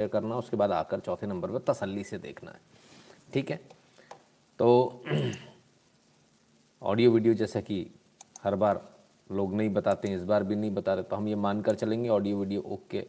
[0.00, 2.60] करना, उसके बाद आकर चौथे नंबर पर तसल्ली से देखना है।
[3.32, 3.60] ठीक है?
[4.58, 5.02] तो
[6.82, 7.86] ऑडियो वीडियो जैसा कि
[8.42, 8.80] हर बार
[9.30, 12.08] लोग नहीं बताते हैं, इस बार भी नहीं बता रहे तो हम ये मानकर चलेंगे,
[12.08, 13.06] ऑडियो वीडियो ओके।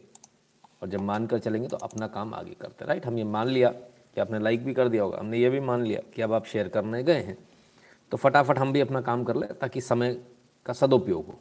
[0.82, 3.06] और जब मानकर चलेंगे तो अपना काम आगे करते हैं। राइट?
[3.06, 5.82] हम ये मान लिया कि आपने लाइक भी कर दिया होगा, हमने ये भी मान
[5.82, 7.36] लिया कि अब आप शेयर करने गए हैं
[8.12, 10.14] तो फटाफट हम भी अपना काम कर ले ताकि समय
[10.66, 11.38] का सदुपयोग हो।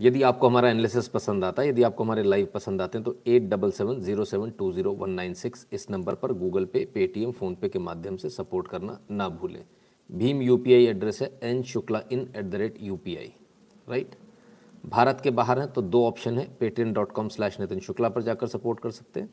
[0.00, 3.16] यदि आपको हमारा एनालिसिस पसंद आता है, यदि आपको हमारे लाइव पसंद आते हैं तो
[3.26, 6.84] eight double seven zero seven two zero one nine six इस नंबर पर गूगल पे
[6.94, 9.64] पेटीएम फ़ोनपे के माध्यम से सपोर्ट करना ना भूलें।
[10.10, 12.98] भीम यूपीआई एड्रेस है N Shukla in at the rate U
[13.88, 14.14] right
[14.84, 18.22] Bharat के बाहर हैं तो दो ऑप्शन है Paytm dot com slash Nitin Shukla पर
[18.22, 19.28] जाकर सपोर्ट कर सकते हैं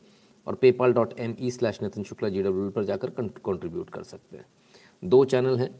[0.46, 4.36] और PayPal dot M E slash Nitin Shukla G W पर जाकर कंट्रीब्यूट कर सकते
[4.36, 4.46] हैं।
[5.02, 5.70] दो चैनल हैं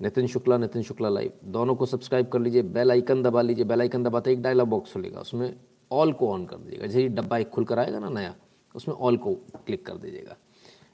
[0.00, 3.80] नितिन शुक्ला नितिन शुक्ला लाइव दोनों को सब्सक्राइब कर लीजिए बेल आइकन दबा लीजिए। बेल
[3.80, 5.52] आइकन दबाते एक डायलॉग बॉक्स खुलेगा। उसमें
[5.90, 8.34] ऑल को ऑन कर दीजिएगा। जैसे डब्बा एक खुल कर आएगा ना नया,
[8.74, 9.34] उसमें ऑल को
[9.66, 10.36] क्लिक कर दीजिएगा।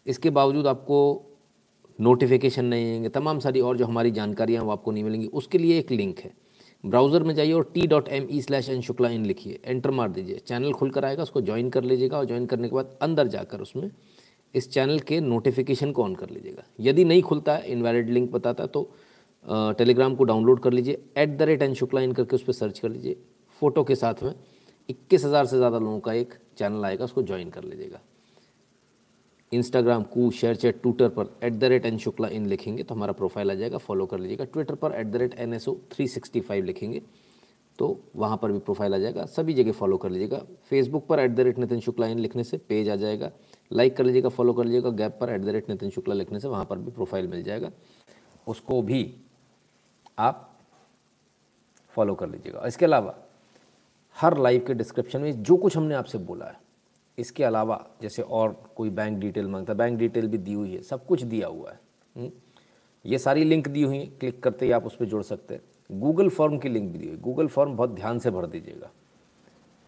[0.07, 0.98] इसके बावजूद आपको
[1.98, 5.79] नोटिफिकेशन नहीं आएँगे। तमाम सारी और जो हमारी जानकारियाँ वो आपको नहीं मिलेंगी। उसके लिए
[5.79, 6.33] एक लिंक है।
[6.85, 10.11] ब्राउज़र में जाइए और T dot M E slash N Shukla in लिखिए। एंटर मार
[10.11, 13.27] दीजिए। चैनल खुल कर आएगा, उसको ज्वाइन कर लीजिएगा और ज्वाइन करने के बाद अंदर
[13.27, 13.91] जाकर उसमें
[14.57, 18.67] इस चैनल के नोटिफिकेशन को ऑन कर लीजिएगा। यदि नहीं खुलता है इनवैलिड लिंक बताता
[18.69, 18.83] तो
[19.79, 22.79] टेलीग्राम को डाउनलोड कर लीजिए। At the rate N Shukla in करके उस पर सर्च
[22.79, 23.17] कर लीजिए।
[23.55, 24.35] फ़ोटो के साथ में
[24.89, 28.01] इक्कीस हज़ार से ज़्यादा लोगों का एक चैनल आएगा, उसको ज्वाइन कर लीजिएगा।
[29.53, 33.13] इंस्टाग्राम कू शेयर चैट ट्विटर पर at the rate N Shukla in लिखेंगे तो हमारा
[33.13, 36.07] प्रोफ़ाइल आ जाएगा। फॉलो कर लीजिएगा। ट्विटर पर at the rate N S O three
[36.09, 37.03] sixty five लिखेंगे
[37.79, 41.31] तो वहाँ पर भी प्रोफ़ाइल आ जाएगा। सभी जगह फॉलो कर लीजिएगा। फेसबुक पर at
[41.31, 43.31] the rate Nitin Shukla in लिखने से पेज आ जाएगा।
[43.70, 46.48] लाइक कर लीजिएगा फॉलो कर लीजिएगा गैप पर at the rate Nitin Shukla लिखने से
[46.48, 47.70] वहाँ पर भी प्रोफ़ाइल मिल जाएगा।
[48.47, 49.14] उसको भी
[50.19, 50.50] आप
[51.95, 53.14] फॉलो कर लीजिएगा। इसके अलावा,
[54.17, 56.58] हर लाइव के डिस्क्रिप्शन में जो कुछ हमने आपसे बोला है,
[57.19, 60.83] इसके अलावा जैसे और कोई बैंक डिटेल माँगता है बैंक डिटेल भी दी हुई है,
[60.83, 62.30] सब कुछ दिया हुआ है।
[63.05, 65.62] ये सारी लिंक दी हुई है क्लिक करते ही आप उस पर जुड़ सकते हैं।
[65.91, 68.91] गूगल फॉर्म की लिंक भी दी हुई। गूगल फॉर्म बहुत ध्यान से भर दीजिएगा,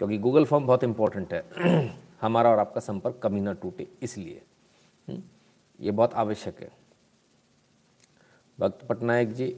[0.01, 1.43] क्योंकि गूगल फॉर्म बहुत इंपॉर्टेंट है।
[2.21, 4.43] हमारा और आपका संपर्क कभी ना टूटे, इसलिए।
[5.79, 6.71] ये बहुत आवश्यक है।
[8.59, 9.55] भक्त पटनायक जी,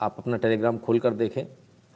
[0.00, 1.42] आप अपना टेलीग्राम खोल कर देखें।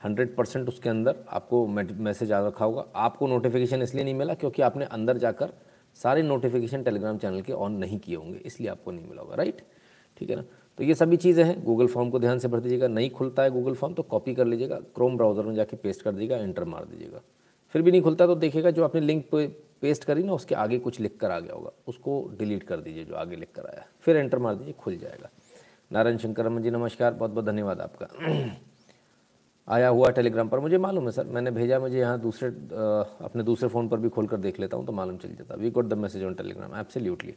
[0.01, 4.63] हंड्रेड परसेंट उसके अंदर आपको मैसेज आ रखा होगा। आपको नोटिफिकेशन इसलिए नहीं मिला क्योंकि
[4.63, 5.53] आपने अंदर जाकर
[5.97, 9.63] सारे नोटिफिकेशन टेलीग्राम चैनल के ऑन नहीं किए होंगे, इसलिए आपको नहीं मिला होगा, राइट?
[10.17, 10.45] ठीक है ना?
[10.79, 13.51] तो ये सभी चीज़ें हैं। गूगल फॉर्म को ध्यान से भर दीजिएगा। नहीं खुलता है
[13.51, 16.85] गूगल फॉर्म तो कॉपी कर लीजिएगा। क्रोम ब्राउज़र में जाके पेस्ट कर दीजिएगा, एंटर मार
[16.85, 17.21] दीजिएगा।
[17.75, 19.25] फिर भी नहीं खुलता तो देखिएगा जो आपने लिंक
[19.85, 23.05] पेस्ट करी ना, उसके आगे कुछ लिख कर आ गया होगा। उसको डिलीट कर दीजिए
[23.05, 25.31] जो आगे लिख कर आया। फिर एंटर मार दीजिए, खुल जाएगा।
[25.91, 28.09] नारायण शंकर जी, नमस्कार। बहुत बहुत धन्यवाद आपका।
[29.69, 32.49] आया हुआ टेलीग्राम पर। मुझे मालूम है सर, मैंने भेजा, मुझे यहाँ दूसरे
[33.25, 35.71] अपने दूसरे फ़ोन पर भी खोल कर देख लेता हूँ तो मालूम चल जाता। We
[35.71, 37.35] got the message on Telegram app absolutely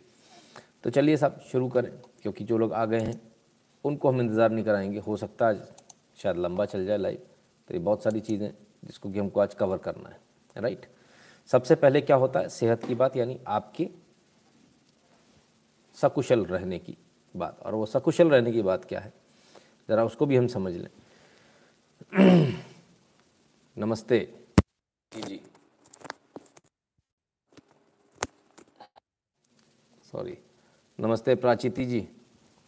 [0.84, 1.92] तो चलिए साहब, शुरू करें,
[2.22, 3.22] क्योंकि जो लोग आ गए हैं,
[3.86, 5.68] उनको हम इंतज़ार नहीं कराएँगे। हो सकता है
[6.18, 7.18] शायद लंबा चल जाए लाइव
[7.70, 8.52] तो ये बहुत सारी चीज़ें
[8.84, 10.86] जिसको कि हमको आज कवर करना है राइट
[11.48, 12.50] सबसे पहले क्या होता है?
[12.50, 13.90] सेहत की बात यानी आपके
[15.96, 16.98] सकुशल रहने की
[17.36, 19.14] बात। और वो सकुशल रहने की बात क्या है?
[19.90, 20.90] ज़रा उसको भी हम समझ लें।
[23.78, 24.20] नमस्ते।
[25.12, 25.42] जी
[30.04, 30.38] सॉरी।
[31.00, 32.08] नमस्ते प्राचीति जी।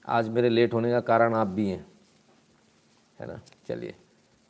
[0.07, 1.85] आज मेरे लेट होने का कारण आप भी हैं।
[3.19, 3.41] है ना?
[3.67, 3.95] चलिए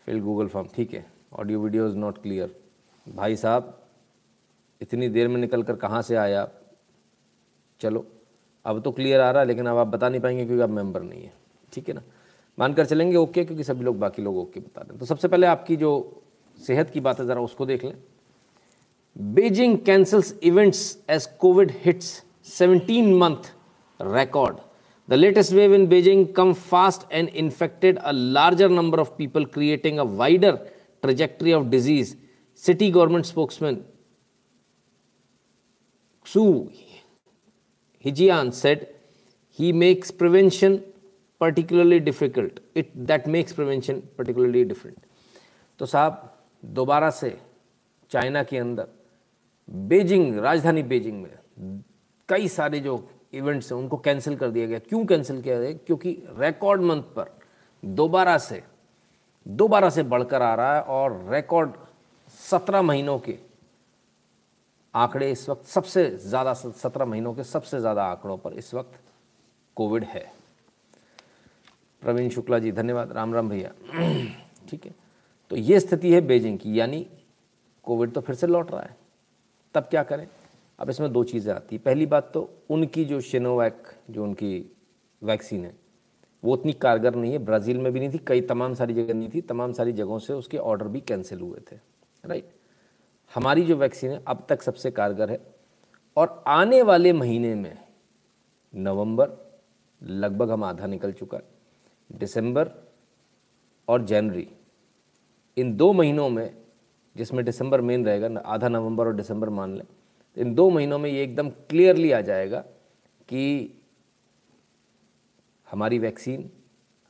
[0.05, 2.55] फिल गूगल फॉर्म। ठीक है audio video is not clear.
[3.07, 3.88] भाई साहब
[4.81, 6.47] इतनी देर में निकल कर कहाँ से आया?
[7.81, 8.05] चलो
[8.65, 11.01] अब तो क्लियर आ रहा है लेकिन अब आप बता नहीं पाएँगे क्योंकि आप मेंबर
[11.01, 11.33] नहीं है।
[11.73, 12.01] ठीक है ना?
[12.59, 15.75] मानकर चलेंगे ओके क्योंकि सभी लोग बाकी लोग ओके बता दें। तो सबसे पहले आपकी
[15.75, 16.21] जो
[16.57, 17.95] सेहत की बात है ज़रा उसको देख लें।
[19.17, 22.23] Beijing cancels events as COVID hits
[22.59, 23.53] 17 month
[24.01, 24.57] record
[25.09, 29.97] The latest wave in Beijing come fast and infected a larger number of people, creating
[29.97, 30.51] a wider
[31.01, 32.11] trajectory of disease.
[32.53, 33.79] City government spokesman
[36.25, 36.71] Xu
[38.05, 38.87] Hijian said,
[39.49, 40.83] he makes prevention
[41.39, 42.59] particularly difficult.
[42.75, 44.97] It, that makes prevention particularly different.
[45.79, 46.33] तो साहब,
[46.63, 47.37] दोबारा से
[48.11, 48.87] China के अंदर,
[49.67, 51.83] Beijing, राजधानी Beijing में
[52.29, 52.95] कई सारे जो
[53.33, 57.31] इवेंट्स हैं, उनको कैंसिल कर दिया गया क्यों कैंसिल किया गया क्योंकि रिकॉर्ड मंथ पर
[57.83, 58.61] दोबारा से
[59.45, 61.71] दोबारा से बढ़कर आ रहा है और रिकॉर्ड
[62.49, 63.37] सत्रह महीनों के
[64.93, 68.99] आंकड़े इस वक्त सबसे ज़्यादा सत्रह महीनों के सबसे ज़्यादा आंकड़ों पर इस वक्त
[69.75, 70.31] कोविड है।
[72.01, 73.71] प्रवीण शुक्ला जी, धन्यवाद। राम राम भैया।
[74.69, 74.95] ठीक है।
[75.51, 77.05] तो ये स्थिति है बेजिंग की, यानी
[77.83, 78.95] कोविड तो फिर से लौट रहा है।
[79.75, 80.27] तब क्या करें?
[80.79, 84.71] अब इसमें दो चीज़ें आती हैं। पहली बात तो उनकी जो शिनोवैक जो उनकी
[85.21, 85.75] वैक्सीन है,
[86.43, 89.29] वो उतनी कारगर नहीं है। ब्राज़ील में भी नहीं थी, कई तमाम सारी जगह नहीं
[89.29, 91.75] थी, तमाम सारी जगहों से उसके ऑर्डर भी कैंसिल हुए थे।
[92.25, 92.51] राइट
[93.35, 95.39] हमारी जो वैक्सीन है अब तक सबसे कारगर है।
[96.17, 97.77] और आने वाले महीने में,
[98.73, 99.29] नवंबर,
[100.01, 101.43] लगभग हम आधा निकल चुका है।
[102.09, 102.71] दिसंबर
[103.87, 104.47] और जनवरी,
[105.57, 106.55] इन दो महीनों में,
[107.15, 109.85] जिसमें दिसंबर मेन रहेगा आधा नवंबर और दिसंबर मान लें,
[110.37, 112.59] इन दो महीनों में ये एकदम क्लियरली आ जाएगा
[113.29, 113.73] कि
[115.67, 116.49] हमारी वैक्सीन,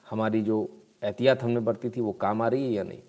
[0.10, 0.68] हमारी जो
[1.04, 3.02] एहतियात हमने बरती थी वो काम आ रही है या नहीं।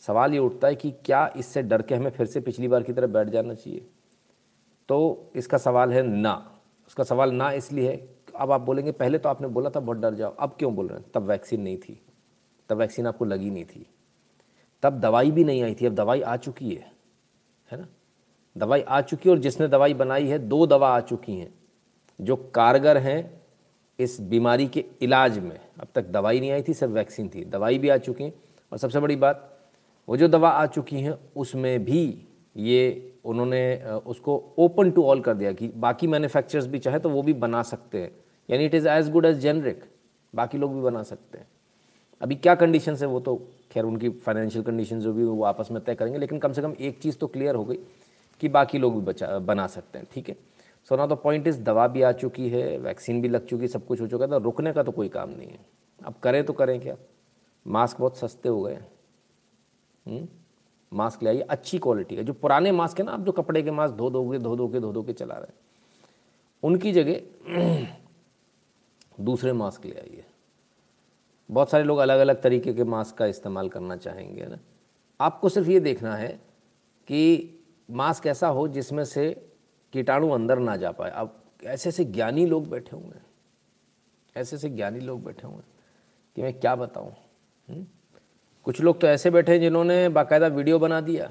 [0.00, 2.92] सवाल ये उठता है कि क्या इससे डर के हमें फिर से पिछली बार की
[2.92, 3.86] तरह बैठ जाना चाहिए?
[4.88, 9.28] तो इसका सवाल है ना। उसका सवाल ना इसलिए है अब आप बोलेंगे, पहले तो
[9.28, 11.06] आपने बोला था बहुत डर जाओ, अब क्यों बोल रहे हैं?
[11.14, 12.00] तब वैक्सीन नहीं थी।
[12.68, 13.86] तब वैक्सीन आपको लगी नहीं थी।
[14.82, 16.92] तब दवाई भी नहीं आई थी। अब दवाई आ चुकी है
[17.72, 17.88] है ना?
[18.56, 21.54] दवाई आ चुकी है और जिसने दवाई बनाई है, दो दवा आ चुकी हैं,
[22.20, 23.42] जो कारगर हैं
[23.98, 27.78] इस बीमारी के इलाज में। अब तक दवाई नहीं आई थी, सिर्फ़ वैक्सीन थी। दवाई
[27.78, 28.32] भी आ चुकी हैं।
[28.72, 29.55] और सबसे बड़ी बात
[30.08, 32.02] वो जो दवा आ चुकी हैं, उसमें भी
[32.56, 33.76] ये उन्होंने
[34.06, 37.62] उसको ओपन टू ऑल कर दिया कि बाकी मैन्युफैक्चरर्स भी चाहे तो वो भी बना
[37.64, 38.10] सकते हैं।
[38.48, 39.84] यानी it is as good as generic
[40.34, 41.46] बाकी लोग भी बना सकते हैं।
[42.20, 43.36] अभी क्या कंडीशन है वो तो
[43.72, 46.74] खैर उनकी फाइनेंशियल कंडीशन जो भी वो आपस में तय करेंगे, लेकिन कम से कम
[46.80, 47.78] एक चीज़ तो क्लियर हो गई
[48.40, 50.36] कि बाकी लोग भी बचा, बना सकते हैं, ठीक है?
[50.88, 53.86] सो ना तो पॉइंट इज़ दवा भी आ चुकी है वैक्सीन भी लग चुकी, सब
[53.86, 55.58] कुछ हो चुका है तो रुकने का तो कोई काम नहीं है।
[56.00, 56.96] अब करें तो करें क्या?
[57.66, 58.86] मास्क बहुत सस्ते हो गए हैं।
[60.92, 63.70] मास्क ले आइए, अच्छी क्वालिटी का जो पुराने मास्क है ना, आप जो कपड़े के
[63.70, 65.54] मास्क धो दोगे, धो धो के धो धो के चला रहे हैं।
[66.62, 67.20] उनकी जगह
[69.20, 70.24] दूसरे मास्क ले आइए।
[71.50, 74.58] बहुत सारे लोग अलग अलग तरीके के मास्क का इस्तेमाल करना चाहेंगे ना?
[75.20, 76.28] आपको सिर्फ़ ये देखना है
[77.06, 77.52] कि
[77.90, 79.48] मास्क ऐसा हो जिसमें से
[79.92, 83.26] कीटाणु अंदर ना जा पाए। अब ऐसे ऐसे ज्ञानी लोग बैठे हुए हैं।
[84.36, 85.64] ऐसे ऐसे ज्ञानी लोग बैठे हुए हैं
[86.36, 87.12] कि मैं क्या बताऊँ?
[87.68, 87.86] हम्म?
[88.66, 91.30] कुछ लोग तो ऐसे बैठे हैं जिन्होंने बाकायदा वीडियो बना दिया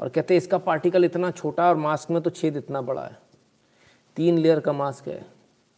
[0.00, 3.18] और कहते हैं, इसका पार्टिकल इतना छोटा और मास्क में तो छेद इतना बड़ा है।
[4.16, 5.24] तीन लेयर का मास्क है,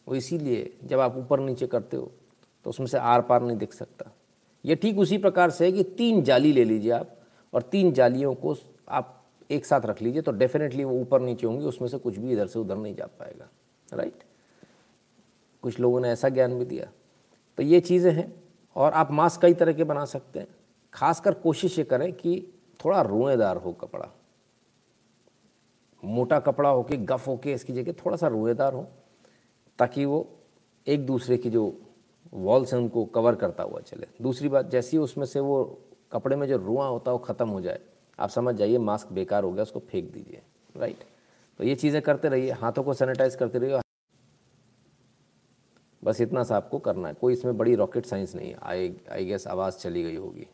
[0.07, 2.11] वो इसीलिए जब आप ऊपर नीचे करते हो
[2.65, 4.11] तो उसमें से आर पार नहीं दिख सकता।
[4.65, 7.15] ये ठीक उसी प्रकार से है कि तीन जाली ले लीजिए आप
[7.53, 8.55] और तीन जालियों को
[8.89, 9.11] आप
[9.49, 12.47] एक साथ रख लीजिए तो डेफिनेटली वो ऊपर नीचे होंगी, उसमें से कुछ भी इधर
[12.47, 13.49] से उधर नहीं जा पाएगा।
[13.89, 14.23] राइट
[15.63, 16.91] कुछ लोगों ने ऐसा ज्ञान भी दिया।
[17.57, 18.31] तो ये चीज़ें हैं
[18.75, 20.47] और आप मास्क कई तरह के बना सकते हैं।
[20.95, 22.41] खासकर कोशिश ये करें कि
[22.79, 24.09] थोड़ा रुएदार हो कपड़ा।
[26.03, 28.87] मोटा कपड़ा हो के, गफ हो के इसकी जगह थोड़ा सा रुएदार हो,
[29.79, 30.27] ताकि वो
[30.87, 31.73] एक दूसरे की जो
[32.33, 35.63] वॉल्स हैं उनको कवर करता हुआ चले। दूसरी बात, जैसी उसमें से वो
[36.11, 37.79] कपड़े में जो रुआ होता है, वो ख़त्म हो जाए।
[38.19, 40.41] आप समझ जाइए मास्क बेकार हो गया, उसको फेंक दीजिए
[40.75, 41.03] राइट
[41.59, 43.79] तो ये चीज़ें करते रहिए, हाथों को सैनिटाइज करते रहिए।
[46.03, 49.25] बस इतना सा आपको करना है। कोई इसमें बड़ी रॉकेट साइंस नहीं है। आई आई
[49.25, 50.47] गेस आवाज़ चली गई होगी।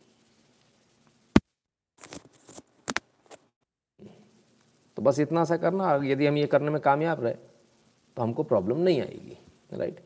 [4.96, 7.34] तो बस इतना सा करना, यदि हम ये करने में कामयाब रहे
[8.16, 9.36] तो हमको प्रॉब्लम नहीं आएगी
[9.72, 10.00] राइट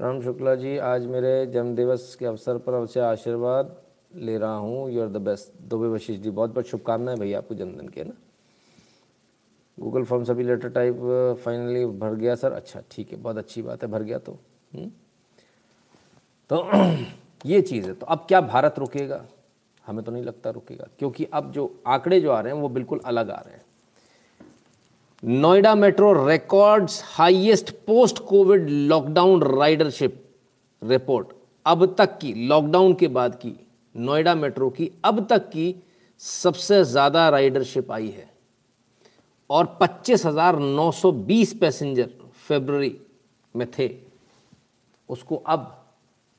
[0.00, 3.76] प्रणाम शुक्ला जी, आज मेरे जन्मदिवस के अवसर पर अवश्य आशीर्वाद
[4.14, 7.54] ले रहा हूँ। You are the best Dubey Vashish ji, बहुत बहुत शुभकामनाएँ भैया आपको
[7.54, 8.12] जन्मदिन के ना?
[9.78, 13.82] गूगल फॉर्म सभी लेटर टाइप फाइनली भर गया सर अच्छा ठीक है, बहुत अच्छी बात
[13.82, 14.38] है, भर गया तो?
[14.74, 14.90] हम्म?
[16.50, 16.68] तो
[17.46, 19.24] ये चीज़ है। तो अब क्या भारत रुकेगा?
[19.84, 23.00] हमें तो नहीं लगता रुकेगा, क्योंकि अब जो आंकड़े जो आ रहे हैं, वो बिल्कुल
[23.04, 23.64] अलग आ रहे हैं।
[25.22, 30.14] Noida metro records highest post COVID lockdown ridership
[30.82, 31.26] report.
[31.66, 33.52] अब तक की लॉकडाउन के बाद की
[33.94, 35.74] नोएडा मेट्रो की अब तक की
[36.20, 38.28] सबसे ज़्यादा राइडरशिप आई है
[39.50, 42.10] और 25,920 पैसेंजर
[42.48, 42.96] फेबररी
[43.54, 43.90] में थे।
[45.08, 45.72] उसको अब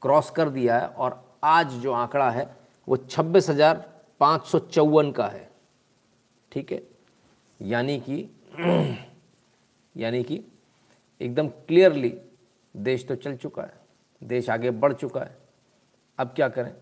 [0.02, 2.50] क्रॉस कर दिया है और आज जो आंकड़ा है
[2.88, 3.86] वो छब्बीस हज़ार
[4.22, 5.50] सौ चौवन का है।
[6.52, 6.82] ठीक है?
[7.60, 8.26] यानी कि
[9.98, 10.44] यानी कि
[11.22, 12.18] एकदम क्लियरली
[12.78, 13.74] देश तो चल चुका है,
[14.24, 15.38] देश आगे बढ़ चुका है।
[16.20, 16.76] अब क्या करें?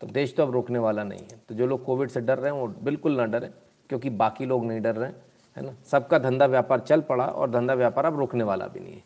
[0.00, 2.52] तो देश तो अब रोकने वाला नहीं है। तो जो लोग कोविड से डर रहे
[2.52, 3.50] हैं, वो बिल्कुल ना डरें,
[3.88, 5.16] क्योंकि बाकी लोग नहीं डर रहे, हैं
[5.56, 5.74] है ना?
[5.86, 9.04] सबका धंधा व्यापार चल पड़ा और धंधा व्यापार अब रोकने वाला भी नहीं है।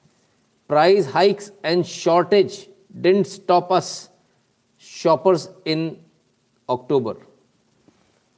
[0.69, 4.11] Price hikes and shortage didn't stop us
[4.81, 6.05] shoppers in
[6.71, 7.15] October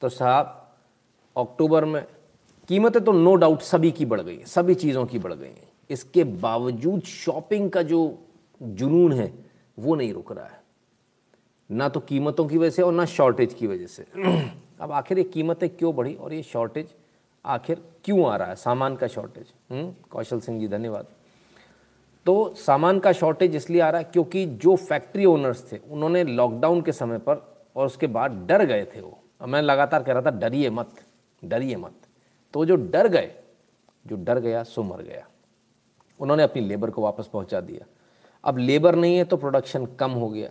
[0.00, 0.76] तो साहब
[1.36, 2.06] अक्टूबर में
[2.68, 6.24] कीमतें तो नो डाउट सभी की बढ़ गई सभी चीज़ों की बढ़ गई हैं। इसके
[6.24, 8.00] बावजूद शॉपिंग का जो
[8.60, 9.32] जुनून है
[9.78, 10.60] वो नहीं रुक रहा है।
[11.70, 14.06] ना तो कीमतों की वजह से और ना शॉर्टेज की वजह से।
[14.80, 16.88] अब आखिर ये कीमतें क्यों बढ़ी और ये शॉर्टेज
[17.44, 18.54] आखिर क्यों आ रहा है?
[18.54, 21.06] सामान का शॉर्टेज हम्म, कौशल सिंह जी धन्यवाद।
[22.26, 26.82] तो सामान का शॉर्टेज इसलिए आ रहा है क्योंकि जो फैक्ट्री ओनर्स थे उन्होंने लॉकडाउन
[26.82, 27.42] के समय पर
[27.76, 30.94] और उसके बाद डर गए थे वो। मैं लगातार कह रहा था डरिए मत
[31.42, 31.92] डरिए मत।
[32.52, 33.34] तो जो डर गए,
[34.06, 35.28] जो डर गया, सो मर गया।
[36.20, 37.86] उन्होंने अपनी लेबर को वापस पहुँचा दिया।
[38.44, 40.50] अब लेबर नहीं है तो प्रोडक्शन कम हो गया।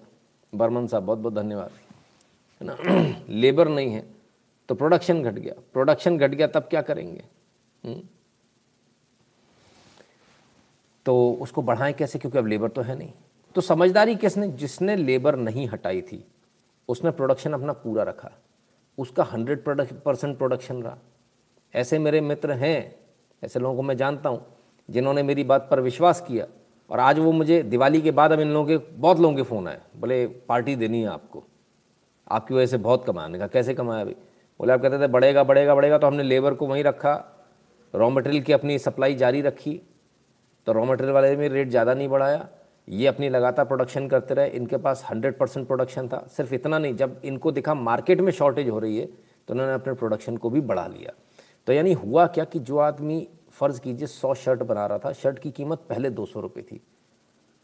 [0.56, 1.72] बर्मन साहब बहुत बहुत धन्यवाद।
[2.62, 2.78] है ना?
[3.30, 4.18] लेबर नहीं है
[4.70, 7.26] तो प्रोडक्शन घट गया। प्रोडक्शन घट गया, तब क्या करेंगे?
[7.86, 8.02] हम्म?
[11.06, 12.20] तो उसको बढ़ाएँ कैसे?
[12.20, 13.14] क्योंकि अब लेबर तो है नहीं।
[13.56, 16.28] तो समझदारी किसने, जिसने लेबर नहीं हटाई थी,
[16.90, 18.32] उसने प्रोडक्शन अपना पूरा रखा।
[18.98, 19.64] उसका हंड्रेड
[19.94, 20.98] परसेंट प्रोडक्शन रहा।
[21.74, 22.96] ऐसे मेरे मित्र हैं,
[23.44, 24.46] ऐसे लोगों को मैं जानता हूँ,
[24.90, 26.46] जिन्होंने मेरी बात पर विश्वास किया।
[26.90, 29.68] और आज वो मुझे दिवाली के बाद अब इन लोगों के, बहुत लोगों के फ़ोन
[29.68, 31.44] आए, बोले, पार्टी देनी है आपको।
[32.28, 34.16] आपकी वजह से बहुत कमाने का कैसे कमाया अभी
[34.60, 37.14] बोले, आप कहते थे, बढ़ेगा बढ़ेगा बढ़ेगा तो हमने लेबर को वहीं रखा,
[37.94, 39.82] रॉ मटेरियल की अपनी सप्लाई जारी रखी
[40.68, 42.48] तो रॉ मटेरियल वाले में रेट ज़्यादा नहीं बढ़ाया,
[42.88, 46.96] ये अपनी लगातार प्रोडक्शन करते रहे, इनके पास हंड्रेड परसेंट प्रोडक्शन था, सिर्फ़ इतना नहीं,
[46.96, 50.62] जब इनको दिखा मार्केट में शॉर्टेज हो रही है तो उन्होंने अपने प्रोडक्शन को भी
[50.62, 51.14] बढ़ा लिया।
[51.68, 55.40] तो यानी हुआ क्या कि जो आदमी, फ़र्ज़ कीजिए, सौ शर्ट बना रहा था, शर्ट
[55.40, 56.82] की कीमत पहले दो सौ रुपये थी।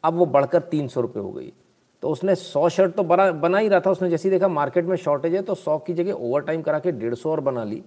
[0.03, 1.51] अब वो बढ़कर तीन सौ रुपये हो गई।
[2.03, 4.85] तो उसने सौ शर्ट तो बना बना ही रहा था, उसने जैसे ही देखा मार्केट
[4.85, 7.63] में शॉर्टेज है तो सौ की जगह ओवर टाइम करा के डेढ़ सौ और बना
[7.63, 7.83] ली।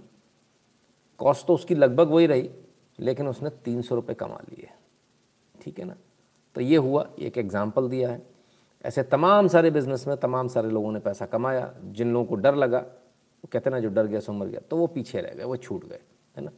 [1.21, 2.51] कॉस्ट तो उसकी लगभग वही रही,
[2.99, 4.69] लेकिन उसने तीन सौ रुपये कमा लिए।
[5.55, 5.95] ठीक है ना?
[6.57, 8.23] तो ये हुआ, एक एग्ज़ाम्पल दिया है।
[8.85, 12.55] ऐसे तमाम सारे बिज़नेस में तमाम सारे लोगों ने पैसा कमाया, जिन लोगों को डर
[12.55, 12.85] लगा
[13.37, 15.57] वो कहते ना, जो डर गया सो मर गया। तो वो पीछे रह गए, वो
[15.57, 16.01] छूट गए,
[16.37, 16.51] है ना?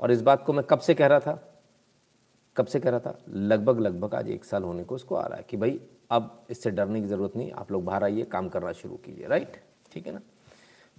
[0.00, 1.52] और इस बात को मैं कब से कह रहा था?
[2.56, 3.18] कब से कह रहा था?
[3.28, 6.70] लगभग लगभग आज एक साल होने को उसको आ रहा है कि भाई, अब इससे
[6.70, 9.56] डरने की ज़रूरत नहीं, आप लोग बाहर आइए, काम करना शुरू कीजिए, राइट?
[9.92, 10.20] ठीक है ना?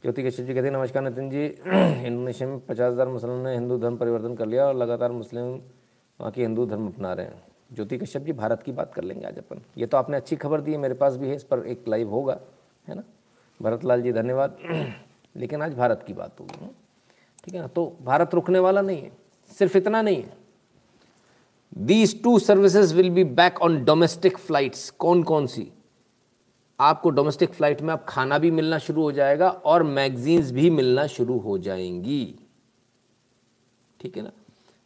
[0.02, 1.46] ज्योति कश्यप जी कहते हैं, नमस्कार नितिन जी।
[2.08, 5.44] इंडोनेशिया में पचास हज़ार मुसलमान ने हिंदू धर्म परिवर्तन कर लिया और लगातार मुस्लिम
[6.20, 9.26] वहाँ के हिंदू धर्म अपना रहे हैं। ज्योति कश्यप जी, भारत की बात कर लेंगे
[9.26, 11.60] आज अपन। ये तो आपने अच्छी खबर दी है, मेरे पास भी है, इस पर
[11.60, 12.40] एक लाइव होगा,
[12.88, 13.04] है ना?
[13.62, 14.58] भरत लाल जी, धन्यवाद।
[15.36, 16.68] लेकिन आज भारत की बात होगी।
[17.46, 17.68] ठीक है ना?
[17.68, 19.12] तो भारत रुकने वाला नहीं है,
[19.52, 20.34] सिर्फ़ इतना नहीं है।
[21.78, 25.72] These two services will be back on domestic flights कौन कौन सी?
[26.80, 31.08] आपको डोमेस्टिक फ़्लाइट में आप खाना भी मिलना शुरू हो जाएगा और मैगजीन्स भी मिलना
[31.08, 32.36] शुरू हो जाएँगी।
[34.00, 34.32] ठीक है ना?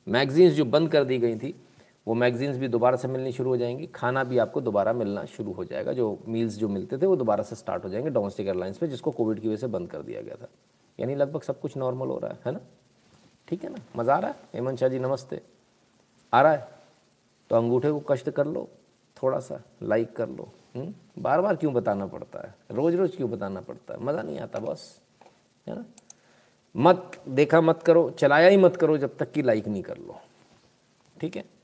[0.07, 1.53] मैगजीन्स जो बंद कर दी गई थी
[2.07, 5.51] वो मैगजीन्स भी दोबारा से मिलनी शुरू हो जाएँगी, खाना भी आपको दोबारा मिलना शुरू
[5.51, 8.77] हो जाएगा। जो मील्स जो मिलते थे, वो दोबारा से स्टार्ट हो जाएँगे डोमेस्टिक एयरलाइंस
[8.77, 10.47] पे, जिसको कोविड की वजह से बंद कर दिया गया था।
[10.99, 12.59] यानी लगभग सब कुछ नॉर्मल हो रहा है है ना?
[13.47, 13.79] ठीक है ना?
[13.95, 14.37] मज़ा आ रहा है?
[14.53, 15.41] हेमंत शाह जी, नमस्ते।
[16.33, 16.67] आ रहा है?
[17.49, 18.69] तो अंगूठे को कष्ट कर लो,
[19.23, 20.83] थोड़ा सा लाइक कर लो। हुँ?
[20.83, 21.23] हम्म?
[21.23, 22.55] बार बार क्यों बताना पड़ता है?
[22.71, 24.03] रोज़ रोज़ क्यों बताना पड़ता है?
[24.03, 25.01] मज़ा नहीं आता बस,
[25.67, 25.85] है ना?
[26.77, 30.15] मत, देखा मत करो, चलाया ही मत करो जब तक कि लाइक नहीं कर लो।
[31.21, 31.54] ठीक है?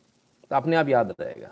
[0.51, 1.51] तो अपने आप याद रहेगा।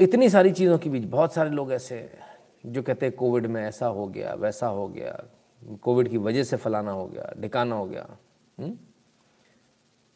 [0.00, 2.18] इतनी सारी चीज़ों के बीच बहुत सारे लोग ऐसे
[2.66, 5.24] जो कहते हैं, कोविड में ऐसा हो गया, वैसा हो गया,
[5.82, 8.06] कोविड की वजह से फलाना हो गया, ढिकाना हो गया।
[8.58, 8.66] हुँ?
[8.66, 8.78] हम्म?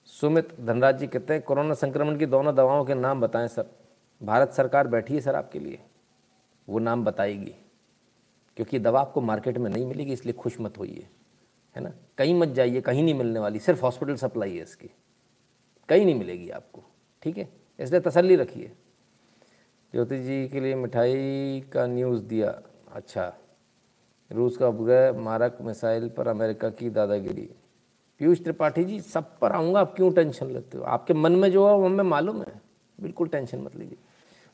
[0.06, 3.66] सुमित धनराज जी कहते हैं, कोरोना संक्रमण की दोनों दवाओं के नाम बताएँ सर।
[4.22, 5.78] भारत सरकार बैठी है सर आपके लिए।
[6.68, 7.54] वो नाम बताएगी।
[8.56, 11.08] क्योंकि दवा आपको मार्केट में नहीं मिलेगी, इसलिए खुश मत होइए।
[11.76, 11.92] है ना?
[12.18, 14.90] कहीं मत जाइए, कहीं नहीं मिलने वाली, सिर्फ़ हॉस्पिटल सप्लाई है इसकी।
[15.88, 16.82] कहीं नहीं मिलेगी आपको,
[17.22, 17.48] ठीक है?
[17.80, 18.72] इसलिए तसल्ली रखिए।
[19.92, 22.62] ज्योति जी के लिए मिठाई का न्यूज़ दिया।
[22.92, 23.36] अच्छा
[24.32, 27.50] रूस का उपग्रह मारक मिसाइल पर अमेरिका की दादागिरी।
[28.18, 30.84] पीयूष त्रिपाठी जी, सब पर आऊँगा, आप क्यों टेंशन लेते हो?
[30.84, 32.62] आपके मन में जो है, वो हमें मालूम है।
[33.00, 33.98] बिल्कुल टेंशन मत लीजिए।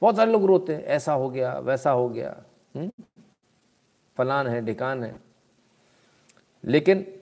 [0.03, 2.43] बहुत सारे लोग रोते हैं, ऐसा हो गया, वैसा हो गया?
[2.77, 2.91] हम्म?
[4.17, 5.21] फलान है, ढिकान है।
[6.65, 7.18] लेकिन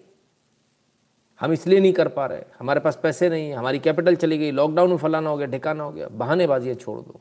[1.41, 4.91] हम इसलिए नहीं कर पा रहे। हमारे पास पैसे नहीं हमारी कैपिटल चली गई लॉकडाउन
[4.91, 7.21] में फलाना हो गया, ठिकाना हो गया बहानेबाजियाँ छोड़ दो।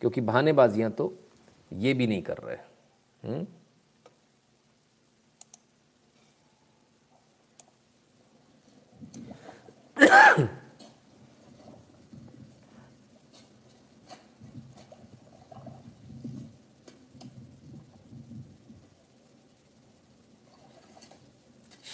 [0.00, 1.12] क्योंकि बहानेबाजियाँ तो
[1.72, 2.56] ये भी नहीं कर रहे।
[3.22, 3.46] हुँ?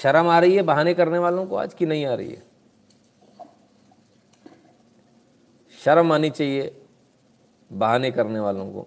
[0.04, 2.42] शर्म आ रही है बहाने करने वालों को आज की नहीं आ रही है।
[5.78, 6.86] शर्म आनी चाहिए
[7.72, 8.86] बहाने करने वालों को।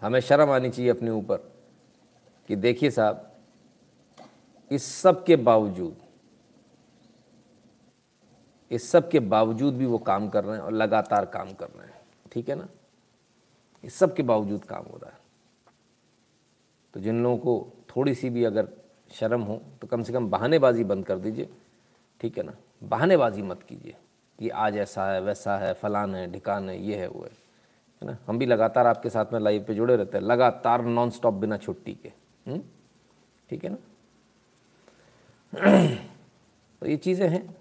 [0.00, 1.36] हमें शर्म आनी चाहिए अपने ऊपर
[2.48, 3.36] कि देखिए साहब,
[4.70, 5.96] इस सब के बावजूद,
[8.70, 11.86] इस सब के बावजूद भी वो काम कर रहे हैं और लगातार काम कर रहे
[11.86, 12.00] हैं,
[12.32, 12.68] ठीक है ना?
[13.84, 15.18] इस सब के बावजूद काम हो रहा है।
[16.94, 20.84] तो जिन लोगों को थोड़ी सी भी अगर शर्म हो तो कम से कम बहानेबाजी
[20.84, 21.48] बंद कर दीजिए।
[22.20, 22.52] ठीक है ना?
[22.82, 23.96] बहानेबाजी मत कीजिए
[24.38, 27.30] कि आज ऐसा है, वैसा है, फलान है, ढिकान है, ये है, वो है।
[28.02, 28.18] है ना?
[28.26, 31.56] हम भी लगातार आपके साथ में लाइव पे जुड़े रहते हैं, लगातार नॉन स्टॉप बिना
[31.56, 32.08] छुट्टी के।
[32.46, 32.62] हम्म?
[33.50, 33.76] ठीक है ना?
[36.80, 37.56] तो ये चीज़ें हैं।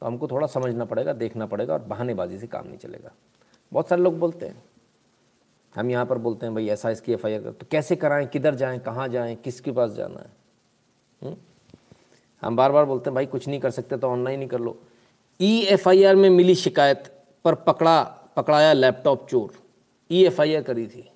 [0.00, 3.12] तो हमको थोड़ा समझना पड़ेगा, देखना पड़ेगा और बहानेबाजी से काम नहीं चलेगा।
[3.72, 4.64] बहुत सारे लोग बोलते हैं
[5.74, 8.78] हम यहाँ पर बोलते हैं भाई ऐसा इसकी एफ़ आई तो कैसे कराएँ किधर जाएँ
[8.80, 11.36] कहाँ जाएँ किसके पास जाना है?
[12.42, 14.76] हम बार बार बोलते हैं भाई कुछ नहीं कर सकते तो ऑनलाइन ही कर लो।
[15.40, 17.12] ई एफ़ आई आर में मिली शिकायत
[17.44, 18.02] पर पकड़ा
[18.36, 19.50] पकड़ाया लैपटॉप चोर।
[20.10, 21.08] ई एफ़ आई आर करी थी।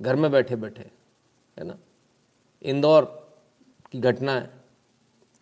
[0.00, 0.90] घर में बैठे बैठे
[1.56, 1.76] है ना?
[2.64, 3.04] इंदौर
[3.92, 4.50] की घटना है।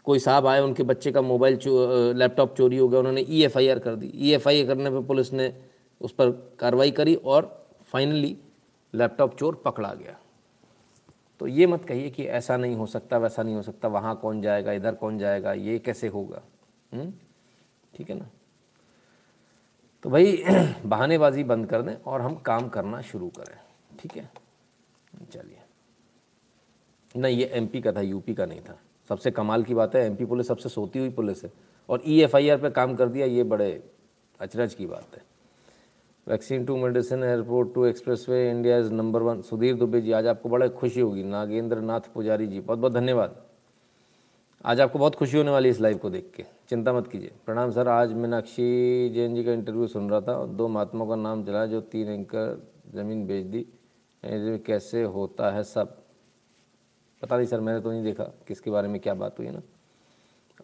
[0.06, 3.58] कोई साहब आए उनके बच्चे का मोबाइल चो, लैपटॉप चोरी हो गया उन्होंने ई एफ़
[3.58, 5.52] आई आर कर दी। ई एफ़ आई आर करने पर पुलिस ने
[6.00, 7.48] उस पर कार्रवाई करी और
[7.92, 8.36] फाइनली
[8.94, 10.18] लैपटॉप चोर पकड़ा गया।
[11.40, 14.42] तो ये मत कहिए कि ऐसा नहीं हो सकता, वैसा नहीं हो सकता, वहाँ कौन
[14.42, 16.42] जाएगा, इधर कौन जाएगा, ये कैसे होगा?
[16.92, 17.12] हम्म?
[17.94, 18.30] ठीक है ना?
[20.02, 20.44] तो भाई,
[20.86, 23.58] बहानेबाजी बंद कर दें और हम काम करना शुरू करें।
[23.98, 24.30] ठीक है?
[25.32, 25.58] चलिए।
[27.16, 28.78] नहीं, ये एमपी का था यूपी का नहीं था।
[29.08, 31.52] सबसे कमाल की बात है एमपी पुलिस सबसे सोती हुई पुलिस है।
[31.88, 33.90] और ईएफआईआर पे काम कर दिया, ये बड़े
[34.40, 35.35] अचरज की बात है।
[36.26, 39.40] Vaccine to medicine airport to expressway India is number one.
[39.40, 43.36] Sudhir Dubey ji, आज आपको बड़ा खुशी होगी। नागेंद्र नाथ पुजारी जी बहुत बहुत धन्यवाद।
[44.64, 47.70] आज आपको बहुत खुशी होने वाली इस लाइव को देख के। चिंता मत कीजिए। प्रणाम
[47.70, 51.64] सर, आज मीनाक्षी जैन जी का इंटरव्यू सुन रहा था दो महात्माओं का नाम चला
[51.66, 52.62] जो तीन एंकर
[52.94, 53.66] ज़मीन बेच दी।
[54.66, 55.96] कैसे होता है सब।
[57.22, 59.62] पता नहीं सर, मैंने तो नहीं देखा किसके बारे में क्या बात हुई है ना।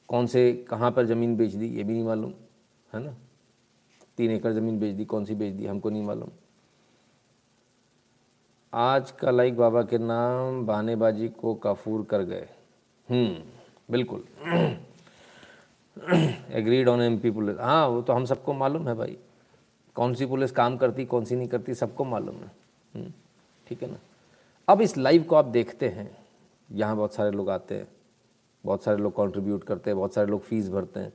[0.09, 2.33] कौन से, कहाँ पर ज़मीन बेच दी, ये भी नहीं मालूम,
[2.91, 3.17] है ना।
[4.19, 6.31] तीन एकड़ ज़मीन बेच दी कौन सी बेच दी हमको नहीं मालूम।
[8.73, 12.49] आज का लाइक बाबा के नाम बहानेबाजी को काफूर कर गए।
[13.09, 14.25] हम्म बिल्कुल।
[16.51, 19.17] Agreed on M P police हाँ वो तो हम सबको मालूम है भाई।
[19.97, 22.51] कौन सी पुलिस काम करती कौन सी नहीं करती सबको मालूम है।
[22.95, 23.13] हम्म,
[23.67, 23.99] ठीक है ना?
[24.69, 26.11] अब इस लाइव को आप देखते हैं।
[26.69, 27.89] यहाँ बहुत सारे लोग आते हैं
[28.65, 31.13] बहुत सारे लोग कंट्रीब्यूट करते हैं बहुत सारे लोग फ़ीस भरते हैं।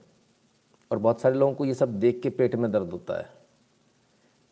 [0.91, 3.30] और बहुत सारे लोगों को ये सब देख के पेट में दर्द होता है।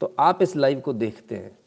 [0.01, 1.57] तो आप इस लाइव को देखते हैं।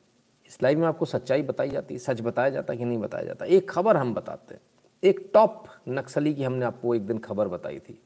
[0.48, 3.24] इस लाइव में आपको सच्चाई बताई जाती है, सच बताया जाता है कि नहीं बताया
[3.24, 4.60] जाता एक खबर हम बताते हैं।
[5.02, 8.00] एक टॉप नक्सली की हमने आपको एक दिन खबर बताई थी।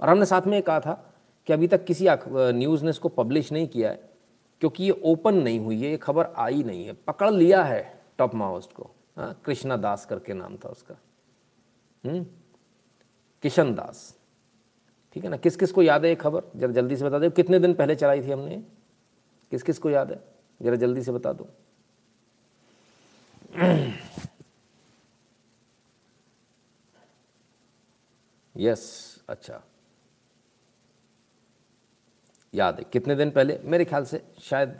[0.00, 0.92] और हमने साथ में कहा था
[1.48, 4.08] कि अभी तक किसी न्यूज़ ने इसको पब्लिश नहीं किया है,
[4.60, 8.34] क्योंकि ये ओपन नहीं हुई है, ये खबर आई नहीं है। पकड़ लिया है टॉप
[8.34, 10.94] माओस्ट को। हाँ कृष्णा दास करके नाम था उसका।
[12.04, 12.24] हम्म
[13.42, 14.16] किशन दास।
[15.16, 15.36] ठीक है ना?
[15.36, 16.42] किस किस को याद है ये खबर?
[16.56, 18.62] जरा जल्दी से बता दो। कितने दिन पहले चलाई थी हमने
[19.52, 20.20] किस किस को याद है?
[20.60, 21.48] जरा जल्दी से बता दो।
[28.54, 28.82] यस
[29.28, 29.62] अच्छा।
[32.54, 33.58] याद है, कितने दिन पहले?
[33.64, 34.76] मेरे ख्याल से शायद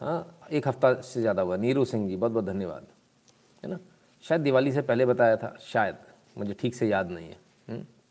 [0.00, 2.86] हाँ एक हफ़्ता से ज़्यादा हुआ। नीरू सिंह जी बहुत बहुत धन्यवाद।
[3.62, 3.78] है ना?
[4.24, 5.96] शायद दिवाली से पहले बताया था, शायद।
[6.38, 7.36] मुझे ठीक से याद नहीं है।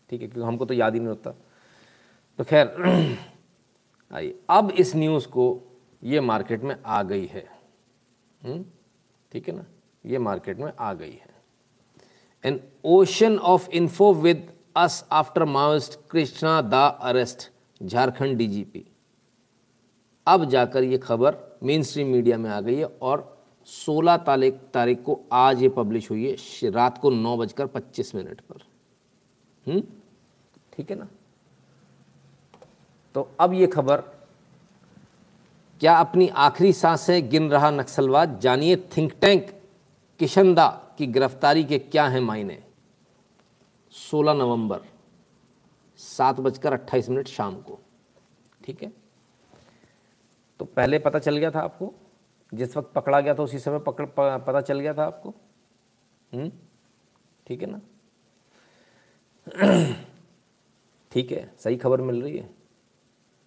[0.10, 1.32] ठीक है क्योंकि हमको तो याद ही नहीं होता।
[2.40, 2.68] तो खैर
[4.14, 5.46] आइए अब इस न्यूज़ को
[6.04, 7.48] ये मार्केट में आ गई है।
[8.42, 8.64] हम्म,
[9.32, 9.66] ठीक है ना?
[10.06, 11.36] ये मार्केट में आ गई है।
[12.44, 17.50] An ocean of info with us after Maoist Krishna the arrest
[17.82, 18.86] Jharkhand DGP
[20.28, 23.22] अब जाकर ये खबर मेन स्ट्रीम मीडिया में आ गई है और
[23.68, 28.42] 16 तारीख तारीख को आज ये पब्लिश हुई है रात को नौ बजकर पच्चीस मिनट
[28.42, 28.67] पर।
[29.68, 29.84] हम्म?
[30.74, 31.08] ठीक है ना?
[33.16, 34.02] तो अब ये खबर,
[35.80, 38.40] क्या अपनी आखिरी साँसें गिन रहा नक्सलवाद?
[38.40, 39.62] जानिए थिंक टैंक
[40.20, 42.64] किशनदा की गिरफ्तारी के क्या हैं मायने।
[43.92, 44.82] 16 नवंबर,
[45.98, 47.80] सात बजकर अट्ठाईस मिनट शाम को।
[48.66, 48.92] ठीक है?
[50.60, 51.94] तो पहले पता चल गया था आपको?
[52.54, 54.06] जिस वक्त पकड़ा गया था उसी समय पकड़
[54.38, 55.30] पता चल गया था आपको?
[56.34, 56.52] हम्म?
[57.48, 57.82] ठीक है ना?
[61.12, 62.50] ठीक है, सही खबर मिल रही है।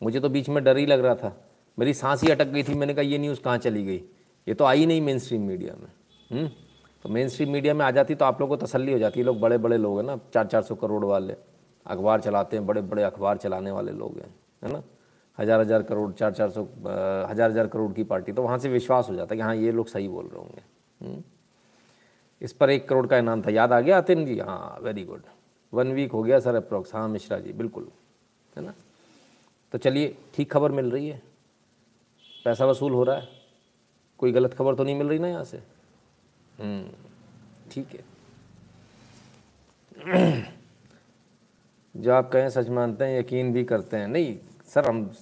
[0.02, 1.36] मुझे तो बीच में डर ही लग रहा था।
[1.78, 4.02] मेरी सांस ही अटक गई थी। मैंने कहा, ये न्यूज़ कहाँ चली गई?
[4.46, 5.88] ये तो आई नहीं मेन स्ट्रीम मीडिया में।
[6.30, 6.38] हुँ?
[6.38, 6.50] हम्म?
[7.04, 9.26] तो मेन स्ट्रीम मीडिया में आ जाती तो आप लोगों को तसल्ली हो जाती है।
[9.26, 11.36] लोग बड़े बड़े लोग हैं ना चार चार सौ करोड़ वाले
[11.86, 14.82] अखबार चलाते हैं। बड़े बड़े अखबार चलाने वाले लोग हैं, है ना?
[15.38, 19.08] हज़ार हज़ार करोड़ चार चार सौ हज़ार हज़ार करोड़ की पार्टी। तो वहाँ से विश्वास
[19.10, 20.62] हो जाता है कि हाँ ये लोग सही बोल रहे होंगे।
[21.00, 21.22] हम्म।
[22.42, 24.38] इस पर एक करोड़ का इनाम था। याद आ गया आतिन जी?
[24.38, 25.22] हाँ वेरी गुड
[25.74, 27.88] वन वीक हो गया सर अप्रोक्स हाँ मिश्रा जी, बिल्कुल।
[28.56, 28.74] है ना?
[29.72, 31.22] तो चलिए, ठीक खबर मिल रही है।
[32.44, 33.28] पैसा वसूल हो रहा है।
[34.18, 35.62] कोई गलत खबर तो नहीं मिल रही ना यहाँ से?
[36.60, 36.88] हम्म।
[37.70, 38.10] ठीक है।
[41.96, 45.14] जो आप कहें, सच मानते हैं, यकीन भी करते हैं। नहीं, सर, हम,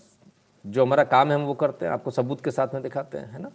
[0.67, 3.31] जो हमारा काम है, हम वो करते हैं। आपको सबूत के साथ में दिखाते हैं,
[3.31, 3.53] है ना?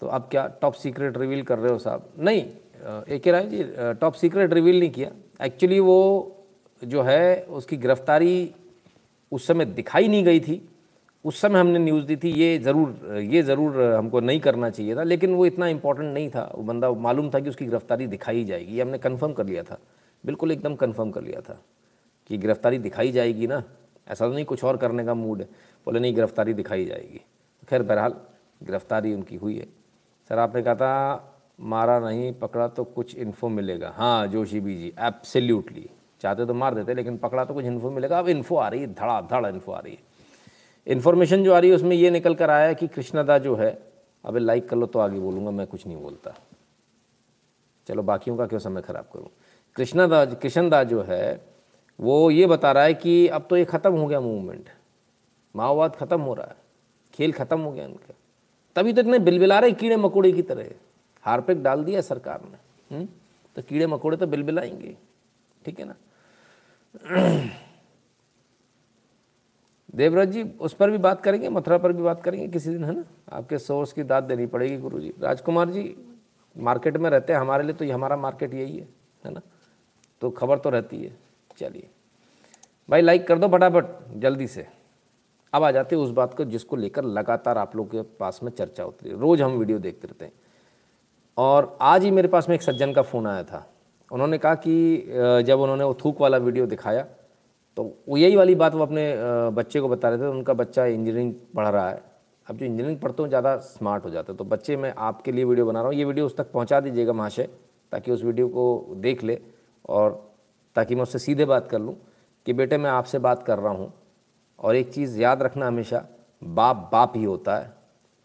[0.00, 2.12] तो आप क्या टॉप सीक्रेट रिवील कर रहे हो साहब?
[2.18, 2.56] नहीं
[3.08, 3.64] A K Rai ji
[4.00, 5.10] top secret reveal नहीं किया।
[5.40, 5.98] एक्चुअली वो
[6.82, 8.54] जो है, उसकी गिरफ्तारी
[9.32, 10.60] उस समय दिखाई नहीं गई थी।
[11.24, 15.02] उस समय हमने न्यूज़ दी थी, ये ज़रूर ये ज़रूर हमको नहीं करना चाहिए था,
[15.02, 18.74] लेकिन वो इतना इंपॉर्टेंट नहीं था। वो बंदा मालूम था कि उसकी गिरफ्तारी दिखाई जाएगी।
[18.74, 19.78] ये हमने कन्फर्म कर लिया था।
[20.24, 21.60] बिल्कुल एकदम कन्फर्म कर लिया था
[22.30, 23.62] कि गिरफ्तारी दिखाई जाएगी ना।
[24.08, 25.48] ऐसा तो नहीं कुछ और करने का मूड है।
[25.86, 27.20] बोले, नहीं, गिरफ्तारी दिखाई जाएगी।
[27.68, 28.14] खैर, बहरहाल,
[28.62, 29.66] गिरफ्तारी उनकी हुई है।
[30.30, 34.92] सर, आपने कहा था मारा नहीं, पकड़ा तो कुछ इन्फो मिलेगा। हाँ जोशी बी जी
[35.00, 35.88] एब्सोल्युटली
[36.20, 38.92] चाहते तो मार देते, लेकिन पकड़ा तो कुछ इन्फो मिलेगा। अब इन्फो आ रही है
[38.94, 39.98] धड़ा धड़ इन्फो आ रही है।
[40.86, 43.70] इन्फॉर्मेशन जो आ रही है, उसमें ये निकल कर आया कि कृष्णदा जो है,
[44.24, 46.34] अबे लाइक कर लो तो आगे बोलूँगा, मैं कुछ नहीं बोलता।
[47.86, 49.28] चलो, बाकियों का क्यों समय ख़राब करूँ?
[49.76, 51.40] कृष्णदा कृष्णदा जो है,
[51.98, 54.68] वो ये बता रहा है कि अब तो ये ख़त्म हो गया मूवमेंट
[55.54, 56.56] माओवाद ख़त्म हो रहा है।
[57.14, 58.14] खेल ख़त्म हो गया इनका।
[58.76, 60.68] तभी तो इतने बिलबिला रहे कीड़े मकोड़े की तरह।
[61.26, 62.96] हारपिक डाल दिया सरकार ने?
[62.96, 63.08] हम्म?
[63.56, 64.96] तो कीड़े मकोड़े तो बिलबिलाएँगे
[65.64, 65.94] ठीक है ना?
[69.94, 72.94] देवराज जी, उस पर भी बात करेंगे, मथुरा पर भी बात करेंगे किसी दिन, है
[72.94, 73.04] ना?
[73.32, 75.96] आपके सोर्स की दाद देनी पड़ेगी गुरु जी राजकुमार जी
[76.56, 78.88] मार्केट में रहते हैं, हमारे लिए तो हमारा मार्केट यही है
[79.24, 79.40] है ना?
[80.20, 81.16] तो खबर तो रहती है,
[81.58, 81.88] चलिए।
[82.88, 83.84] भाई लाइक कर दो फटाफट,
[84.16, 84.66] जल्दी से।
[85.52, 88.50] अब आ जाते हैं उस बात को जिसको लेकर लगातार आप लोग के पास में
[88.50, 90.32] चर्चा होती है रोज़ हम वीडियो देखते रहते हैं।
[91.38, 93.66] और आज ही मेरे पास में एक सज्जन का फ़ोन आया था।
[94.10, 97.06] उन्होंने कहा कि जब उन्होंने वो थूक वाला वीडियो दिखाया
[97.76, 99.02] तो वो यही वाली बात वो अपने
[99.52, 102.02] बच्चे को बता रहे थे, उनका बच्चा इंजीनियरिंग पढ़ रहा है।
[102.46, 105.44] अब जो इंजीनियरिंग पढ़ते हो, ज़्यादा स्मार्ट हो जाते हैं। तो बच्चे, मैं आपके लिए
[105.44, 107.48] वीडियो बना रहा हूँ। ये वीडियो उस तक पहुँचा दीजिएगा महाशय,
[107.92, 109.38] ताकि उस वीडियो को देख ले
[109.88, 110.10] और
[110.76, 111.96] ताकि मैं उससे सीधे बात कर लूँ
[112.46, 113.92] कि बेटे, मैं आपसे बात कर रहा हूँ
[114.58, 116.04] और एक चीज़ याद रखना हमेशा,
[116.42, 117.72] बाप बाप ही होता है।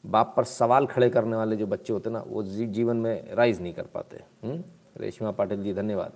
[0.05, 3.73] बाप पर सवाल खड़े करने वाले जो बच्चे होते ना, वो जीवन में राइज नहीं
[3.73, 4.63] कर पाते। हम्म?
[4.97, 6.11] रेशमा पाटिल जी, धन्यवाद।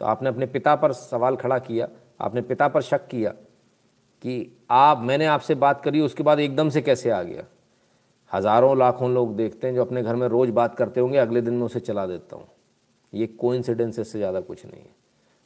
[0.00, 1.88] तो आपने अपने पिता पर सवाल खड़ा किया,
[2.20, 3.30] आपने पिता पर शक किया
[4.22, 7.44] कि आप, मैंने आपसे बात करी, उसके बाद एकदम से कैसे आ गया?
[8.32, 11.54] हज़ारों लाखों लोग देखते हैं जो अपने घर में रोज़ बात करते होंगे, अगले दिन
[11.54, 12.48] मैं उसे चला देता हूँ।
[13.14, 14.94] ये कोइंसिडेंस से ज़्यादा कुछ नहीं है।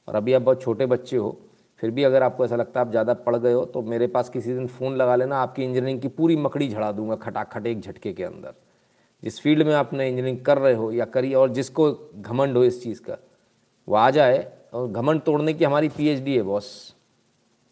[0.08, 1.38] और अभी आप बहुत छोटे बच्चे हो
[1.82, 4.28] फिर भी अगर आपको ऐसा लगता है आप ज़्यादा पढ़ गए हो तो मेरे पास
[4.28, 8.12] किसी दिन फ़ोन लगा लेना, आपकी इंजीनियरिंग की पूरी मकड़ी झड़ा दूँगा खटाखट एक झटके
[8.12, 8.54] के अंदर।
[9.22, 12.82] जिस फ़ील्ड में आपने इंजीनियरिंग कर रहे हो या करी और जिसको घमंड हो इस
[12.82, 13.16] चीज़ का,
[13.88, 16.94] वो आ जाए, और घमंड तोड़ने की हमारी पीएचडी है, बॉस,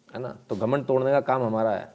[0.09, 0.35] है ना?
[0.49, 1.91] तो घमंड तोड़ने का काम हमारा है।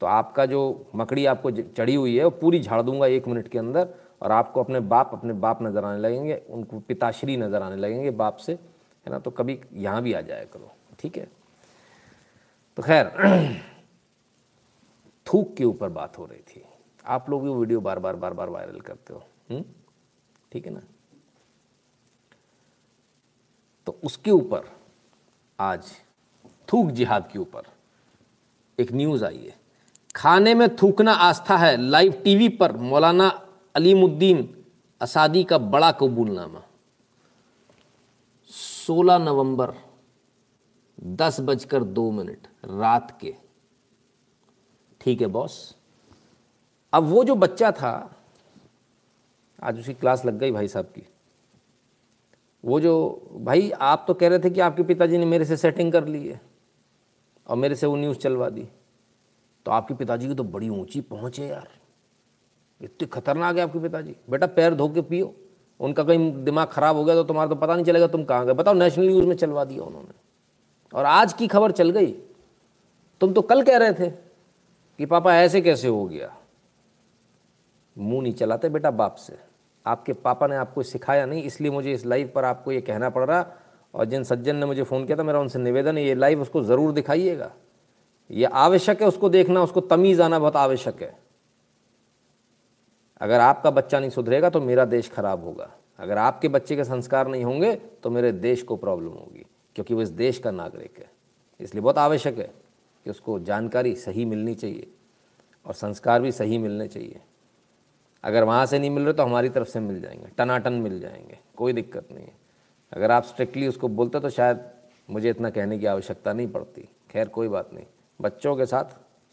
[0.00, 3.58] तो आपका जो मकड़ी आपको चढ़ी हुई है, वो पूरी झाड़ दूँगा एक मिनट के
[3.58, 3.88] अंदर,
[4.22, 8.36] और आपको अपने बाप अपने बाप नज़र आने लगेंगे, उनको पिताश्री नज़र आने लगेंगे बाप
[8.36, 9.18] से, है ना?
[9.18, 11.28] तो कभी यहाँ भी आ जाया करो। ठीक है?
[12.76, 13.06] तो खैर,
[15.26, 16.64] थूक के ऊपर बात हो रही थी।
[17.06, 19.64] आप लोग भी वीडियो बार बार बार बार वायरल करते हो हम्म?
[20.52, 20.80] ठीक है ना?
[23.86, 24.70] तो उसके ऊपर
[25.60, 25.92] आज
[26.72, 27.62] थूक जिहाद के ऊपर
[28.78, 29.54] एक न्यूज़ आई है।
[30.16, 34.64] खाने में थूकना आस्था है, लाइव टीवी पर मौलाना अलीमुद्दीन
[35.00, 36.62] असादी का बड़ा कबूलनामा।
[38.86, 39.85] 16 नवंबर
[40.98, 43.34] दस बजकर दो मिनट रात के।
[45.00, 45.74] ठीक है बॉस
[46.92, 48.16] अब वो जो बच्चा था,
[49.62, 51.06] आज उसकी क्लास लग गई भाई साहब की।
[52.64, 55.92] वो जो, भाई, आप तो कह रहे थे कि आपके पिताजी ने मेरे से सेटिंग
[55.92, 56.40] कर ली है
[57.46, 58.68] और मेरे से वो न्यूज़ चलवा दी।
[59.66, 61.68] तो आपके पिताजी की तो बड़ी ऊँची पहुँच यार।
[62.80, 65.34] इतने खतरनाक है आपके पिताजी। बेटा, पैर धो के पियो।
[65.80, 68.52] उनका कहीं दिमाग ख़राब हो गया तो तुम्हारा तो पता नहीं चलेगा तुम कहाँ गए।
[68.52, 70.25] बताओ नेशनल न्यूज़ में चलवा दिया उन्होंने।
[70.92, 72.14] और आज की खबर चल गई।
[73.20, 76.32] तुम तो कल कह रहे थे कि पापा ऐसे कैसे हो गया?
[77.96, 79.38] मुँह नहीं चलाते बेटा बाप से।
[79.86, 83.24] आपके पापा ने आपको सिखाया नहीं, इसलिए मुझे इस लाइव पर आपको ये कहना पड़
[83.24, 83.44] रहा
[83.94, 86.62] और जिन सज्जन ने मुझे फ़ोन किया था, मेरा उनसे निवेदन है, ये लाइव उसको
[86.62, 87.50] ज़रूर दिखाइएगा।
[88.30, 91.14] ये आवश्यक है उसको देखना, उसको तमीज़ आना बहुत आवश्यक है।
[93.20, 97.28] अगर आपका बच्चा नहीं सुधरेगा तो मेरा देश खराब होगा। अगर आपके बच्चे के संस्कार
[97.28, 99.45] नहीं होंगे तो मेरे देश को प्रॉब्लम होगी।
[99.76, 101.10] क्योंकि वो इस देश का नागरिक है।
[101.60, 102.54] इसलिए बहुत आवश्यक है
[103.04, 104.90] कि उसको जानकारी सही मिलनी चाहिए
[105.66, 107.20] और संस्कार भी सही मिलने चाहिए।
[108.24, 111.38] अगर वहाँ से नहीं मिल रहे तो हमारी तरफ़ से मिल जाएँगे, टनाटन मिल जाएँगे,
[111.56, 112.36] कोई दिक्कत नहीं है।
[112.92, 114.60] अगर आप स्ट्रिक्टली उसको बोलते तो शायद
[115.10, 117.86] मुझे इतना कहने की आवश्यकता नहीं पड़ती। खैर, कोई बात नहीं।
[118.20, 118.84] बच्चों के साथ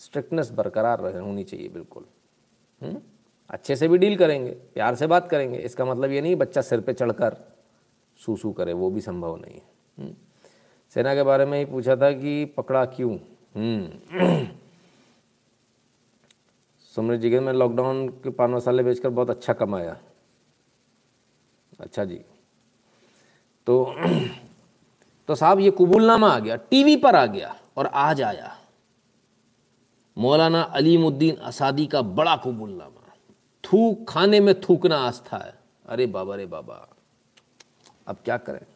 [0.01, 2.05] स्ट्रिक्टनेस बरकरार रह, होनी चाहिए बिल्कुल।
[2.81, 2.91] हुँ?
[2.91, 3.01] हम्म?
[3.49, 6.81] अच्छे से भी डील करेंगे, प्यार से बात करेंगे। इसका मतलब ये नहीं बच्चा सिर
[6.81, 7.37] पे चढ़कर
[8.25, 10.13] सू सू करे, वो भी संभव नहीं है। हम्म।
[10.93, 13.17] सेना के बारे में ही पूछा था कि पकड़ा क्यों?
[13.55, 13.97] हम्म।
[17.15, 19.97] जी के मैं लॉकडाउन के पान मसाले बेचकर बहुत अच्छा कमाया।
[21.79, 22.15] अच्छा जी।
[23.67, 23.95] तो
[25.27, 28.57] तो साहब ये कबूलनामा आ गया, टीवी पर आ गया और आज आया।
[30.17, 33.13] मौलाना अलीमुद्दीन असादी का बड़ा कबूलनामा।
[33.63, 35.53] थूक, खाने में थूकना आस्था है।
[35.85, 36.87] अरे बाबा रे बाबा।
[38.07, 38.72] अब क्या करें?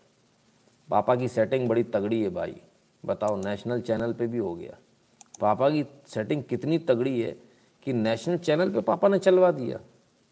[0.90, 2.62] पापा की सेटिंग बड़ी तगड़ी है भाई।
[3.06, 4.78] बताओ नेशनल चैनल पे भी हो गया।
[5.42, 7.38] पापा की सेटिंग कितनी तगड़ी है
[7.84, 9.80] कि नेशनल चैनल पे पापा ने चलवा दिया।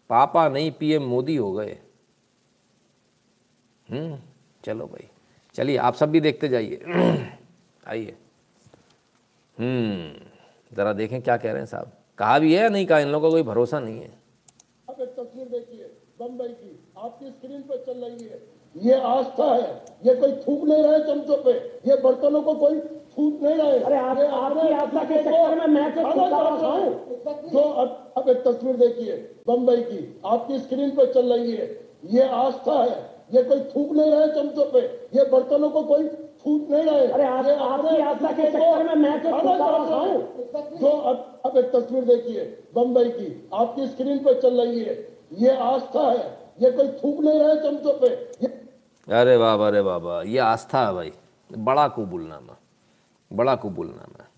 [0.09, 1.79] पापा नहीं पीएम मोदी हो गए।
[3.89, 4.19] हम्म
[4.65, 5.07] चलो भाई।
[5.53, 6.81] चलिए, आप सब भी देखते जाइए।
[7.87, 8.17] आइए।
[9.59, 10.25] हम्म
[10.75, 12.99] ज़रा देखें क्या कह रहे हैं साहब। कहा भी है या नहीं कहा?
[12.99, 14.19] इन लोगों का कोई भरोसा नहीं है।
[14.89, 15.83] अब एक तस्वीर देखिए
[16.19, 20.83] बम्बई की। आपकी स्क्रीन पर चल रही है। ये आस्था है। ये कोई थूक नहीं
[20.83, 21.51] रहे चमचों पे।
[21.87, 22.79] ये बर्तनों को कोई
[23.17, 26.77] थूक नहीं रहे अरे आप आपकी आस्था के चक्कर में मैं तो रहा।
[27.51, 29.15] जो अब अब एक तस्वीर देखिए
[29.47, 31.67] बम्बई की। आपकी स्क्रीन पर चल रही है।
[32.11, 32.99] ये आस्था है।
[33.33, 34.79] ये कोई थूक नहीं रहे चमचों पे।
[35.15, 36.07] ये बर्तनों को कोई
[36.45, 40.87] थूक नहीं रहे अरे आप आपकी आस्था के चक्कर में मैं तो रहा हूँ। जो
[40.87, 42.43] अब अब एक तस्वीर देखिए
[42.75, 44.97] बम्बई की। आपकी स्क्रीन पे चल रही है।
[45.39, 48.09] ये आस्था है। ये कोई थूक नहीं रहे चमचों पे।
[49.09, 51.11] अरे बाबा अरे बाबा ये आस्था है भाई।
[51.57, 52.57] बड़ा कबूलनामा
[53.33, 54.29] बड़ा कबूलनामा है।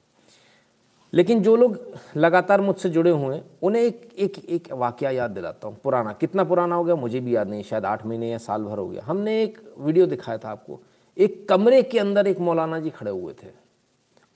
[1.13, 5.67] लेकिन जो लोग लगातार मुझसे जुड़े हुए हैं, उन्हें एक एक एक वाक्य याद दिलाता
[5.67, 8.63] हूँ। पुराना। कितना पुराना हो गया, मुझे भी याद नहीं। शायद आठ महीने या साल
[8.63, 10.79] भर हो गया। हमने एक वीडियो दिखाया था आपको।
[11.17, 13.47] एक कमरे के अंदर एक मौलाना जी खड़े हुए थे।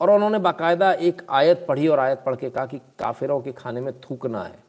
[0.02, 3.82] और उन्होंने बाकायदा एक आयत पढ़ी और आयत पढ़ के कहा कि काफिरों के खाने
[3.82, 4.64] में थूकना है।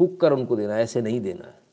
[0.00, 1.65] थूक कर उनको देना है, ऐसे नहीं देना है।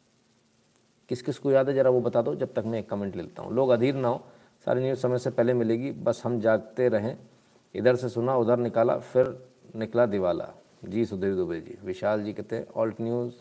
[1.10, 3.44] किस किस को याद है, ज़रा वो बता दो, जब तक मैं एक कमेंट लेता
[3.44, 4.24] हूँ। लोग अधीर ना हो,
[4.68, 7.18] सारी न्यूज़ समय से पहले मिलेगी, बस हम जागते रहें।
[7.76, 9.38] इधर से सुना, उधर निकाला, फिर
[9.76, 10.50] निकला दिवाला।
[10.86, 13.34] जी सुधीर दुबे जी, विशाल जी कहते हैं ऑल्ट न्यूज़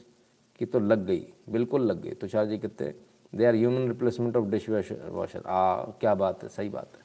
[0.59, 2.94] की तो लग गई, बिल्कुल लग गई। तुषार जी कहते हैं
[3.35, 7.01] they are human replacement of dishwasher आ, क्या बात है, सही बात है।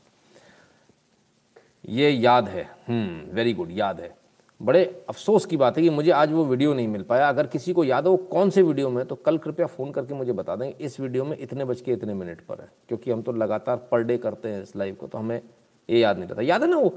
[1.90, 4.17] ये याद है हम्म वेरी गुड याद है।
[4.62, 7.74] बड़े अफसोस की बात है कि मुझे आज वो वीडियो नहीं मिल पाया। अगर किसी
[7.74, 10.70] को याद हो कौन से वीडियो में तो कल कृपया फ़ोन करके मुझे बता दें,
[10.72, 14.04] इस वीडियो में इतने बज के इतने मिनट पर है, क्योंकि हम तो लगातार पर
[14.04, 15.42] डे करते हैं इस लाइव को तो हमें
[15.90, 16.94] ये याद नहीं रहता। याद है ना वो,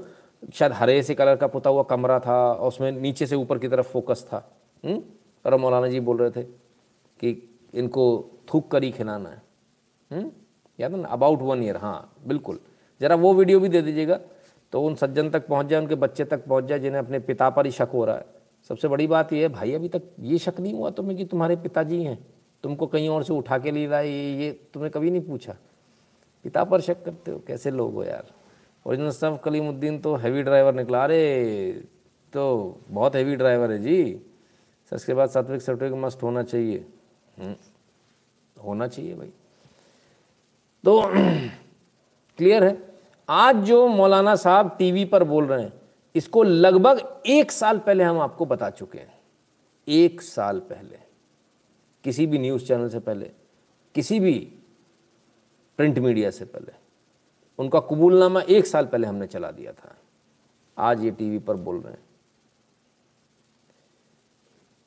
[0.53, 3.67] शायद हरे से कलर का पुता हुआ कमरा था, और उसमें नीचे से ऊपर की
[3.67, 4.37] तरफ़ फोकस था।
[4.83, 5.01] हम्म?
[5.45, 7.29] और मौलाना जी बोल रहे थे कि
[7.73, 8.03] इनको
[8.53, 9.41] थूक कर ही खिलाना है।
[10.11, 10.31] हम्म?
[10.79, 11.07] याद है ना?
[11.07, 12.59] अबाउट वन ईयर हाँ बिल्कुल।
[13.01, 14.19] ज़रा वो वीडियो भी दे दीजिएगा
[14.73, 17.65] तो उन सज्जन तक पहुँच जाए उनके बच्चे तक पहुँच जाए जिन्हें अपने पिता पर
[17.65, 18.25] ही शक हो रहा है।
[18.69, 21.55] सबसे बड़ी बात यह है भाई अभी तक ये शक नहीं हुआ तुम्हें कि तुम्हारे
[21.55, 22.17] पिताजी हैं?
[22.63, 25.55] तुमको कहीं और से उठा के ले रहा है ये ये तुमने कभी नहीं पूछा?
[26.43, 27.39] पिता पर शक करते हो?
[27.47, 28.31] कैसे लोग हो यार?
[28.85, 31.83] ओरिजिनल सफ कलीमुद्दीन तो हैवी ड्राइवर निकला। अरे
[32.33, 34.21] तो बहुत हैवी ड्राइवर है जी।
[34.89, 36.85] सर इसके बाद सात्विक सर्टिफिकेट मस्ट होना चाहिए।
[37.39, 37.55] हम्म,
[38.55, 39.31] होना चाहिए भाई।
[40.83, 41.01] तो
[42.37, 42.90] क्लियर है?
[43.29, 45.81] आज जो मौलाना साहब टीवी पर बोल रहे हैं,
[46.15, 49.19] इसको लगभग एक साल पहले हम आपको बता चुके हैं।
[49.87, 50.99] एक साल पहले।
[52.03, 53.31] किसी भी न्यूज़ चैनल से पहले,
[53.95, 54.59] किसी भी
[55.77, 56.71] प्रिंट मीडिया से पहले।
[57.59, 59.95] उनका कबूलनामा एक साल पहले हमने चला दिया था।
[60.77, 62.05] आज ये टीवी पर बोल रहे हैं।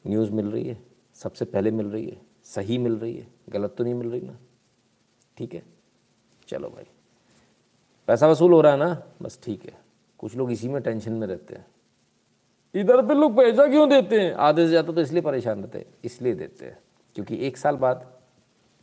[0.07, 0.83] न्यूज़ मिल रही है,
[1.14, 4.38] सबसे पहले मिल रही है, सही मिल रही है, गलत तो नहीं मिल रही ना?
[5.37, 5.62] ठीक है?
[6.49, 6.85] चलो भाई।
[8.09, 9.03] पैसा वसूल हो रहा है ना?
[9.23, 9.73] बस ठीक है।
[10.21, 11.67] कुछ लोग इसी में टेंशन में रहते हैं।
[12.75, 14.33] इधर पे लोग पैसा क्यों देते हैं?
[14.35, 16.79] आधे से ज़्यादा तो इसलिए परेशान रहते हैं, इसलिए देते हैं।
[17.17, 18.07] क्योंकि एक साल बाद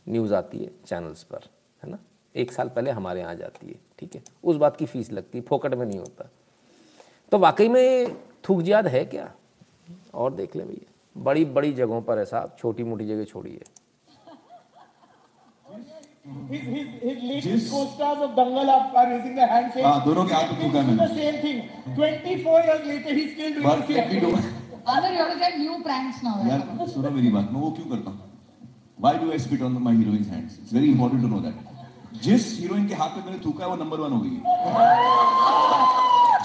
[0.06, 1.48] न्यूज़ आती है चैनल्स पर,
[1.82, 1.98] है ना?
[2.34, 4.22] एक साल पहले हमारे यहाँ जाती है, ठीक है?
[4.44, 6.28] उस बात की फ़ीस लगती है, फोकट में नहीं होता।
[7.32, 8.16] तो वाकई में
[8.48, 9.32] थूक जियाद है क्या?
[10.14, 13.62] और देख ले भैया बड़ी बड़ी जगहों पर साहब छोटी मोटी जगह छोड़िए।
[16.24, 20.24] His, his, his latest co-stars of Dangal are, are raising their hands saying, हाँ दोनों
[20.26, 21.58] के हाथ में थूका है the same thing.
[21.96, 24.22] 24 years later, he's still doing But the same thing.
[24.86, 26.36] Anand, you get new pranks now.
[26.46, 28.30] यार सुनो मेरी बात मैं वो क्यों करता हूँ
[28.98, 30.58] Why do I spit on my heroine's hands?
[30.62, 31.58] It's very important to know that.
[32.22, 34.38] जिस हीरोइन के हाथ में मैंने थूका है वो नंबर वन हो गई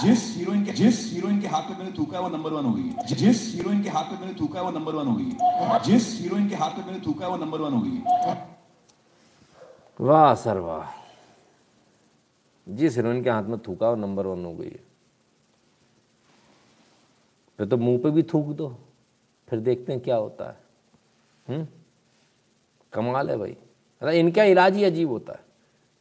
[0.02, 2.72] जिस हीरोइन के जिस हीरोइन के हाथ में मैंने थूका है वो नंबर वन हो
[2.74, 6.14] गई जिस हीरोइन के हाथ में मैंने थूका है वो नंबर वन हो गई जिस
[6.20, 8.57] हीरोइन के हाथ में मैंने थूका है वो नंबर वन हो गई
[10.00, 10.98] वाह सर वाह।
[12.68, 14.88] जिस हीरोइन के हाथ में थूका वो नंबर वन हो गई है।
[17.58, 18.78] फिर तो मुँह पे भी थूक दो,
[19.48, 20.58] फिर देखते हैं क्या होता है।
[21.48, 21.66] हम्म?
[22.92, 23.56] कमाल है भाई।
[24.00, 25.40] अरे, इनका इलाज ही अजीब होता है।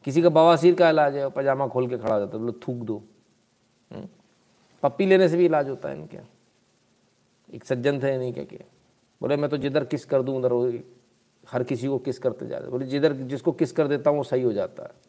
[0.03, 2.75] किसी का बवासीर का इलाज है पजामा खोल के खड़ा हो जाता है, बोलो, थूक
[2.75, 3.03] दो।
[3.91, 4.07] हम्म?
[4.83, 6.19] पप्पी लेने से भी इलाज होता है इनके।
[7.55, 8.61] एक सज्जन थे नहीं क्या के।
[9.21, 10.83] बोले, मैं तो जिधर किस कर दूँ, उधर
[11.51, 14.23] हर किसी को किस करते जा रहे बोले, जिधर जिसको किस कर देता हूँ, वो
[14.23, 15.07] सही हो जाता है।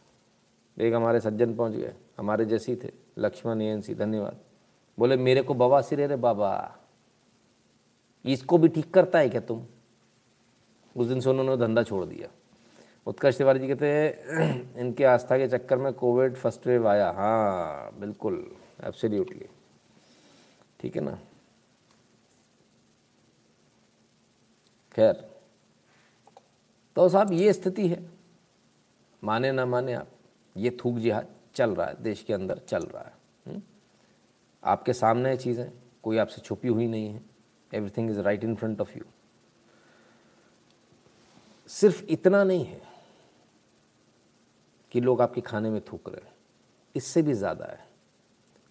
[0.87, 4.37] एक हमारे सज्जन पहुँच गए। हमारे जैसी थे। लक्ष्मण, एन, सी, धन्यवाद।
[4.99, 6.79] बोले, मेरे को बवासीर सिरे रे, बाबा।
[8.25, 9.67] इसको भी ठीक करता है क्या तुम?
[10.97, 12.29] उस दिन से उन्होंने धंधा छोड़ दिया।
[13.07, 18.01] उत्कर्ष तिवारी जी कहते हैं, इनके आस्था के चक्कर में कोविड फ़र्स्ट वेव आया। हाँ
[18.01, 19.47] बिल्कुल एब्सोल्युटली
[20.81, 21.19] ठीक है ना?
[24.93, 25.28] खैर
[26.99, 28.11] तो साहब ये स्थिति है।
[29.25, 30.09] माने ना माने आप,
[30.57, 33.13] ये थूक जिहाद चल रहा है, देश के अंदर चल रहा है।
[33.47, 33.63] हुँ?
[34.65, 37.23] आपके सामने है चीज़ें, कोई आपसे छुपी हुई नहीं है।
[37.75, 39.05] Everything is right in front of you
[41.69, 42.81] सिर्फ़ इतना नहीं है
[44.93, 46.35] कि लोग आपके खाने में थूक रहे हैं।
[46.95, 47.87] इससे भी ज़्यादा है।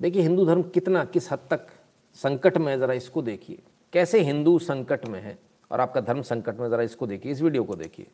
[0.01, 1.67] देखिए, हिंदू धर्म कितना, किस हद तक
[2.13, 3.63] संकट में है, ज़रा इसको देखिए।
[3.93, 5.46] कैसे हिंदू संकट में है?
[5.71, 8.07] और आपका धर्म संकट में, ज़रा इसको देखिए, इस वीडियो को देखिए।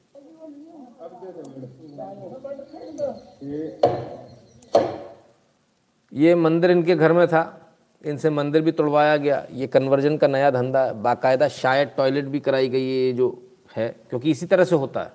[6.13, 7.59] ये मंदिर इनके घर में था।
[8.05, 12.39] इनसे मंदिर भी तोड़वाया गया। ये कन्वर्जन का नया धंधा है बाकायदा शायद टॉयलेट भी
[12.39, 13.43] कराई गई है, ये जो
[13.75, 15.11] है, क्योंकि इसी तरह से होता है।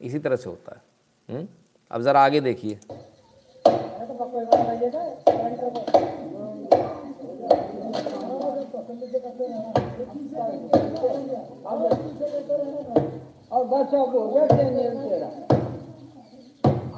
[0.00, 0.82] इसी तरह से होता है।
[1.36, 1.48] हुँ?
[1.90, 2.78] अब ज़रा आगे देखिए।
[13.52, 15.28] और बस अब हो गया क्या नियम तेरा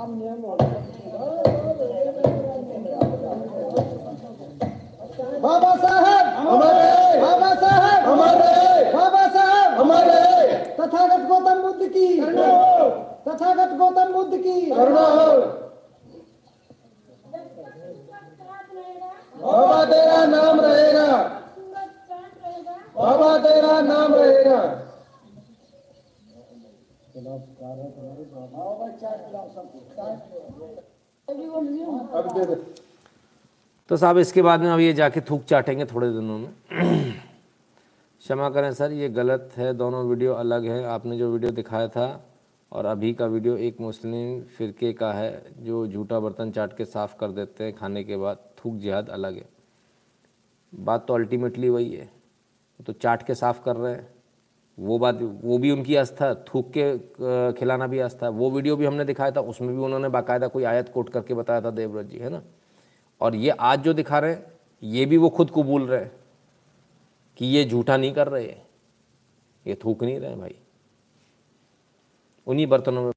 [0.02, 0.78] अब नियम हो गया
[5.42, 6.88] बाबा साहब हमारे
[7.20, 8.52] बाबा साहब हमारे
[8.94, 10.20] बाबा साहब हमारे।
[10.80, 12.08] तथागत गौतम बुद्ध की।
[13.26, 14.56] तथागत गौतम बुद्ध की।
[19.42, 21.08] बाबा तेरा नाम रहेगा।
[22.96, 24.60] बाबा, तेरा नाम रहेगा।
[33.90, 36.48] तो साहब, इसके बाद में अब ये जाके थूक चाटेंगे थोड़े दिनों में।
[38.20, 42.08] क्षमा करें सर, ये गलत है, दोनों वीडियो अलग है। आपने जो वीडियो दिखाया था
[42.72, 47.16] और अभी का वीडियो एक मुस्लिम फ़िरके का है, जो झूठा बर्तन चाट के साफ़
[47.20, 49.48] कर देते हैं खाने के बाद, थूक जिहाद अलग है।
[50.72, 52.08] बात तो अल्टीमेटली वही है।
[52.80, 54.08] तो चाट के साफ़ कर रहे हैं।
[54.78, 59.04] वो बात, वो भी उनकी आस्था, थूक के खिलाना भी आस्था। वो वीडियो भी हमने
[59.04, 62.30] दिखाया था, उसमें भी उन्होंने बाकायदा कोई आयत कोट करके बताया था देवव्रत जी, है
[62.30, 62.42] ना?
[63.20, 64.44] और ये आज जो दिखा रहे हैं,
[64.82, 66.12] ये भी वो खुद कबूल रहे हैं
[67.38, 68.54] कि ये झूठा नहीं कर रहे
[69.66, 70.54] ये थूक नहीं रहे भाई।
[72.46, 73.10] उन्हीं बर्तनों में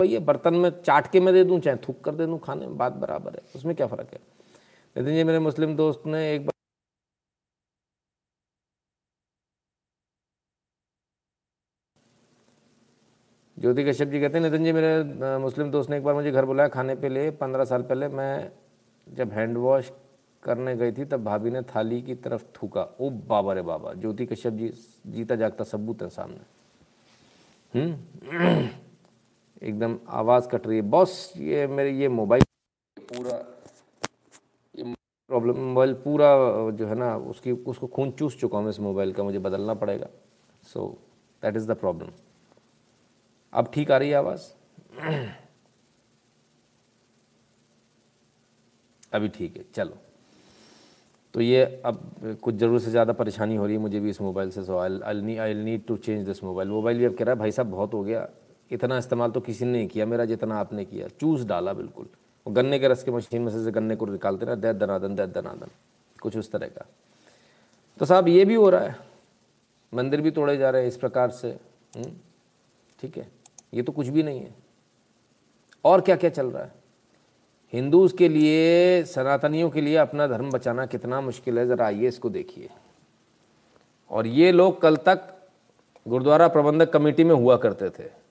[0.00, 2.66] भाई ये बर्तन में चाट के मैं दे दूँ, चाहे थूक कर दे दूँ खाने
[2.66, 4.20] में, बात बराबर है। उसमें क्या फ़र्क है?
[4.96, 6.53] नितिन जी, मेरे मुस्लिम दोस्त ने एक बार
[13.64, 16.44] ज्योति कश्यप जी कहते हैं, नितिन जी, मेरे मुस्लिम दोस्त ने एक बार मुझे घर
[16.44, 18.50] बुलाया खाने पे लिए पंद्रह साल पहले। मैं
[19.06, 19.92] जब हैंड वॉश
[20.42, 24.26] करने गई थी, तब भाभी ने थाली की तरफ़ थूका। ओ बाबा रे बाबा, ज्योति
[24.26, 24.68] कश्यप जी,
[25.06, 26.40] जीता जागता सबूत है सामने।
[27.74, 28.68] हम्म?
[29.62, 32.44] एकदम आवाज़ कट रही है। बॉस, ये मेरे, ये मोबाइल
[33.00, 33.38] पूरा
[35.30, 36.28] प्रॉब्लम, मोबाइल पूरा,
[36.70, 40.08] जो है ना, उसकी, उसको खून चूस चुका हूँ इस मोबाइल का, मुझे बदलना पड़ेगा।
[40.62, 40.86] So
[41.42, 42.10] that is the problem
[43.54, 44.40] अब ठीक आ रही है आवाज़?
[49.12, 49.96] अभी ठीक है चलो।
[51.34, 54.50] तो ये अब कुछ ज़रूर से ज़्यादा परेशानी हो रही है मुझे भी इस मोबाइल
[54.50, 57.24] से so I I nee I need to change this mobile mobile भी अब कह
[57.24, 58.28] रहा है भाई साहब बहुत हो गया।
[58.70, 62.06] इतना इस्तेमाल तो किसी ने नहीं किया मेरा जितना आपने किया। चूस डाला बिल्कुल।
[62.46, 65.28] वो गन्ने के रस के मशीन में से गन्ने को निकालते ना दैत दनादन दैत
[65.30, 65.70] दनादन
[66.18, 66.86] कुछ उस तरह का।
[68.00, 68.96] तो साहब ये भी हो रहा है।
[69.92, 71.50] मंदिर भी तोड़े जा रहे हैं इस प्रकार से।
[71.96, 72.12] हम्म,
[72.98, 73.28] ठीक है।
[73.74, 74.54] ये तो कुछ भी नहीं है।
[75.84, 76.72] और क्या क्या चल रहा है?
[77.72, 82.30] हिंदूज के लिए, सनातनियों के लिए अपना धर्म बचाना कितना मुश्किल है, ज़रा आइए इसको
[82.30, 82.70] देखिए।
[84.10, 85.34] और ये लोग कल तक
[86.08, 88.23] गुरुद्वारा प्रबंधक कमेटी में हुआ करते थे।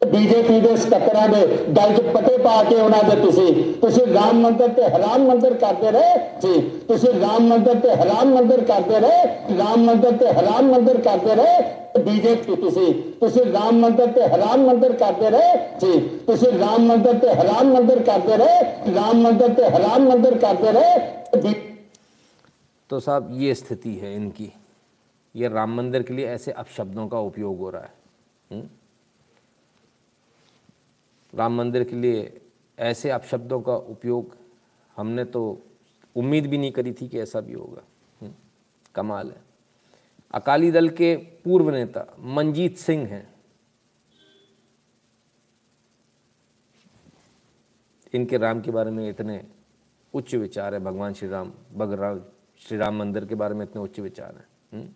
[0.00, 1.38] ਬੀਜੇਪੀ ਦੇ ਸਕੱਤਰਾਂ ਦੇ
[1.76, 5.90] ਗੱਲ 'ਚ ਪੱਟੇ ਪਾ ਕੇ ਉਹਨਾਂ ਦੇ ਤੁਸੀਂ ਤੁਸੀਂ ਰਾਮ ਮੰਦਿਰ ਤੇ ਹਰਾਮ ਮੰਦਿਰ ਕਰਦੇ
[5.90, 11.00] ਰਹੇ ਜੀ ਤੁਸੀਂ ਰਾਮ ਮੰਦਿਰ ਤੇ ਹਰਾਮ ਮੰਦਿਰ ਕਰਦੇ ਰਹੇ ਰਾਮ ਮੰਦਿਰ ਤੇ ਹਰਾਮ ਮੰਦਿਰ
[11.00, 16.86] ਕਰਦੇ ਰਹੇ ਬੀਜੇਪੀ ਤੁਸੀਂ ਤੁਸੀਂ ਰਾਮ ਮੰਦਿਰ ਤੇ ਹਰਾਮ ਮੰਦਿਰ ਕਰਦੇ ਰਹੇ ਜੀ ਤੁਸੀਂ ਰਾਮ
[16.86, 21.60] ਮੰਦਿਰ ਤੇ ਹਰਾਮ ਮੰਦਿਰ ਕਰਦੇ ਰਹੇ ਰਾਮ ਮੰਦਿਰ ਤੇ ਹਰਾਮ ਮੰਦਿਰ ਕਰਦੇ ਰਹੇ ਬੀ-
[22.90, 24.46] तो साहब ये स्थिति है इनकी
[25.34, 27.92] ये राम मंदिर के लिए ऐसे अपशब्दों का उपयोग हो रहा है
[28.50, 28.60] हुँ?
[31.33, 32.41] राम मंदिर के लिए
[32.77, 34.35] ऐसे अपशब्दों का उपयोग
[34.95, 35.41] हमने तो
[36.15, 38.31] उम्मीद भी नहीं करी थी कि ऐसा भी होगा।
[38.95, 39.41] कमाल है।
[40.33, 43.27] अकाली दल के पूर्व नेता मंजीत सिंह हैं।
[48.13, 49.41] इनके राम के बारे में इतने
[50.13, 52.23] उच्च विचार है भगवान श्री राम भगवान
[52.59, 54.95] श्री राम मंदिर के बारे में इतने उच्च विचार हैं।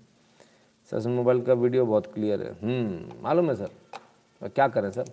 [0.92, 3.70] सर मोबाइल का वीडियो बहुत क्लियर है। हम्म, मालूम है सर?
[4.42, 5.06] क्या करें सर?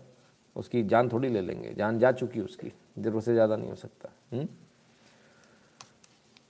[0.61, 4.08] उसकी जान थोड़ी ले लेंगे, जान जा चुकी उसकी ज़रूरत से ज़्यादा नहीं हो सकता।
[4.32, 4.48] हम्म?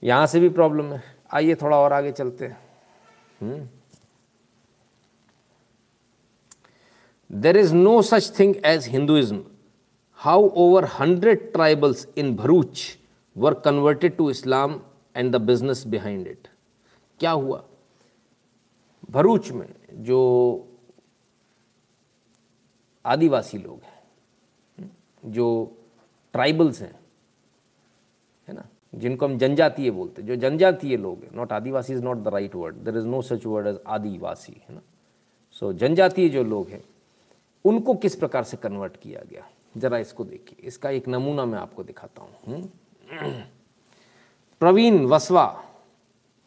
[0.03, 1.03] यहाँ से भी प्रॉब्लम है।
[1.33, 3.69] आइए थोड़ा और आगे चलते हैं।
[7.29, 9.43] There is no such thing as Hinduism
[10.19, 12.81] how over hundred tribals in Bharuch
[13.35, 14.79] were converted to Islam
[15.15, 16.47] and the business behind it
[17.19, 17.63] क्या हुआ?
[19.09, 19.67] भरूच में
[20.03, 20.19] जो
[23.05, 23.90] आदिवासी लोग हैं
[25.23, 25.47] जो
[26.33, 26.93] ट्राइबल्स हैं
[28.47, 32.17] है ना जिनको हम जनजातीय बोलते हैं जो जनजातीय लोग हैं not adivasi is not
[32.17, 34.81] the right word there is no such word as adivasi है ना।
[35.51, 36.83] सो so, जनजातीय जो लोग हैं
[37.65, 39.47] उनको किस प्रकार से कन्वर्ट किया गया?
[39.77, 42.61] ज़रा इसको देखिए इसका एक नमूना मैं आपको दिखाता हूँ।
[44.61, 45.43] प्रवीण वसवा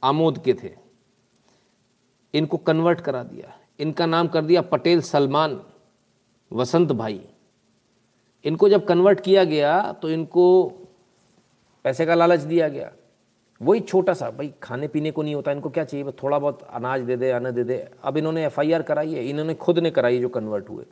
[0.02, 0.70] आमोद के थे।
[2.34, 5.60] इनको कन्वर्ट करा दिया। इनका नाम कर दिया पटेल सलमान
[6.50, 7.20] वसंत भाई।
[8.44, 10.72] इनको जब कन्वर्ट किया गया तो इनको
[11.84, 12.92] पैसे का लालच दिया गया।
[13.62, 16.12] वही छोटा सा, भाई, खाने पीने को नहीं होता, इनको क्या चाहिए?
[16.22, 19.78] थोड़ा बहुत अनाज दे दे, अन्न दे दे। अब इन्होंने एफआईआर कराई है, इन्होंने खुद
[19.78, 20.84] ने कराई जो कन्वर्ट हुए।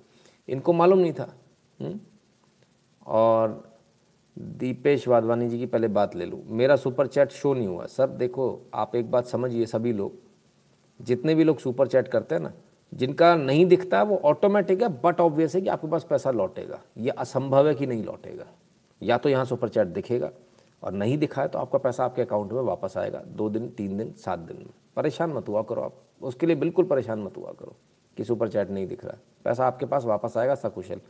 [0.48, 1.34] इनको मालूम नहीं था
[1.80, 1.88] हुँ?
[1.88, 2.00] हम्म?
[3.06, 3.72] और
[4.38, 8.06] दीपेश वाधवानी जी की पहले बात ले लूँ। मेरा सुपर चैट शो नहीं हुआ। सर
[8.06, 10.12] देखो, आप एक बात समझिए सभी लोग।
[11.00, 12.52] जितने भी लोग सुपर चैट करते हैं ना
[12.92, 17.10] जिनका नहीं दिखता वो ऑटोमेटिक है बट ऑब्वियस है कि आपके पास पैसा लौटेगा। ये
[17.10, 18.46] असंभव है कि नहीं लौटेगा।
[19.02, 20.30] या तो यहाँ सुपर चैट दिखेगा
[20.82, 23.96] और नहीं दिखा है तो आपका पैसा आपके अकाउंट में वापस आएगा। दो दिन, तीन
[23.98, 27.52] दिन, सात दिन में। परेशान मत हुआ करो आप। उसके लिए बिल्कुल परेशान मत हुआ
[27.52, 27.76] करो
[28.16, 31.00] कि सुपर चैट नहीं दिख रहा पैसा आपके पास वापस आएगा, सकुशल।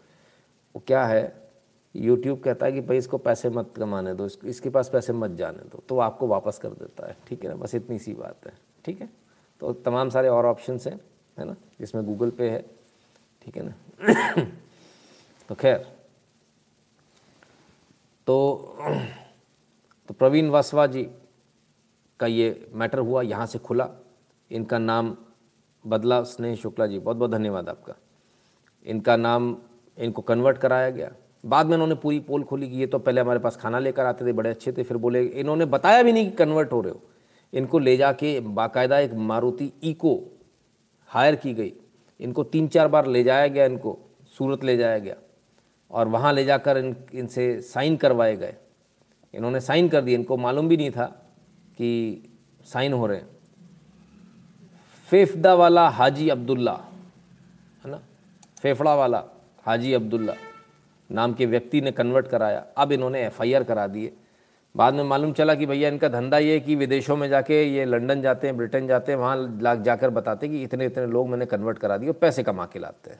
[0.74, 1.50] वो क्या है?
[1.96, 5.58] यूट्यूब कहता है कि भाई इसको पैसे मत कमाने दो इसके पास पैसे मत जाने
[5.58, 7.56] दो। तो आपको वापस कर देता है। ठीक है ना?
[7.56, 8.52] बस इतनी सी बात है।
[8.84, 9.08] ठीक है?
[9.60, 11.00] तो तमाम सारे और ऑप्शन हैं।
[11.38, 11.56] है ना?
[11.80, 12.62] जिसमें गूगल पे है।
[13.44, 13.74] ठीक है ना?
[15.48, 15.78] तो खैर।
[18.26, 18.68] तो
[20.08, 21.10] तो प्रवीण वासवा जी
[22.20, 23.90] का ये मैटर हुआ, यहाँ से खुला।
[24.50, 25.16] इनका नाम
[25.86, 27.94] बदला स्नेह शुक्ला जी। बहुत बहुत धन्यवाद आपका।
[28.86, 29.56] इनका नाम,
[29.98, 31.12] इनको कन्वर्ट कराया गया।
[31.46, 34.26] बाद में इन्होंने पूरी पोल खोली कि ये तो पहले हमारे पास खाना लेकर आते
[34.26, 37.02] थे, बड़े अच्छे थे, फिर बोले, इन्होंने बताया भी नहीं कि कन्वर्ट हो रहे हो।
[37.54, 40.31] इनको ले जाके बाकायदा एक मारुति इको
[41.12, 41.72] हायर की गई।
[42.20, 43.98] इनको तीन चार बार ले जाया गया, इनको
[44.38, 45.16] सूरत ले जाया गया
[45.90, 48.54] और वहाँ ले जाकर इन, इनसे साइन करवाए गए।
[49.34, 51.06] इन्होंने साइन कर दिए इनको मालूम भी नहीं था
[51.76, 52.22] कि
[52.64, 53.28] साइन हो रहे हैं।
[55.08, 56.72] फेफड़ा वाला हाजी अब्दुल्ला,
[57.84, 58.00] है ना?
[58.62, 59.22] फेफड़ा वाला
[59.62, 60.34] हाजी अब्दुल्ला
[61.10, 64.12] नाम के व्यक्ति ने कन्वर्ट कराया। अब इन्होंने एफआईआर करा दिए
[64.75, 67.85] बाद में मालूम चला कि भैया इनका धंधा ये है कि विदेशों में जाके ये
[67.87, 71.45] लंदन जाते हैं ब्रिटेन जाते हैं वहाँ लाग जाकर बताते कि इतने इतने लोग मैंने
[71.47, 73.19] कन्वर्ट करा दिए पैसे कमा के लाते हैं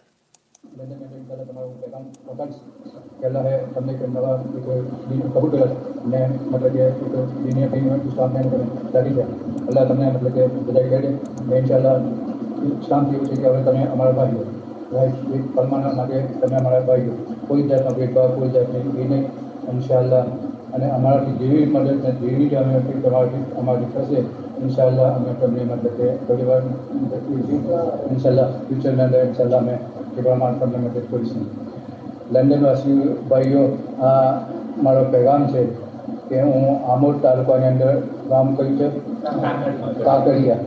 [9.67, 11.09] અલ્લાહ તમને મતલબ કે બધાઈ કરે
[11.47, 11.95] ને ઇન્શાલ્લાહ
[12.81, 14.43] શાંતિ એવું છે કે હવે તમે અમારા ભાઈઓ
[14.91, 17.15] ભાઈ પરમાના માટે તમે અમારા ભાઈઓ
[17.47, 19.25] કોઈ જાતનો ભેદભાવ કોઈ જાતની એ નહીં
[19.69, 20.23] ઇન્શાલ્લાહ
[20.73, 24.19] અને અમારાથી જેવી મદદ ને જેવી જ અમે તમારાથી અમારી થશે
[24.59, 26.63] ઇન્શાલ્લાહ અમે તમને મતલબ કે થોડી વાર
[28.09, 29.75] ઇન્શાલ્લાહ ફ્યુચરના અંદર ઇન્શાલ્લાહ અમે
[30.13, 31.43] એ પ્રમાણે તમને મદદ કરીશું
[32.31, 32.97] લંડનવાસી
[33.29, 33.65] ભાઈઓ
[34.03, 34.23] આ
[34.81, 35.67] મારો પેગામ છે
[36.29, 37.91] કે હું આમોદ તાલુકાની અંદર
[38.29, 38.87] ગામ કયું છે
[40.01, 40.59] કાકડિયા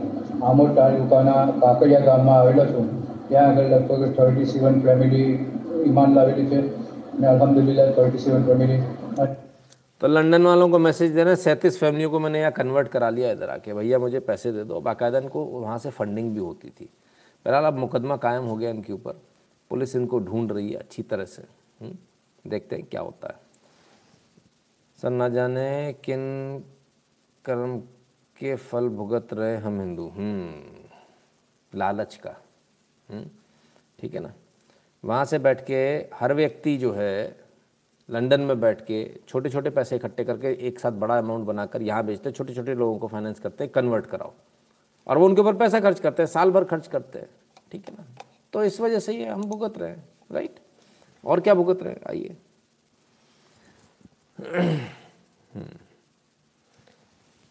[0.43, 2.87] આમોદ તાલુકાના કાકડિયા ગામમાં આવેલો છું
[3.27, 5.27] ત્યાં આગળ લગભગ થર્ટી સેવન ફેમિલી
[5.81, 6.61] ઈમાન લાવેલી છે
[7.13, 8.79] અને અલહમદુલિલ્લાહ થર્ટી સેવન ફેમિલી
[10.00, 13.08] तो लंदन वालों को मैसेज दे रहे हैं सैंतीस फैमिलियों को मैंने यहाँ कन्वर्ट करा
[13.10, 16.70] लिया इधर आके भैया मुझे पैसे दे दो बाकायदा इनको वहाँ से फंडिंग भी होती
[16.70, 16.88] थी
[17.46, 19.20] बहरहाल अब मुकदमा कायम हो गया इनके ऊपर
[19.70, 21.42] पुलिस इनको ढूंढ रही है अच्छी तरह से?
[21.80, 21.96] हम्म?
[22.44, 23.40] देखते हैं क्या होता है
[24.98, 26.20] सर ना जाने किन
[27.44, 27.78] कर्म
[28.36, 30.52] के फल भुगत रहे हम हिंदू हम्म,
[31.72, 32.36] लालच का
[33.08, 33.24] हम्म,
[33.98, 34.32] ठीक है ना
[35.04, 35.82] वहाँ से बैठ के
[36.14, 37.45] हर व्यक्ति जो है
[38.08, 38.98] लंदन में बैठ के
[39.28, 42.98] छोटे छोटे पैसे इकट्ठे करके एक साथ बड़ा अमाउंट बनाकर यहाँ बेचते छोटे छोटे लोगों
[42.98, 44.32] को फाइनेंस करते हैं कन्वर्ट कराओ।
[45.06, 47.28] और वो उनके ऊपर पैसा खर्च करते हैं, साल भर खर्च करते हैं,
[47.72, 48.06] ठीक है ना?
[48.52, 50.60] तो इस वजह से ये हम भुगत रहे हैं राइट
[51.24, 52.00] और क्या भुगत रहे हैं?
[52.08, 52.36] आइए।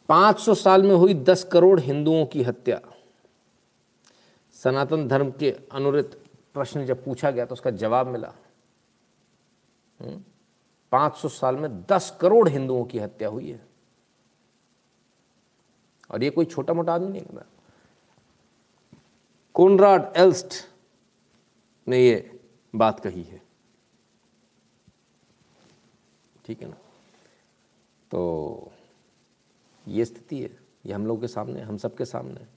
[0.09, 2.79] पाँच सौ साल में हुई दस करोड़ हिंदुओं की हत्या।
[4.55, 6.19] सनातन धर्म के अनुरित
[6.55, 8.33] प्रश्न जब पूछा गया तो उसका जवाब मिला।
[10.95, 13.67] पाँच सौ साल में दस करोड़ हिंदुओं की हत्या हुई है।
[16.11, 17.43] और ये कोई छोटा मोटा आदमी नहीं है
[19.55, 20.53] कोनराड एल्स्ट
[21.87, 22.39] ने ये
[22.75, 23.41] बात कही है।
[26.45, 26.75] ठीक है ना?
[28.11, 28.71] तो
[29.87, 32.47] ये स्थिति है। ये हम लोग के सामने, हम सबके सामने।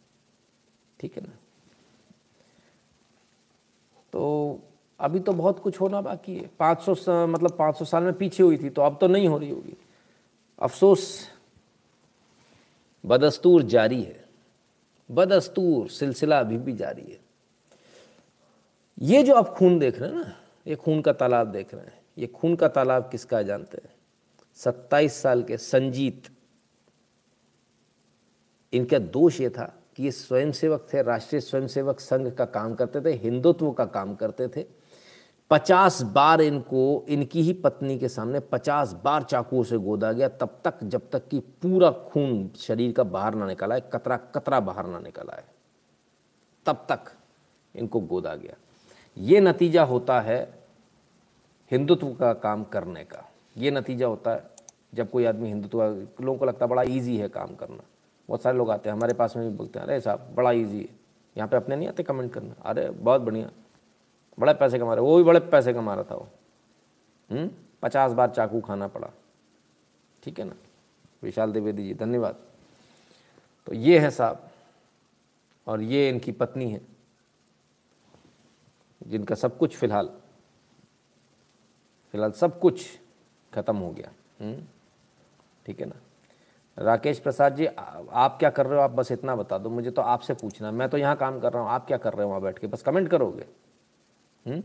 [1.01, 1.32] ठीक है ना?
[4.12, 4.22] तो
[5.01, 8.70] अभी तो बहुत कुछ होना बाकी है। 500 मतलब 500 साल में पीछे हुई थी
[8.70, 9.76] तो अब तो नहीं हो रही होगी।
[10.59, 11.28] अफसोस,
[13.05, 14.24] बदस्तूर जारी है।
[15.11, 17.18] बदस्तूर सिलसिला अभी भी जारी है।
[19.01, 20.32] ये जो आप खून देख रहे हैं ना,
[20.66, 23.94] ये खून का तालाब देख रहे हैं, ये खून का तालाब किसका जानते हैं?
[24.59, 26.28] सत्ताईस साल के संजीत।
[28.72, 33.12] इनका दोष ये था कि ये स्वयंसेवक थे, राष्ट्रीय स्वयंसेवक संघ का काम करते थे,
[33.14, 34.66] हिंदुत्व का काम करते थे।
[35.51, 40.61] पचास बार इनको, इनकी ही पत्नी के सामने पचास बार चाकुओं से गोदा गया। तब
[40.64, 44.86] तक, जब तक कि पूरा खून शरीर का बाहर ना निकला है, कतरा कतरा बाहर
[44.86, 45.44] ना निकला है,
[46.66, 47.01] तब तक
[47.76, 48.55] इनको गोदा गया।
[49.18, 50.59] ये नतीजा होता है
[51.70, 54.51] हिंदुत्व का काम करने का। ये नतीजा होता है
[54.94, 55.82] जब कोई आदमी हिंदुत्व,
[56.24, 57.82] लोगों को लगता है बड़ा ईजी है काम करना।
[58.28, 60.80] बहुत सारे लोग आते हैं, हमारे पास में भी बोलते हैं, अरे साहब, बड़ा ईजी
[60.80, 60.88] है।
[61.36, 62.55] यहाँ पे अपने नहीं आते कमेंट करना?
[62.62, 63.51] अरे, बहुत बढ़िया।
[64.39, 66.28] बड़े पैसे कमा रहे वो भी बड़े पैसे कमा रहा था वो।
[67.30, 67.51] हम्म?
[67.82, 69.11] पचास बार चाकू खाना पड़ा।
[70.22, 70.55] ठीक है ना?
[71.22, 72.36] विशाल द्विवेदी जी, धन्यवाद।
[73.66, 74.49] तो ये है साहब,
[75.66, 76.80] और ये इनकी पत्नी है,
[79.01, 80.09] जिनका सब कुछ फ़िलहाल
[82.14, 82.84] फ़िलहाल सब कुछ
[83.53, 84.11] खत्म हो गया।
[84.41, 84.62] हम्म?
[85.66, 85.95] ठीक है ना?
[86.78, 88.82] राकेश प्रसाद जी आप क्या कर रहे हो?
[88.82, 91.62] आप बस इतना बता दो, मुझे तो आपसे पूछना मैं तो यहाँ काम कर रहा
[91.62, 92.66] हूँ, आप क्या कर रहे हो वहाँ बैठ के?
[92.66, 93.47] बस कमेंट करोगे?
[94.49, 94.62] हम्म?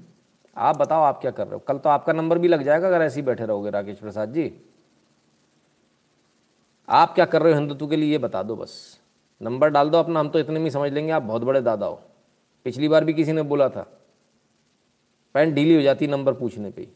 [0.58, 1.60] आप बताओ, आप क्या कर रहे हो?
[1.60, 4.62] कल तो आपका नंबर भी लग जाएगा अगर ऐसे ही बैठे रहोगे, राकेश प्रसाद जी।
[6.90, 9.00] आप क्या कर रहे हो हिंदुत्व के लिए, ये बता दो बस।
[9.42, 12.02] नंबर डाल दो अपना, हम तो इतने में समझ लेंगे। आप बहुत बड़े दादा हो।
[12.64, 14.00] पिछली बार भी किसी ने बोला था
[15.34, 16.88] पैंट ढीली हो जाती नंबर पूछने पे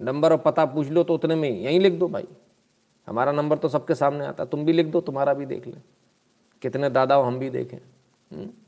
[0.00, 2.28] नंबर और पता पूछ लो तो उतने में ही। यहीं लिख दो भाई।
[3.06, 5.82] हमारा नंबर तो सबके सामने आता तुम भी लिख दो, तुम्हारा भी देख लें।
[6.62, 7.78] कितने दादा हो, हम भी देखें।
[8.32, 8.65] हुँ?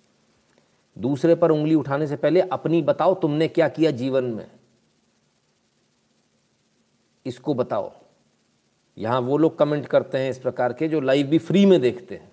[0.99, 4.51] दूसरे पर उंगली उठाने से पहले अपनी बताओ तुमने क्या किया जीवन में।
[7.27, 7.93] इसको बताओ।
[8.99, 12.17] यहाँ वो लोग कमेंट करते हैं इस प्रकार के जो लाइव भी फ्री में देखते
[12.17, 12.33] हैं।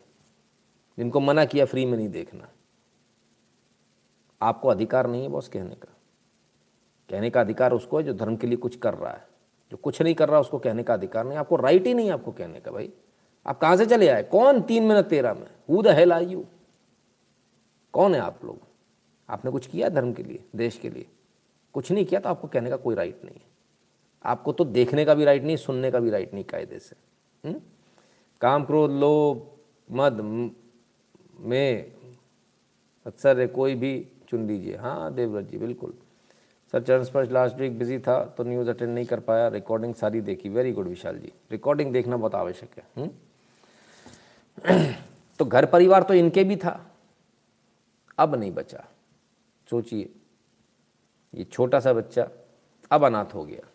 [0.98, 2.48] जिनको मना किया फ्री में नहीं देखना।
[4.42, 5.94] आपको अधिकार नहीं है बॉस कहने का।
[7.10, 9.28] कहने का अधिकार उसको है जो धर्म के लिए कुछ कर रहा है।
[9.72, 12.32] जो कुछ नहीं कर रहा उसको कहने का अधिकार नहीं। आपको राइट ही नहीं आपको
[12.32, 12.94] कहने का भाई।
[13.46, 14.24] आप कहाँ से चले आए?
[14.24, 14.62] कौन?
[14.62, 16.46] तीन मिनट तेरह में। Who the hell I you
[17.96, 18.60] कौन है आप लोग?
[19.30, 21.06] आपने कुछ किया धर्म के लिए, देश के लिए?
[21.74, 23.46] कुछ नहीं किया तो आपको कहने का कोई राइट नहीं है।
[24.26, 26.96] आपको तो देखने का भी राइट नहीं, सुनने का भी राइट नहीं कायदे से।
[27.46, 27.54] हुँ?
[27.54, 27.64] हम्म?
[28.42, 29.48] काम क्रोध, लोभ,
[29.92, 30.22] मद,
[31.40, 31.92] में
[33.06, 35.94] अक्सर कोई भी चुन लीजिए। हाँ देवव्रत जी, बिल्कुल।
[36.72, 40.22] सर, चरण स्पर्श लास्ट वीक बिज़ी था तो न्यूज़ अटेंड नहीं कर पाया। रिकॉर्डिंग सारी
[40.22, 41.34] देखी। Very good Vishal ji.
[41.52, 43.20] Recording देखना बहुत आवश्यक है हुँ?
[44.70, 44.94] हम्म?
[45.40, 46.92] तो घर परिवार तो इनके भी था।
[48.18, 48.84] अब नहीं बचा।
[49.68, 50.10] सोचिए,
[51.34, 52.28] ये छोटा सा बच्चा
[52.92, 53.68] अब अनाथ हो गया।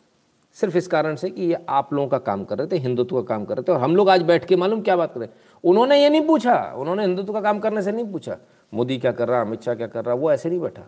[0.56, 3.26] सिर्फ़ इस कारण से कि ये आप लोगों का काम कर रहे थे, हिंदुत्व का
[3.28, 5.28] काम कर रहे थे, और हम लोग आज बैठ के मालूम क्या बात करें
[5.64, 8.36] उन्होंने ये नहीं पूछा, उन्होंने हिंदुत्व का काम करने से नहीं पूछा।
[8.72, 10.86] मोदी क्या कर रहा, अमित शाह क्या कर रहा, वो ऐसे नहीं बैठा।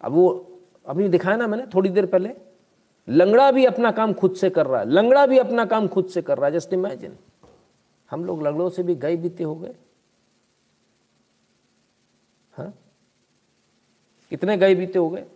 [0.00, 0.28] अब वो,
[0.86, 2.34] अभी दिखाया ना मैंने थोड़ी देर पहले,
[3.08, 6.22] लंगड़ा भी अपना काम खुद से कर रहा है, लंगड़ा भी अपना काम खुद से
[6.22, 7.16] कर रहा है, जस्ट इमेजिन।
[8.10, 9.74] हम लोग लंगड़ों से भी गए बीते हो गए
[12.52, 12.72] हाँ
[14.30, 15.26] कितने गए बीते हो गए।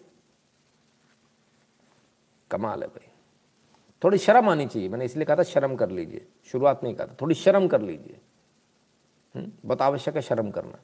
[2.50, 3.08] कमाल है भाई।
[4.04, 7.16] थोड़ी शर्म आनी चाहिए। मैंने इसलिए कहा था शर्म कर लीजिए। शुरुआत नहीं कहा था
[7.20, 8.20] थोड़ी शर्म कर लीजिए।
[9.34, 10.78] हम्म, बहुत आवश्यक है शर्म करना।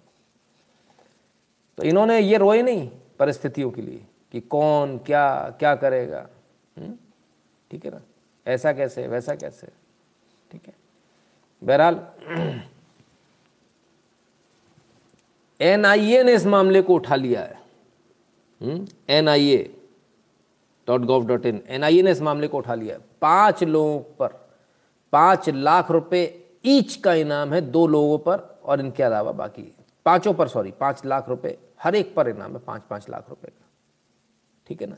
[1.77, 6.29] तो इन्होंने ये रोए नहीं परिस्थितियों के लिए कि कौन क्या क्या करेगा।
[6.79, 6.95] हम्म,
[7.71, 8.01] ठीक है ना?
[8.47, 9.67] ऐसा कैसे वैसा कैसे?
[10.53, 10.75] ठीक है।
[11.65, 12.07] बहरहाल
[15.61, 17.66] एनआईए ने इस मामले को उठा लिया है।
[18.61, 19.63] NIA
[20.89, 23.99] dot gov dot in N I A ने इस मामले को उठा लिया पाँच लोगों
[24.19, 24.29] पर,
[25.13, 26.23] पाँच लाख रुपए
[26.65, 29.73] ईच का इनाम है दो लोगों पर और इनके अलावा बाकी।
[30.07, 33.49] पाँचों पर सॉरी पाँच लाख रुपए, हर एक पर इनाम है पाँच पाँच लाख रुपए
[33.49, 33.65] का।
[34.67, 34.97] ठीक है ना?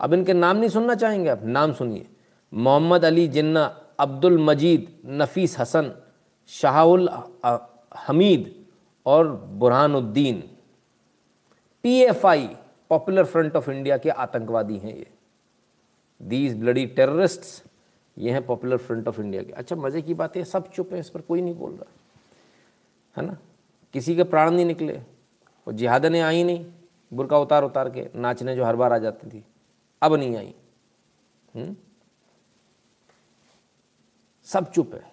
[0.00, 1.42] अब इनके नाम नहीं सुनना चाहेंगे आप?
[1.44, 2.06] नाम सुनिए।
[2.52, 3.64] मोहम्मद अली जिन्ना,
[3.98, 5.92] अब्दुल मजीद, नफीस हसन,
[6.50, 7.08] शाहुल
[7.96, 8.54] हमीद
[9.06, 9.28] और
[9.58, 10.42] Burhanuddin.
[11.84, 12.48] PFI
[12.90, 15.10] Popular Front of India के आतंकवादी हैं ये।
[16.22, 17.64] दीज ब्लडी टेररिस्ट्स
[18.18, 21.00] ये हैं पॉपुलर फ्रंट ऑफ़ इंडिया के। अच्छा मज़े की बात है, सब चुप हैं,
[21.00, 21.92] इस पर कोई नहीं बोल रहा।
[23.16, 23.38] है ना?
[23.92, 25.00] किसी के प्राण नहीं निकले
[25.66, 26.72] और जिहादने आई नहीं,
[27.12, 29.44] बुरका उतार उतार के, नाचने जो हर बार आ जाती थी,
[30.02, 30.54] अब नहीं आई?
[31.54, 31.76] हम्म?
[34.44, 35.12] सब चुप है।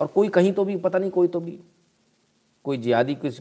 [0.00, 1.60] और कोई कहीं तो भी, पता नहीं कोई तो भी,
[2.64, 3.40] कोई जिहादी, किस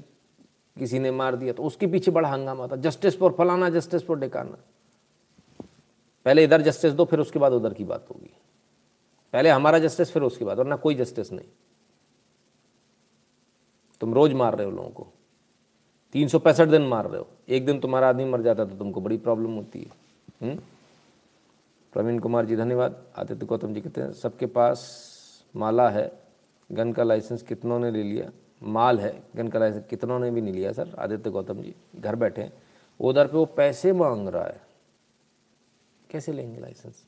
[0.80, 4.20] किसी ने मार दिया तो उसके पीछे बड़ा हंगामा था। जस्टिस फॉर फलाना, जस्टिस फॉर
[4.20, 4.58] डेकाना।
[6.26, 8.34] पहले इधर जस्टिस दो, फिर उसके बाद उधर की बात होगी।
[9.34, 11.48] पहले हमारा जस्टिस, फिर उसके बाद और ना कोई जस्टिस नहीं।
[14.02, 15.08] तुम रोज मार रहे हो लोगों को।
[16.14, 19.02] तीन सौ पैंसठ दिन मार रहे हो। एक दिन तुम्हारा आदमी मर जाता तो तुमको
[19.02, 19.92] बड़ी प्रॉब्लम होती है।
[20.42, 20.62] हम्म?
[21.94, 25.04] प्रवीण कुमार जी, धन्यवाद। आदित्य गौतम जी कहते हैं, सबके पास
[25.56, 26.24] माला है,
[26.72, 28.32] गन का लाइसेंस कितनों ने ले लिया?
[28.64, 30.96] माल है गन का लाइसेंस कितनों ने भी नहीं लिया, सर?
[31.00, 32.54] आदित्य गौतम जी घर बैठे हैं
[33.00, 34.62] उधर पे वो पैसे मांग रहा है।
[36.10, 37.04] कैसे लेंगे लाइसेंस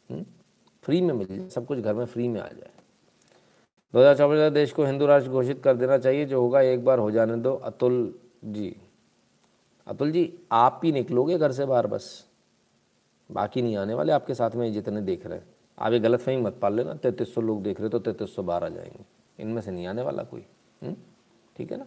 [0.84, 2.70] फ्री में मिल जाए, सब कुछ घर में फ्री में आ जाए।
[3.94, 7.00] दो हज़ार चौबीस देश को हिंदू राष्ट्र घोषित कर देना चाहिए, जो होगा एक बार
[7.00, 8.14] हो जाने दो। अतुल
[8.46, 8.76] जी
[9.88, 12.26] अतुल जी, आप ही निकलोगे घर से बाहर बस।
[13.30, 15.46] बाकी नहीं आने वाले, आपके साथ में जितने देख रहे हैं।
[15.78, 18.44] आप ये गलत फहमी मत पाल लेना, तैंतीस सौ लोग देख रहे तो तैंतीस सौ
[18.44, 19.06] बाहर आ जाएँगे।
[19.40, 20.46] इनमें से नहीं आने वाला कोई।
[21.56, 21.86] ठीक है ना?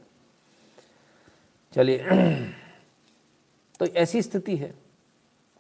[1.73, 1.99] चलिए।
[3.79, 4.75] तो ऐसी स्थिति है।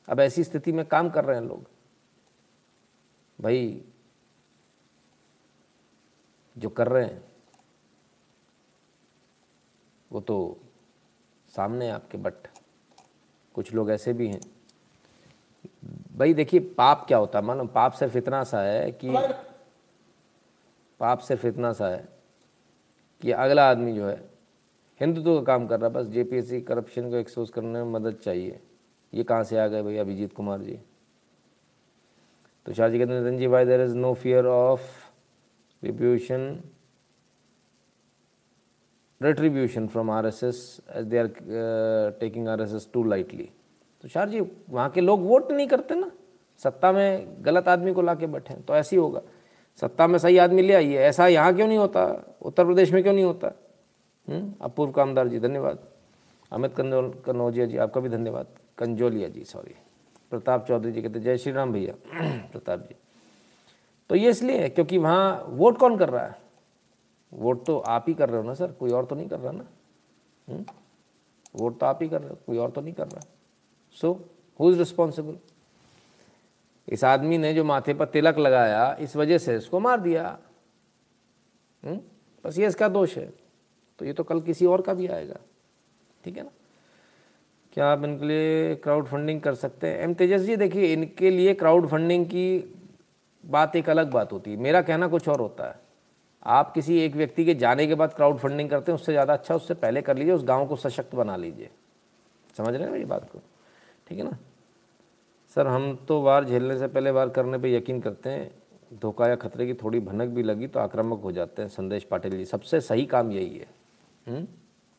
[0.09, 1.65] अब ऐसी स्थिति में काम कर रहे हैं लोग।
[3.41, 3.83] भाई
[6.59, 7.23] जो कर रहे हैं
[10.13, 10.59] वो तो
[11.49, 12.35] सामने आपके बट
[13.55, 14.41] कुछ लोग ऐसे भी हैं।
[16.17, 17.45] भाई देखिए पाप क्या होता है?
[17.45, 19.11] मानो पाप सिर्फ़ इतना सा है कि
[21.01, 22.18] पाप सिर्फ़ इतना सा है।
[23.23, 24.17] कि अगला आदमी जो है
[25.01, 28.61] हिंदुत्व का काम कर रहा है बस जेपीएससी करप्शन को एक्सपोज करने में मदद चाहिए।
[29.13, 30.79] ये कहाँ से आ गए भैया अभिजीत कुमार जी?
[32.67, 34.83] तो शाह जी कहते हैं रंजी भाई there is no fear of
[35.83, 36.61] retribution
[39.21, 40.59] retribution from RSS
[40.89, 43.47] as they are uh, taking RSS too lightly.
[44.03, 44.41] तो शार जी
[44.71, 46.11] वहाँ के लोग वोट नहीं करते ना।
[46.59, 49.23] सत्ता में गलत आदमी को ला के बैठे तो ऐसे ही होगा।
[49.81, 52.35] सत्ता में सही आदमी ले आइए। ऐसा यहाँ क्यों नहीं होता?
[52.43, 53.53] उत्तर प्रदेश में क्यों नहीं होता?
[54.29, 54.55] हम्म?
[54.61, 55.79] अपूर्व कामदार जी, धन्यवाद।
[56.53, 58.47] अमित कन्नौल कन्नौजिया जी, आपका भी धन्यवाद।
[58.79, 59.75] कंजोलिया जी सॉरी
[60.31, 61.93] प्रताप चौधरी जी कहते, जय श्री राम भैया।
[62.53, 62.95] प्रताप जी।
[64.09, 66.39] तो ये इसलिए है क्योंकि वहाँ वोट कौन कर रहा है?
[67.33, 69.53] वोट तो आप ही कर रहे हो ना सर, कोई और तो नहीं कर रहा
[69.53, 69.65] ना?
[70.49, 70.65] हम्म?
[71.57, 73.21] वोट तो आप ही कर रहे हो, कोई और तो नहीं कर रहा।
[74.01, 74.25] सो
[74.61, 75.39] हु इज़ रिस्पॉन्सिबल
[76.89, 80.39] इस आदमी ने जो माथे पर तिलक लगाया, इस वजह से इसको मार दिया।
[81.85, 81.93] हुँ?
[81.93, 82.01] हम्म?
[82.45, 83.33] बस ये इसका दोष है।
[83.99, 85.37] तो ये तो कल किसी और का भी आएगा।
[86.25, 86.51] ठीक है ना?
[87.73, 89.99] क्या आप इनके लिए क्राउड फंडिंग कर सकते हैं?
[89.99, 92.75] एम तेजस जी, देखिए, इनके लिए क्राउड फंडिंग की
[93.47, 95.81] बात एक अलग बात होती है। मेरा कहना कुछ और होता है।
[96.43, 99.55] आप किसी एक व्यक्ति के जाने के बाद क्राउड फंडिंग करते हैं, उससे ज़्यादा अच्छा
[99.55, 101.71] उससे पहले कर लीजिए, उस गाँव को सशक्त बना लीजिए।
[102.57, 103.39] समझ रहे हैं मेरी बात को?
[104.07, 104.39] ठीक है ना?
[105.57, 108.51] सर हम तो वार झेलने से पहले वार करने पर यकीन करते हैं
[108.93, 112.37] धोखा या खतरे की थोड़ी भनक भी लगी तो आक्रामक हो जाते हैं संदेश पाटिल
[112.37, 113.67] जी सबसे सही काम यही है
[114.27, 114.35] हुँ?
[114.35, 114.47] हम्म?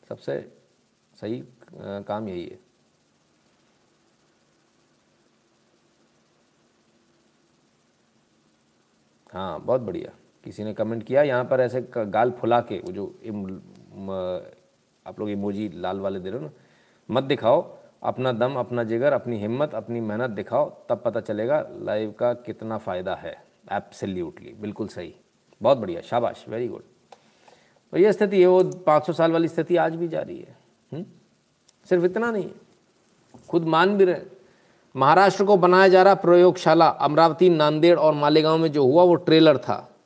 [0.08, 0.38] सबसे
[1.16, 1.42] सही
[2.06, 2.58] काम यही है
[9.32, 10.12] हाँ बहुत बढ़िया
[10.46, 13.44] किसी ने कमेंट किया यहाँ पर ऐसे गाल फुला के वो जो इम,
[15.06, 16.52] आप लोग इमोजी लाल वाले दे रहे हो ना
[17.08, 17.60] मत दिखाओ
[18.02, 22.78] अपना दम, अपना जिगर, अपनी हिम्मत, अपनी मेहनत दिखाओ, तब पता चलेगा लाइव का कितना
[22.78, 25.14] फ़ायदा है। एप्सल्यूटली बिल्कुल सही।
[25.62, 26.82] बहुत बढ़िया, शाबाश वेरी गुड
[27.92, 30.56] तो ये स्थिति है, वो 500 साल वाली स्थिति आज भी जारी है।
[30.92, 31.00] हुँ?
[31.00, 31.04] हम्म?
[31.88, 32.50] सिर्फ़ इतना नहीं
[33.48, 34.22] खुद मान भी रहे।
[34.96, 39.58] महाराष्ट्र को बनाया जा रहा प्रयोगशाला, अमरावती, नांदेड़ और मालेगांव में जो हुआ, वो ट्रेलर
[39.58, 39.96] था।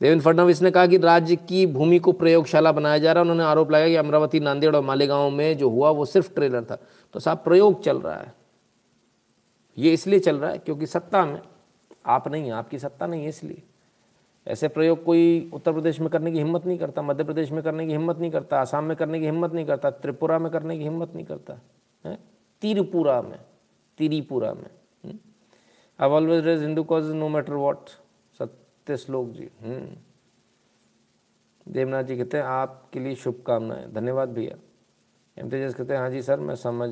[0.00, 3.44] देवेंद्र फडणवीस ने कहा कि राज्य की भूमि को प्रयोगशाला बनाया जा रहा है। उन्होंने
[3.44, 6.78] आरोप लगाया कि अमरावती, नांदेड़ और मालेगांव में जो हुआ वो सिर्फ़ ट्रेलर था।
[7.14, 8.34] तो साहब, प्रयोग चल रहा है।
[9.78, 11.40] ये इसलिए चल रहा है क्योंकि सत्ता में
[12.06, 13.62] आप नहीं है, आपकी सत्ता नहीं है इसलिए।
[14.46, 17.86] ऐसे प्रयोग कोई उत्तर प्रदेश में करने की हिम्मत नहीं करता, मध्य प्रदेश में करने
[17.86, 20.84] की हिम्मत नहीं करता, आसाम में करने की हिम्मत नहीं करता, त्रिपुरा में करने की
[20.84, 21.60] हिम्मत नहीं करता,
[22.04, 22.14] है?
[22.62, 23.38] त्रिपुरा में
[23.98, 25.14] त्रिपुरा में
[25.98, 27.90] I always raise Hindu cause no matter what
[28.90, 29.48] Satya Shlok ji.
[29.62, 29.96] हम्म।
[31.72, 34.56] देवनाथ जी कहते हैं, आपके लिए शुभकामनाएँ। धन्यवाद भैया।
[35.36, 36.90] एम तेजस कहते हैं हाँ जी सर, मैं समझ,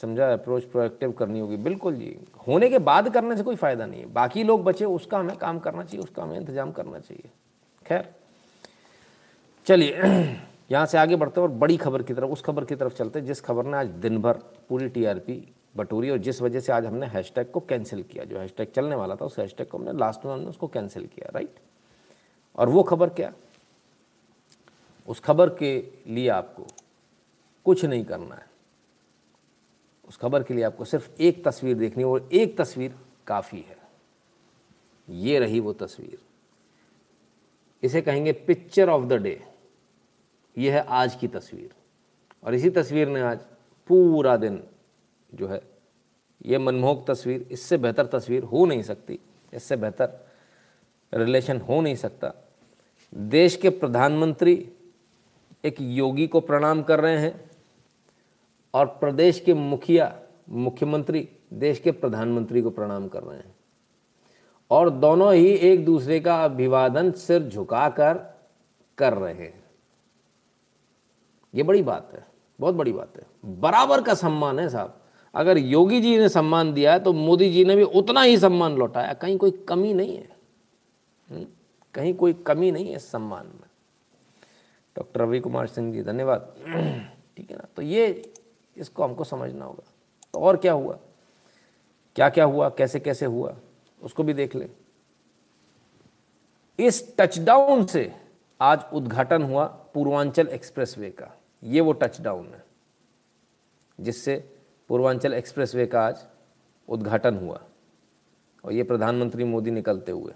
[0.00, 2.18] समझा अप्रोच प्रोएक्टिव करनी होगी। बिल्कुल जी।
[2.48, 5.58] होने के बाद करने से कोई फ़ायदा नहीं है। बाकी लोग बचे, उसका हमें काम
[5.58, 7.30] करना चाहिए, उसका हमें इंतज़ाम करना चाहिए।
[7.86, 8.14] खैर,
[9.66, 9.92] चलिए,
[10.72, 13.18] यहाँ से आगे बढ़ते हैं और बड़ी खबर की तरफ़, उस खबर की तरफ़ चलते
[13.18, 14.32] हैं, जिस खबर ने आज दिन भर
[14.68, 18.68] पूरी टीआरपी बटोरी और जिस वजह से आज हमने हैशटैग को कैंसिल किया, जो हैशटैग
[18.68, 21.58] चलने वाला था, उस हैशटैग को हमने लास्ट में हमने उसको कैंसिल किया राइट
[22.56, 23.32] और वो खबर क्या?
[25.08, 26.66] उस खबर के लिए आपको
[27.66, 28.46] कुछ नहीं करना है।
[30.08, 32.94] उस खबर के लिए आपको सिर्फ़ एक तस्वीर देखनी है, और एक तस्वीर
[33.26, 33.76] काफ़ी है।
[35.08, 36.18] ये रही वो तस्वीर।
[37.82, 39.42] इसे कहेंगे पिक्चर ऑफ़ द डे
[40.58, 41.74] ये है आज की तस्वीर।
[42.44, 43.38] और इसी तस्वीर ने आज
[43.88, 44.62] पूरा दिन
[45.34, 45.60] जो है,
[46.46, 49.18] ये मनमोहक तस्वीर, इससे बेहतर तस्वीर हो नहीं सकती,
[49.54, 50.18] इससे बेहतर
[51.14, 52.32] रिलेशन हो नहीं सकता।
[53.14, 54.72] देश के प्रधानमंत्री
[55.64, 57.50] एक योगी को प्रणाम कर रहे हैं
[58.74, 63.54] और प्रदेश के मुखिया, मुख्यमंत्री देश के प्रधानमंत्री को प्रणाम कर रहे हैं।
[64.70, 68.14] और दोनों ही एक दूसरे का अभिवादन सिर झुकाकर
[68.98, 69.64] कर रहे हैं।
[71.54, 72.24] ये बड़ी बात है,
[72.60, 73.26] बहुत बड़ी बात है।
[73.60, 75.00] बराबर का सम्मान है साहब।
[75.38, 78.76] अगर योगी जी ने सम्मान दिया है तो मोदी जी ने भी उतना ही सम्मान
[78.76, 80.28] लौटाया। कहीं कोई कमी नहीं है।
[81.30, 81.46] हम्म?
[81.94, 83.68] कहीं कोई कमी नहीं है सम्मान में।
[84.96, 86.54] डॉक्टर रवि कुमार सिंह जी, धन्यवाद।
[87.36, 87.66] ठीक है ना?
[87.76, 88.32] तो ये,
[88.76, 89.92] इसको हमको समझना होगा।
[90.32, 90.98] तो और क्या हुआ?
[92.16, 92.68] क्या क्या हुआ?
[92.68, 93.56] कैसे कैसे हुआ?
[94.02, 94.68] उसको भी देख ले।
[96.78, 98.12] इस टचडाउन से
[98.60, 102.64] आज उद्घाटन हुआ पूर्वांचल एक्सप्रेसवे का। ये वो टचडाउन है,
[104.00, 104.57] जिससे
[104.88, 106.26] पूर्वांचल एक्सप्रेसवे का आज
[106.88, 107.60] उद्घाटन हुआ
[108.64, 110.34] और ये प्रधानमंत्री मोदी निकलते हुए।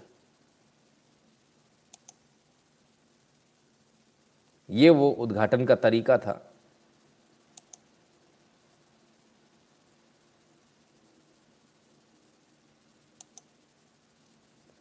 [4.69, 6.33] ये वो उद्घाटन का तरीका था।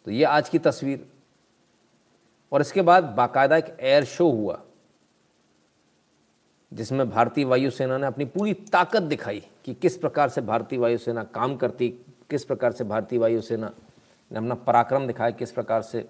[0.05, 1.09] तो ये आज की तस्वीर।
[2.53, 4.63] और इसके बाद बाकायदा एक एयर शो हुआ।
[6.73, 11.57] जिसमें भारतीय वायुसेना ने अपनी पूरी ताकत दिखाई कि किस प्रकार से भारतीय वायुसेना काम
[11.57, 11.89] करती
[12.31, 13.73] किस प्रकार से भारतीय वायुसेना
[14.31, 16.09] ने अपना पराक्रम दिखाया किस प्रकार से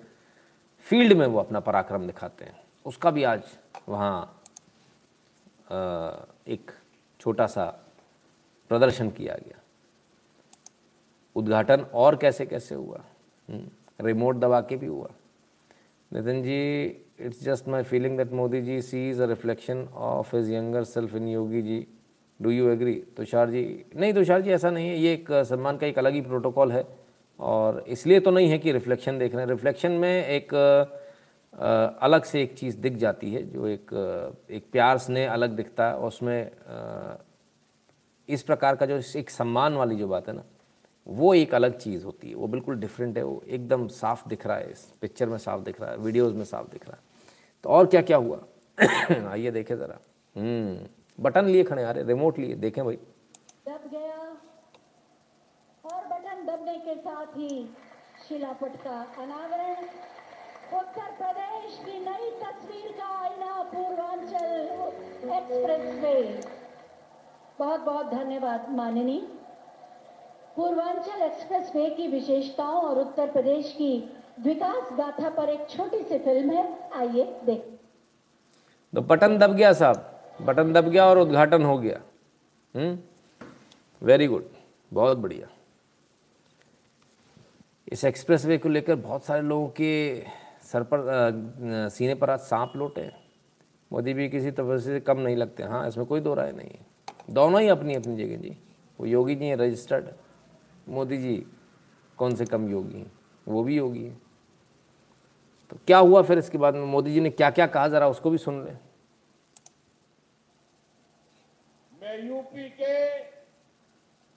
[0.86, 3.42] फ़ील्ड में वो अपना पराक्रम दिखाते हैं। उसका भी आज
[3.88, 4.42] वहाँ
[6.48, 6.70] एक
[7.20, 7.64] छोटा सा
[8.70, 9.58] प्रदर्शन किया गया।
[11.36, 13.00] उद्घाटन और कैसे कैसे हुआ
[13.50, 15.08] रिमोट हम्म, दबा के भी हुआ।
[16.12, 16.86] Nitin ji
[17.22, 21.28] it's just my feeling that Modi ji sees a reflection of his younger self in
[21.28, 21.86] Yogi ji
[22.40, 23.62] do you agree Tushar ji
[23.96, 26.84] नहीं तुषार जी ऐसा नहीं है। ये एक सलमान का एक अलग ही प्रोटोकॉल है।
[27.40, 30.54] और इसलिए तो नहीं है कि रिफ्लेक्शन देख रहे हैं। रिफ्लेक्शन में एक
[32.02, 33.90] अलग से एक चीज़ दिख जाती है, जो एक
[34.50, 36.50] एक प्यार, स्नेह अलग दिखता है। उसमें
[38.28, 40.44] इस प्रकार का जो एक सम्मान वाली जो बात है ना,
[41.06, 44.56] वो एक अलग चीज़ होती है। वो बिल्कुल डिफरेंट है। वो एकदम साफ़ दिख रहा
[44.56, 47.10] है। इस पिक्चर में साफ़ दिख रहा है। वीडियोज़ में साफ़ दिख रहा है।
[47.64, 48.38] तो और क्या क्या हुआ?
[49.30, 49.98] आइए देखें ज़रा।
[50.36, 52.96] हम्म बटन लिए खड़े आ रहे रिमोट लिए, देखें भाई।
[53.68, 54.36] दब गया।
[55.84, 57.74] और बटन दबने के साथ ही
[58.28, 59.74] शिलापट का अनावरण।
[60.78, 64.60] उत्तर प्रदेश की नई तस्वीर का आईना पूर्वांचल
[65.30, 66.40] एक्सप्रेस वे।
[67.58, 69.20] बहुत बहुत धन्यवाद माननीय
[70.56, 76.18] पूर्वांचल एक्सप्रेस वे की विशेषताओं और उत्तर प्रदेश की विकास गाथा पर एक छोटी सी
[76.18, 77.64] फ़िल्म है आइए देख।
[78.92, 80.08] तो बटन दब गया साहब
[80.42, 82.00] बटन दब गया और उद्घाटन हो गया।
[82.74, 82.98] हम्म
[84.02, 84.48] वेरी गुड
[84.92, 85.48] बहुत बढ़िया।
[87.88, 90.24] इस एक्सप्रेस वे को लेकर बहुत सारे लोगों के
[90.62, 93.10] सर पर आ, सीने पर आज सांप लोटे
[93.90, 96.86] मोदी भी किसी तरह से कम नहीं लगते। हाँ इसमें कोई दो राय नहीं है।
[97.30, 98.56] दोनों ही अपनी अपनी जगह जी।
[98.98, 100.08] वो योगी जी हैं रजिस्टर्ड
[100.88, 101.34] मोदी जी
[102.18, 103.10] कौन से कम योगी हैं?
[103.48, 104.16] वो भी योगी है
[105.70, 106.84] तो क्या हुआ फिर इसके बाद में?
[106.86, 107.88] मोदी जी ने क्या क्या कहा?
[107.88, 108.78] जरा उसको भी सुन लें।
[112.02, 113.20] मैं यूपी के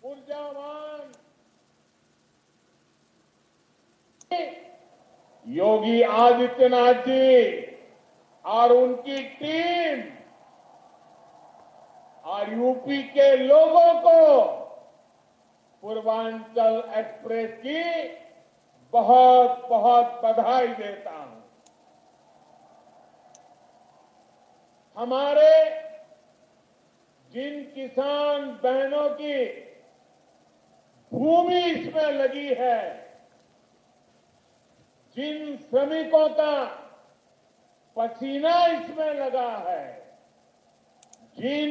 [0.04, 1.12] ऊर्जावान
[5.48, 7.62] योगी आदित्यनाथ जी
[8.46, 10.04] और उनकी टीम
[12.26, 14.48] और यूपी के लोगों को
[15.84, 17.82] पूर्वांचल एक्सप्रेस की
[18.96, 21.40] बहुत बहुत बधाई देता हूँ।
[24.98, 25.56] हमारे
[27.32, 29.38] जिन किसान बहनों की
[31.12, 32.80] भूमि इसमें लगी है,
[35.18, 36.56] जिन श्रमिकों का
[37.98, 39.84] पसीना इसमें लगा है,
[41.38, 41.70] जिन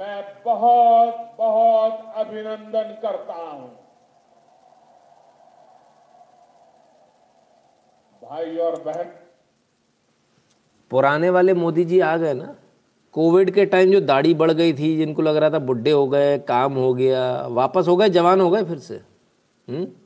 [0.00, 3.78] मैं बहुत बहुत अभिनंदन करता हूँ।
[8.22, 9.04] भाई और बहन।
[10.90, 12.56] पुराने वाले मोदी जी आ गए ना?
[13.12, 16.38] कोविड के टाइम जो दाढ़ी बढ़ गई थी, जिनको लग रहा था बुढ़े हो गए,
[16.38, 18.94] काम हो गया, वापस हो गए, जवान हो गए फिर से?
[19.68, 20.01] हुँ?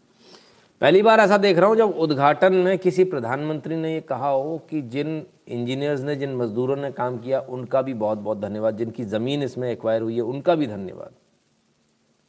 [0.81, 4.59] पहली बार ऐसा देख रहा हूँ, जब उद्घाटन में किसी प्रधानमंत्री ने ये कहा हो
[4.70, 9.05] कि जिन इंजीनियर्स ने, जिन मजदूरों ने काम किया, उनका भी बहुत बहुत धन्यवाद। जिनकी
[9.05, 11.14] ज़मीन इसमें एक्वायर हुई है, उनका भी धन्यवाद।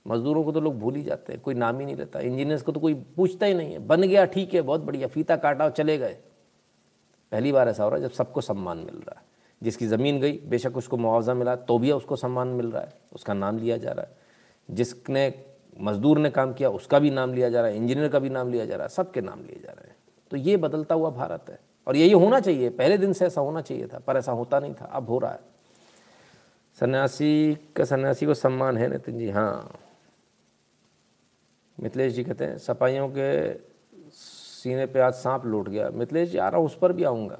[0.05, 2.71] मजदूरों को तो लोग भूल ही जाते हैं, कोई नाम ही नहीं लेता। इंजीनियर्स को
[2.71, 5.71] तो कोई पूछता ही नहीं है। बन गया, ठीक है, बहुत बढ़िया, फीता काटा और
[5.71, 6.17] चले गए।
[7.31, 9.25] पहली बार ऐसा हो रहा है, जब सबको सम्मान मिल रहा है।
[9.63, 13.33] जिसकी ज़मीन गई, बेशक उसको मुआवजा मिला तो भी उसको सम्मान मिल रहा है, उसका
[13.33, 14.15] नाम लिया जा रहा है।
[14.69, 15.29] जिसने
[15.79, 18.51] मजदूर ने काम किया, उसका भी नाम लिया जा रहा है, इंजीनियर का भी नाम
[18.51, 19.95] लिया जा रहा है, सबके नाम लिए जा रहे हैं।
[20.31, 23.61] तो ये बदलता हुआ भारत है। और यही होना चाहिए, पहले दिन से ऐसा होना
[23.61, 25.39] चाहिए था, पर ऐसा होता नहीं था, अब हो रहा है।
[26.79, 29.79] सन्यासी का सन्यासी को सम्मान है, नितिन जी हाँ।
[31.79, 33.53] मिथिलेश जी कहते हैं सपाइयों के
[34.11, 37.39] सीने पे आज सांप लूट गया। मिथिलेश जी, आ रहा उस पर भी आऊँगा।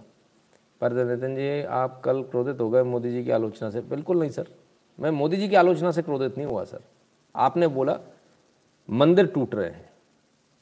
[0.82, 4.30] पर नितिन जी, आप कल क्रोधित हो गए मोदी जी की आलोचना से। बिल्कुल नहीं,
[4.30, 4.48] सर।
[5.00, 6.80] मैं मोदी जी की आलोचना से क्रोधित नहीं हुआ, सर।
[7.36, 8.00] आपने बोला
[8.90, 9.90] मंदिर टूट रहे हैं।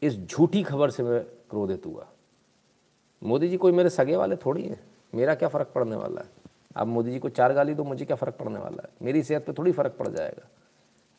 [0.02, 2.08] इस झूठी खबर से मैं क्रोधित हुआ।
[3.24, 4.84] मोदी जी कोई मेरे सगे वाले थोड़ी हैं।
[5.16, 6.28] मेरा क्या फ़र्क पड़ने वाला है?
[6.78, 8.90] आप मोदी जी को चार गाली दो, मुझे क्या फ़र्क पड़ने वाला है?
[9.02, 10.48] मेरी सेहत पे थोड़ी फ़र्क पड़ जाएगा।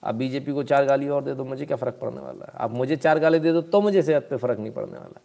[0.05, 2.53] आप बीजेपी को चार गाली और दे दो, मुझे क्या फ़र्क पड़ने वाला है?
[2.55, 5.21] आप मुझे चार गाली दे दो तो मुझे सेहत पे फ़र्क नहीं पड़ने वाला।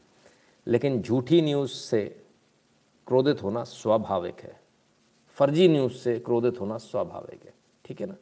[0.67, 2.23] लेकिन झूठी न्यूज़ से
[3.07, 4.59] क्रोधित होना स्वाभाविक है।
[5.29, 7.53] फर्जी न्यूज़ से क्रोधित होना स्वाभाविक है।
[7.85, 8.15] ठीक है ना?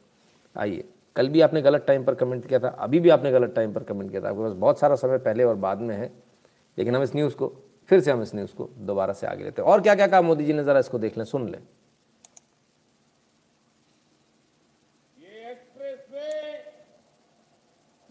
[0.56, 0.84] आइए।
[1.16, 3.82] कल भी आपने गलत टाइम पर कमेंट किया था, अभी भी आपने गलत टाइम पर
[3.82, 6.12] कमेंट किया था। आपके पास बहुत सारा समय पहले और बाद में है,
[6.78, 7.48] लेकिन हम इस न्यूज़ को,
[7.88, 10.22] फिर से हम इस न्यूज़ को दोबारा से आगे लेते हैं। और क्या क्या कहा
[10.22, 11.60] मोदी जी ने ज़रा इसको देख लें, सुन लें।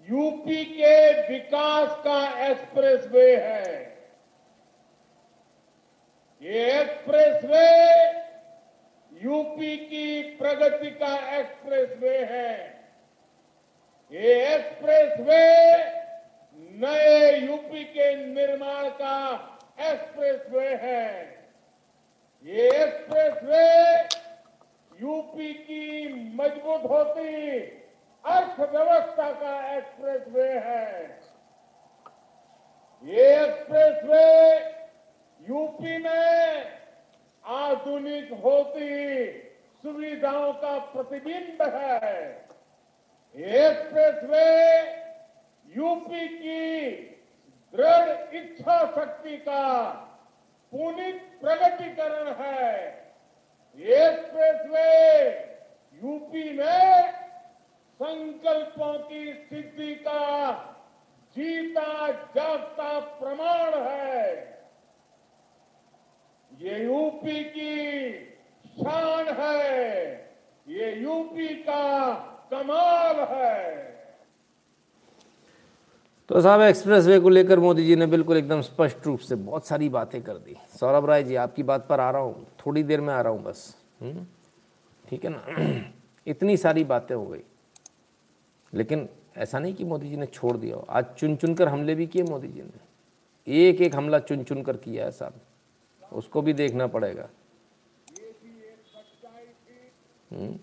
[0.10, 3.98] यूपी के विकास का एक्सप्रेसवे है।
[6.42, 7.68] ये एक्सप्रेसवे
[9.24, 12.79] यूपी की प्रगति का एक्सप्रेसवे है।
[14.12, 15.44] ये एक्सप्रेसवे
[16.80, 19.18] नए यूपी के निर्माण का
[19.82, 21.10] एक्सप्रेसवे है।
[22.46, 23.68] ये एक्सप्रेसवे
[25.02, 27.60] यूपी की मज़बूत होती
[28.26, 31.20] अर्थव्यवस्था का एक्सप्रेसवे है।
[33.04, 34.26] ये एक्सप्रेसवे
[35.48, 36.66] यूपी में
[37.46, 38.90] आधुनिक होती
[39.84, 42.49] सुविधाओं का प्रतिबिंब है।
[43.36, 44.48] एक्सप्रेसवे
[45.78, 46.92] यूपी की
[47.74, 49.90] दृढ़ इच्छा शक्ति का
[50.72, 52.74] पुनित प्रगतिकरण है।
[53.78, 55.30] एक्सप्रेसवे
[56.04, 57.12] यूपी में
[58.00, 60.54] संकल्पों की सिद्धि का
[61.36, 64.28] जीता जागता प्रमाण है।
[66.52, 68.14] ये यूपी की
[68.66, 70.08] शान है।
[70.68, 73.90] ये यूपी का कमाल है।
[76.30, 79.68] तो साहब, एक्सप्रेस वे को लेकर मोदी जी ने बिल्कुल एकदम स्पष्ट रूप से बहुत
[79.68, 83.02] सारी बातें कर दी। सौरभ राय जी, आपकी बात पर आ रहा हूँ, थोड़ी देर
[83.02, 84.26] में आ रहा हूँ बस। हम्म?
[85.10, 85.46] ठीक है ना?
[86.28, 87.42] इतनी सारी बातें हो गई।
[88.74, 91.96] लेकिन ऐसा नहीं कि मोदी जी ने छोड़ दिया हो। आज चुन चुन कर हमले
[91.96, 92.90] भी किए मोदी जी ने।
[93.48, 95.34] एक एक हमला चुन चुन कर किया है साहब।
[96.14, 97.30] उसको भी देखना पड़ेगा।
[100.32, 100.60] हम्म?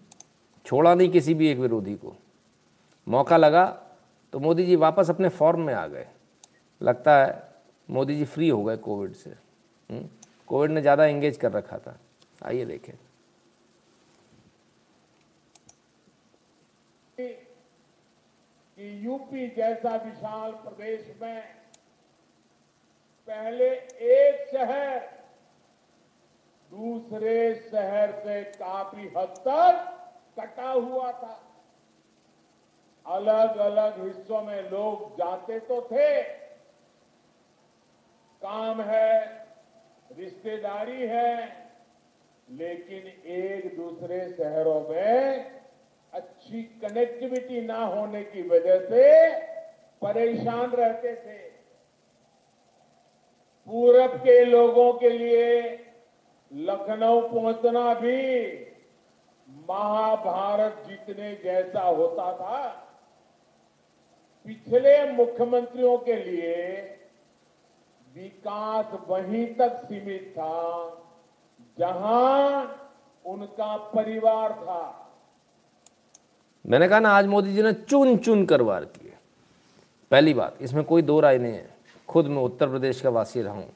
[0.67, 2.17] छोड़ा नहीं किसी भी एक विरोधी को।
[3.07, 3.65] मौका लगा
[4.33, 6.07] तो मोदी जी वापस अपने फॉर्म में आ गए।
[6.81, 7.43] लगता है
[7.89, 10.09] मोदी जी फ्री हो गए कोविड से। हम्म?
[10.49, 11.99] कोविड ने ज़्यादा एंगेज कर रखा था।
[12.45, 12.93] आइए देखें।
[17.19, 21.43] कि यूपी जैसा विशाल प्रदेश में
[23.29, 24.99] पहले एक शहर,
[26.71, 29.93] दूसरे शहर से काफ़ी हद तक
[30.39, 31.43] कटा हुआ था।
[33.07, 36.23] अलग अलग हिस्सों में लोग जाते तो थे।
[38.43, 39.47] काम है,
[40.17, 41.57] रिश्तेदारी है,
[42.51, 45.51] लेकिन एक दूसरे शहरों में
[46.13, 49.31] अच्छी कनेक्टिविटी ना होने की वजह से
[50.03, 51.39] परेशान रहते थे।
[53.69, 55.63] पूरब के लोगों के लिए
[56.53, 58.47] लखनऊ पहुँचना भी
[59.69, 62.67] महाभारत जीतने जैसा होता था,
[64.47, 66.55] पिछले मुख्यमंत्रियों के लिए
[68.15, 71.03] विकास वहीं तक सीमित था
[71.79, 72.93] जहाँ
[73.25, 74.83] उनका परिवार था।
[76.65, 79.13] मैंने कहा ना, आज मोदी जी ने चुन चुन कर वार किए।
[80.11, 81.69] पहली बात, इसमें कोई दो राय नहीं है।
[82.09, 83.73] खुद मैं उत्तर प्रदेश का वासी रहा हूँ।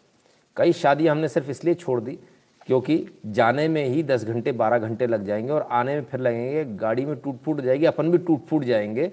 [0.57, 2.19] कई शादी हमने सिर्फ़ इसलिए छोड़ दी
[2.67, 6.65] क्योंकि जाने में ही दस घंटे, बारह घंटे लग जाएँगे और आने में फिर लगेंगे
[6.65, 9.13] गाड़ी में टूट फूट जाएगी, अपन भी टूट फूट जाएँगे।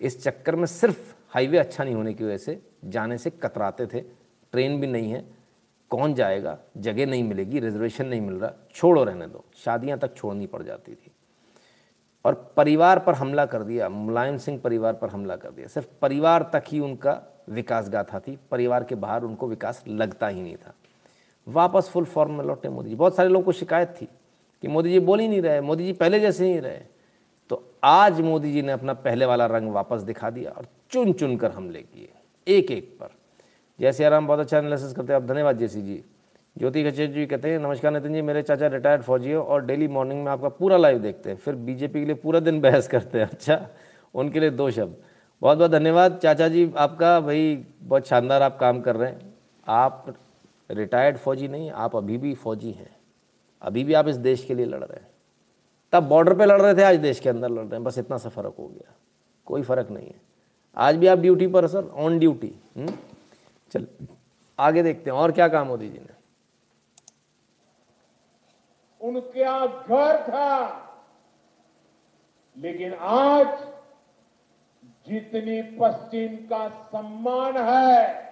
[0.00, 4.00] इस चक्कर में सिर्फ़ हाईवे अच्छा नहीं होने की वजह से जाने से कतराते थे।
[4.52, 5.24] ट्रेन भी नहीं है।
[5.90, 6.58] कौन जाएगा?
[6.76, 10.94] जगह नहीं मिलेगी, रिजर्वेशन नहीं मिल रहा। छोड़ो रहने दो। शादियाँ तक छोड़नी पड़ जाती
[10.94, 11.10] थी।
[12.24, 16.50] और परिवार पर हमला कर दिया। मुलायम सिंह परिवार पर हमला कर दिया। सिर्फ़ परिवार
[16.52, 20.74] तक ही उनका विकास गाथा थी। परिवार के बाहर उनको विकास लगता ही नहीं था।
[21.50, 24.08] वापस फुल फॉर्म में लौटे मोदी जी। बहुत सारे लोगों को शिकायत थी
[24.62, 26.78] कि मोदी जी बोल ही नहीं रहे, मोदी जी पहले जैसे नहीं रहे।
[27.50, 31.36] तो आज मोदी जी ने अपना पहले वाला रंग वापस दिखा दिया और चुन चुन
[31.36, 32.08] कर हमले किए
[32.46, 33.14] एक एक पर।
[33.80, 36.02] जैसे आराम, बहुत अच्छा एनालिसिस करते हैं आप। धन्यवाद जैसी जी।
[36.58, 39.88] ज्योति खचेर जी कहते हैं, नमस्कार नितिन जी, मेरे चाचा रिटायर्ड फौजी हो और डेली
[39.88, 43.18] मॉर्निंग में आपका पूरा लाइव देखते हैं। फिर बीजेपी के लिए पूरा दिन बहस करते
[43.18, 43.68] हैं। अच्छा
[44.14, 44.96] उनके लिए दो शब्द।
[45.42, 49.34] बहुत बहुत धन्यवाद। चाचा जी, आपका भाई बहुत शानदार आप काम कर रहे हैं।
[49.66, 50.14] आप
[50.70, 52.96] रिटायर्ड फौजी नहीं, आप अभी भी फौजी हैं।
[53.62, 55.10] अभी भी आप इस देश के लिए लड़ रहे हैं।
[55.92, 58.18] तब बॉर्डर पे लड़ रहे थे, आज देश के अंदर लड़ रहे हैं। बस इतना
[58.18, 58.92] सा फ़र्क हो गया।
[59.46, 60.20] कोई फ़र्क नहीं है।
[60.76, 62.54] आज भी आप ड्यूटी पर सर ऑन ड्यूटी
[63.70, 63.86] चल,
[64.58, 66.20] आगे देखते हैं, और क्या काम मोदी जी ने?
[69.00, 70.76] उनका घर था।
[72.58, 73.46] लेकिन आज
[75.08, 78.29] जितनी पश्चिम का सम्मान है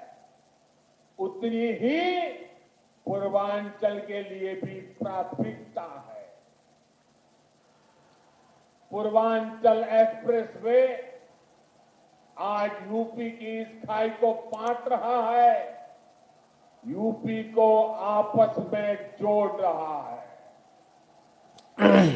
[1.18, 2.00] उतनी ही
[3.06, 6.26] पूर्वांचल के लिए भी प्राथमिकता है।
[8.92, 10.82] पूर्वांचल एक्सप्रेसवे
[12.36, 15.54] आज यूपी की इस खाई को पाट रहा है।
[16.84, 20.26] यूपी को आपस में जोड़ रहा है।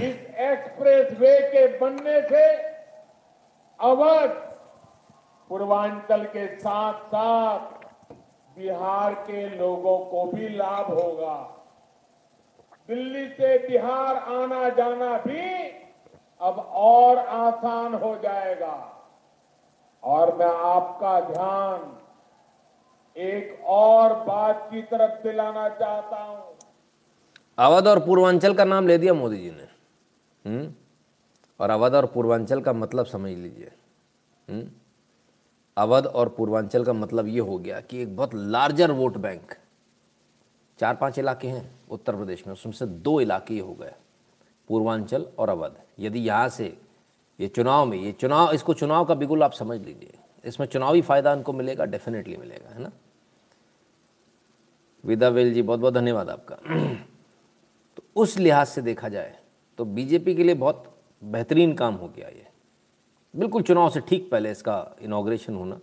[0.09, 2.45] इस एक्सप्रेसवे के बनने से
[3.81, 4.31] अवध
[5.51, 7.82] पूर्वांचल के साथ साथ
[8.59, 11.59] बिहार के लोगों को भी लाभ होगा।
[12.89, 15.71] दिल्ली से बिहार आना जाना भी
[16.41, 18.89] अब और आसान हो जाएगा।
[20.03, 21.99] और मैं आपका ध्यान
[23.17, 26.57] एक और बात की तरफ़ दिलाना चाहता हूँ।
[27.59, 29.69] अवध और पूर्वांचल का नाम ले दिया मोदी जी ने।
[30.51, 30.75] हुँ?
[31.61, 33.71] और अवध और पूर्वांचल का मतलब समझ लीजिए।
[35.77, 39.55] अवध और पूर्वांचल का मतलब ये हो गया कि एक बहुत लार्जर वोट बैंक
[40.79, 43.93] चार पाँच इलाके हैं उत्तर प्रदेश में, उसमें से दो इलाके हो गए,
[44.71, 46.77] पूर्वांचल और अवध। यदि यहाँ से
[47.39, 51.33] ये चुनाव में, ये चुनाव, इसको चुनाव का बिगुल आप समझ लीजिए, इसमें चुनावी फ़ायदा
[51.33, 52.93] उनको मिलेगा डेफिनेटली मिलेगा, है ना?
[55.05, 56.57] विदा वेल जी, बहुत बहुत धन्यवाद आपका।
[57.97, 59.37] तो उस लिहाज से देखा जाए
[59.79, 60.85] तो बीजेपी के लिए बहुत
[61.23, 62.47] बेहतरीन काम हो गया ये।
[63.37, 65.81] बिल्कुल चुनाव से ठीक पहले इसका इनाग्रेशन होना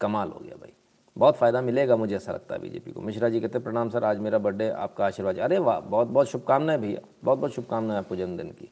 [0.00, 0.72] कमाल हो गया भाई।
[1.16, 4.04] बहुत फ़ायदा मिलेगा मुझे ऐसा लगता है बीजेपी को। मिश्रा जी कहते हैं, प्रणाम सर,
[4.04, 8.16] आज मेरा बर्थडे आपका आशीर्वाद। अरे वाह, बहुत बहुत शुभकामनाएँ भैया, बहुत बहुत शुभकामनाएँ आपको
[8.16, 8.70] जन्मदिन की।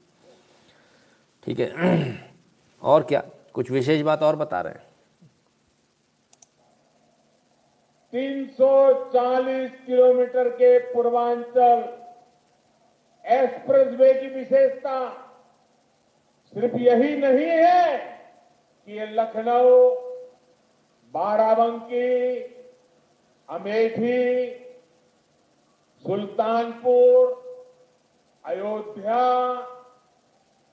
[1.43, 1.73] ठीक है,
[2.83, 3.23] और क्या?
[3.55, 4.83] कुछ विशेष बात और बता रहे हैं?
[8.13, 11.89] 340 किलोमीटर के पूर्वांचल
[13.25, 15.27] एक्सप्रेसवे की विशेषता
[16.55, 17.99] सिर्फ़ यही नहीं है
[18.87, 19.91] कि ये लखनऊ,
[21.15, 22.39] बाराबंकी,
[23.49, 24.51] अमेठी,
[26.07, 27.41] सुल्तानपुर,
[28.45, 29.53] अयोध्या,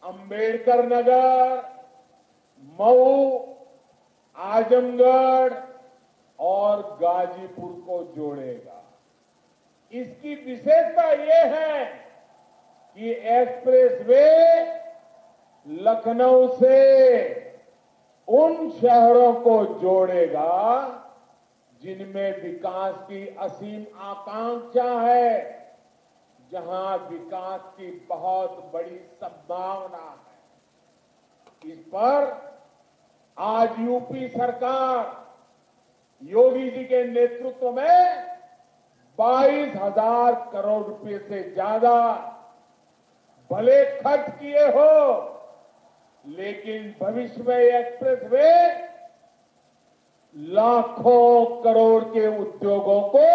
[0.03, 1.61] अंबेडकर नगर,
[2.79, 3.39] मऊ,
[4.37, 5.53] आजमगढ़
[6.39, 8.83] और गाजीपुर को जोड़ेगा।
[9.93, 11.85] इसकी विशेषता यह है
[12.97, 14.25] कि एक्सप्रेसवे
[15.67, 16.77] लखनऊ से
[18.27, 20.53] उन शहरों को जोड़ेगा
[21.81, 25.31] जिनमें विकास की असीम आकांक्षा है,
[26.51, 32.25] जहाँ विकास की बहुत बड़ी संभावना है। इस पर
[33.37, 35.15] आज यूपी सरकार
[36.21, 38.23] योगी जी के नेतृत्व में
[39.19, 41.97] बाईस हज़ार करोड़ रुपए से ज़्यादा
[43.51, 44.93] भले खर्च किए हो।
[46.27, 48.51] लेकिन भविष्य में एक्सप्रेस वे
[50.35, 53.25] लाखों करोड़ के उद्योगों को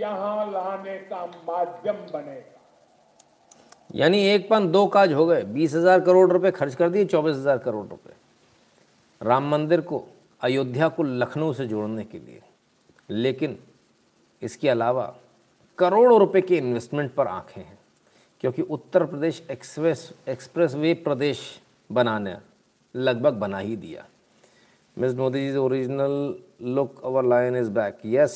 [0.00, 2.60] यहाँ लाने का माध्यम बनेगा।
[3.94, 7.36] यानी एक पन दो काज हो गए। बीस हज़ार करोड़ रुपए खर्च कर दिए, चौबीस
[7.36, 8.12] हज़ार करोड़ रुपए।
[9.20, 10.02] राम मंदिर को,
[10.40, 12.40] अयोध्या को लखनऊ से जोड़ने के लिए।
[13.10, 13.58] लेकिन
[14.42, 15.14] इसके अलावा
[15.78, 17.78] करोड़ों रुपए के इन्वेस्टमेंट पर आँखें हैं,
[18.40, 21.60] क्योंकि Uttar Pradesh express express way प्रदेश
[21.90, 22.36] बनाने,
[22.94, 24.04] लगभग बना ही दिया।
[24.96, 26.12] Miss Modi ji original
[26.74, 28.34] look our line is back yes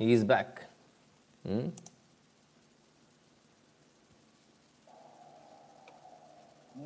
[0.00, 0.60] he is back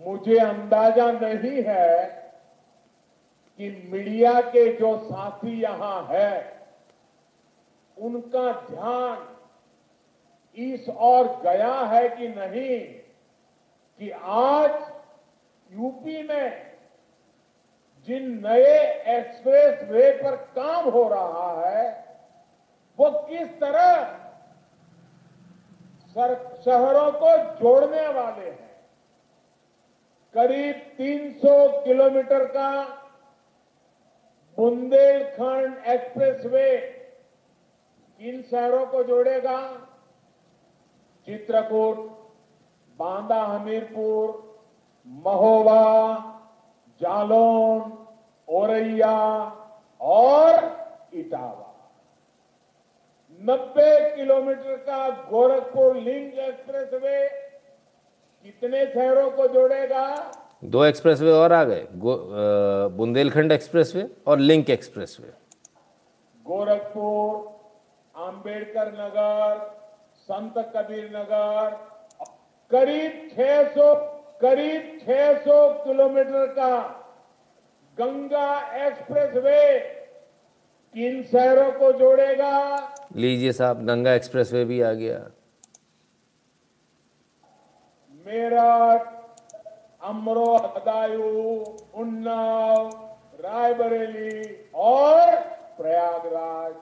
[0.03, 1.91] मुझे अंदाज़ा नहीं है
[3.61, 6.63] कि मीडिया के जो साथी यहाँ है,
[7.97, 9.19] उनका ध्यान
[10.57, 12.79] इस और गया है कि नहीं,
[14.01, 14.71] कि आज
[15.73, 16.73] यूपी में
[18.09, 21.85] जिन नए एक्सप्रेस वे पर काम हो रहा है,
[22.99, 24.19] वो किस तरह
[26.65, 28.71] शहरों को जोड़ने वाले हैं?
[30.35, 32.83] करीब 300 किलोमीटर का
[34.59, 36.77] बुंदेलखंड एक्सप्रेसवे
[38.21, 39.59] किन शहरों को जोड़ेगा।
[41.27, 41.97] चित्रकूट,
[42.99, 44.52] बांदा हमीरपुर
[45.07, 45.83] महोबा
[47.01, 47.81] जालौन
[48.49, 49.19] औरैया
[50.01, 50.55] और
[51.15, 51.69] इटावा।
[53.41, 57.29] 90 किलोमीटर का गोरखपुर लिंक एक्सप्रेसवे
[58.45, 60.07] कितने शहरों को जोड़ेगा?
[60.65, 61.87] दो एक्सप्रेसवे और आ गए।
[62.97, 65.33] बुंदेलखंड एक्सप्रेसवे और लिंक एक्सप्रेसवे।
[66.47, 67.51] गोरखपुर
[68.15, 69.59] अंबेडकर नगर
[70.21, 71.71] संत कबीर नगर
[72.71, 73.95] करीब 600
[74.43, 76.77] करीब 600 किलोमीटर का
[77.99, 78.49] गंगा
[78.87, 79.79] एक्सप्रेसवे
[80.95, 82.55] किन शहरों को जोड़ेगा?
[83.17, 85.19] लीजिए साहब गंगा एक्सप्रेसवे भी आ गया।
[88.27, 89.07] मेरठ
[90.03, 91.57] अमरो बदायूं
[92.01, 92.89] उन्नाव
[93.41, 95.37] रायबरेली और
[95.79, 96.75] प्रयागराज।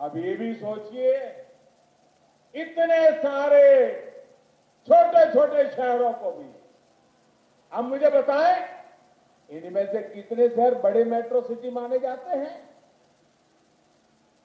[0.00, 1.16] अब ये भी सोचिए,
[2.54, 3.90] इतने सारे
[4.88, 6.50] छोटे छोटे शहरों को भी।
[7.72, 8.64] अब मुझे बताएँ,
[9.50, 12.70] इनमें से कितने शहर बड़े मेट्रो सिटी माने जाते हैं?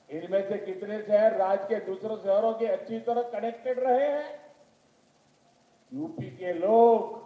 [0.10, 4.26] इनमें से कितने शहर राज्य के दूसरे शहरों के अच्छी तरह कनेक्टेड रहे हैं?
[5.94, 7.24] यूपी के लोग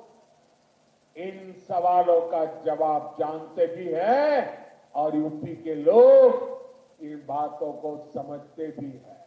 [1.17, 6.58] इन सवालों का जवाब जानते भी हैं और यूपी के लोग
[7.01, 9.17] इन बातों को समझते भी हैं।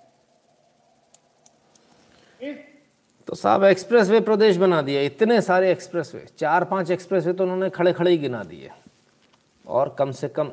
[2.43, 2.57] इस
[3.29, 7.93] तो साहब, एक्सप्रेसवे प्रदेश बना दिया, इतने सारे एक्सप्रेसवे, चार पाँच एक्सप्रेसवे तो उन्होंने खड़े
[7.93, 8.71] खड़े ही गिना दिए,
[9.65, 10.51] और कम से कम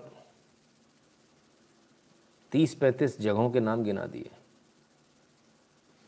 [2.51, 4.29] तीस पैंतीस जगहों के नाम गिना दिए।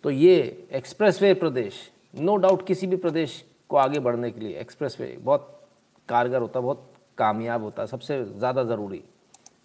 [0.03, 1.73] तो ये एक्सप्रेसवे प्रदेश,
[2.15, 5.59] नो डाउट किसी भी प्रदेश को आगे बढ़ने के लिए एक्सप्रेसवे बहुत
[6.09, 9.03] कारगर होता, बहुत कामयाब होता, सबसे ज़्यादा ज़रूरी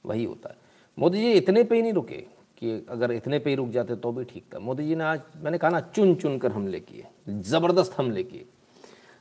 [0.06, 0.64] वही होता है।
[0.98, 2.16] मोदी जी इतने पे ही नहीं रुके
[2.58, 5.20] कि अगर इतने पे ही रुक जाते तो भी ठीक था। मोदी जी ने आज,
[5.42, 8.44] मैंने कहा ना, चुन चुन कर हमले किए, ज़बरदस्त हमले किए।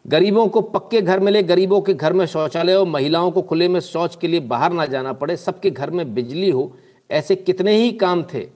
[0.06, 3.80] गरीबों को पक्के घर मिले, गरीबों के घर में शौचालय हो, महिलाओं को खुले में
[3.82, 6.76] शौच के लिए बाहर ना जाना पड़े, सबके घर में बिजली हो,
[7.10, 8.48] ऐसे कितने ही काम थे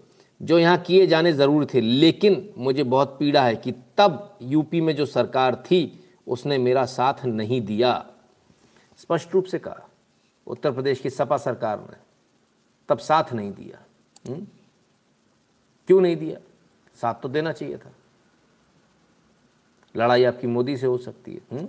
[0.41, 4.95] जो यहाँ किए जाने ज़रूर थे। लेकिन मुझे बहुत पीड़ा है कि तब यूपी में
[4.95, 8.05] जो सरकार थी, उसने मेरा साथ नहीं दिया।
[8.99, 9.87] स्पष्ट रूप से कहा,
[10.47, 11.97] उत्तर प्रदेश की सपा सरकार ने
[12.89, 13.79] तब साथ नहीं दिया?
[14.27, 14.45] हम्म?
[15.87, 16.37] क्यों नहीं दिया
[16.95, 17.91] साथ तो देना चाहिए था
[19.95, 21.59] लड़ाई आपकी मोदी से हो सकती है हुँ?
[21.59, 21.67] हम्म?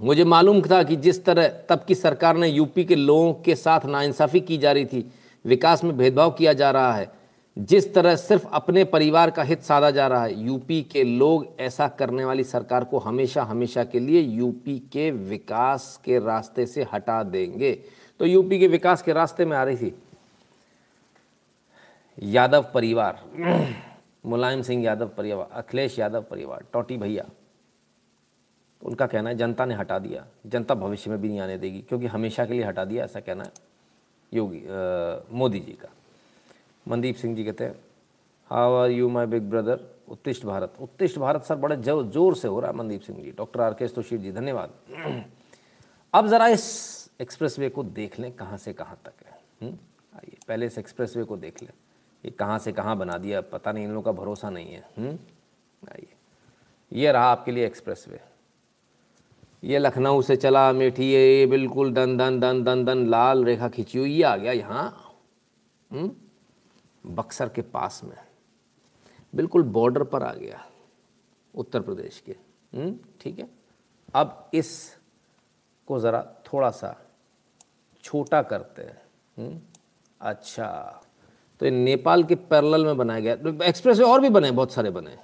[0.00, 3.86] मुझे मालूम था कि जिस तरह तब की सरकार ने यूपी के लोगों के साथ
[3.86, 5.04] नाइंसाफ़ी की जा रही थी,
[5.44, 7.10] विकास में भेदभाव किया जा रहा है
[7.56, 11.88] जिस तरह सिर्फ़ अपने परिवार का हित साधा जा रहा है, यूपी के लोग ऐसा
[11.88, 17.22] करने वाली सरकार को हमेशा हमेशा के लिए यूपी के विकास के रास्ते से हटा
[17.22, 17.72] देंगे
[18.20, 20.02] तो यूपी के विकास के रास्ते में आ रही थी।
[22.22, 23.24] यादव परिवार।
[24.26, 27.24] मुलायम सिंह यादव परिवार, अखिलेश यादव परिवार, टोटी भैया।
[28.82, 32.06] उनका कहना है, जनता ने हटा दिया। जनता भविष्य में भी नहीं आने देगी, क्योंकि
[32.06, 33.52] हमेशा के लिए हटा दिया, ऐसा कहना है
[34.34, 34.62] योगी
[35.36, 35.88] मोदी जी का।
[36.88, 37.74] मनदीप सिंह जी कहते हैं
[38.46, 40.74] how are you my big brother Uttisht Bharat.
[40.80, 43.30] Uttisht Bharat sir, बड़े जो, ज़ोर से हो रहा है Mandeep Singh ji.
[43.30, 44.70] Doctor R K ji, धन्यवाद।
[46.14, 49.76] अब ज़रा इस एक्सप्रेसवे को देख लें कहाँ से कहाँ तक है हम्म?
[50.16, 51.72] आइए, पहले इस एक्सप्रेसवे को देख लें
[52.24, 55.18] ये कहाँ से कहाँ बना दिया, पता नहीं, इन लोगों का भरोसा नहीं है हम्म?
[55.92, 56.08] आइए,
[56.92, 58.20] ये रहा आपके लिए एक्सप्रेस वे
[59.62, 63.98] ये लखनऊ से चला, मेठी, ये बिल्कुल दन दन दन दन दन लाल रेखा खींची
[63.98, 65.14] हुई, ये आ गया यहाँ
[65.90, 66.10] हम्म?
[67.04, 68.16] बक्सर के पास में
[69.32, 70.64] बिल्कुल बॉर्डर पर आ गया,
[71.54, 72.36] उत्तर प्रदेश के?
[73.20, 73.48] ठीक है
[74.14, 74.70] अब इस
[75.88, 76.22] को ज़रा
[76.52, 76.96] थोड़ा सा
[78.08, 79.02] छोटा करते हैं।
[79.38, 79.60] हम्म?
[80.20, 81.02] अच्छा।
[81.60, 85.18] तो ये नेपाल के पैरल में बनाया गया। एक्सप्रेसवे और भी बने, बहुत सारे बने।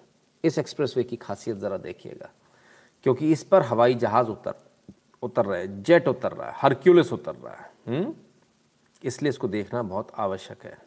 [0.45, 2.31] इस एक्सप्रेसवे की खासियत ज़रा देखिएगा।
[3.03, 4.55] क्योंकि इस पर हवाई जहाज़ उतर
[5.23, 8.17] उतर रहे हैं, जेट उतर रहा है, हरक्यूलिस उतर रहा है। हुँ?
[9.05, 10.79] इसलिए इसको देखना बहुत आवश्यक है।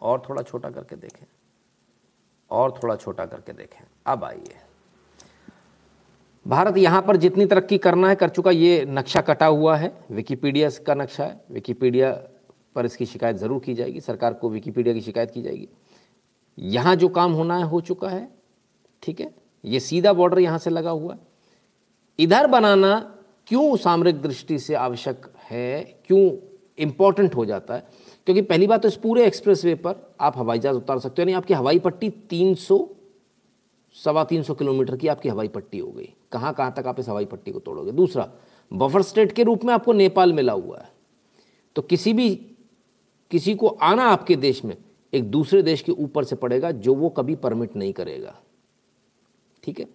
[0.00, 1.26] और थोड़ा छोटा करके देखें।
[2.50, 4.56] और थोड़ा छोटा करके देखें। अब आइए।
[6.46, 10.68] भारत यहाँ पर जितनी तरक्की करना है कर चुका ये नक्शा कटा हुआ है। विकीपीडिया
[10.86, 12.10] का नक्शा है। विकीपीडिया
[12.74, 15.68] पर इसकी शिकायत ज़रूर की जाएगी। सरकार को विकीपीडिया की शिकायत की जाएगी।
[16.58, 18.28] यहाँ जो काम होना है, हो चुका है,
[19.02, 19.34] ठीक है?
[19.64, 21.20] ये सीधा बॉर्डर यहाँ से लगा हुआ है।
[22.18, 22.98] इधर बनाना
[23.46, 26.00] क्यों सामरिक दृष्टि से आवश्यक है?
[26.06, 26.30] क्यों
[26.78, 27.86] इंपॉर्टेंट हो जाता है?
[28.26, 31.36] क्योंकि पहली बात तो इस पूरे एक्सप्रेसवे पर आप हवाई जहाज़ उतार सकते हो। यानी
[31.36, 32.78] आपकी हवाई पट्टी 300
[33.94, 37.08] सवा तीन सौ किलोमीटर की आपकी हवाई पट्टी हो गई। कहाँ कहाँ तक आप इस
[37.08, 37.92] हवाई पट्टी को तोड़ोगे?
[37.92, 38.30] दूसरा,
[38.72, 40.88] बफर स्टेट के रूप में आपको नेपाल मिला हुआ है।
[41.76, 42.34] तो किसी भी,
[43.30, 44.76] किसी को आना आपके देश में,
[45.12, 48.34] एक दूसरे देश के ऊपर से पड़ेगा जो वो कभी परमिट नहीं करेगा।
[49.64, 49.86] ठीक है?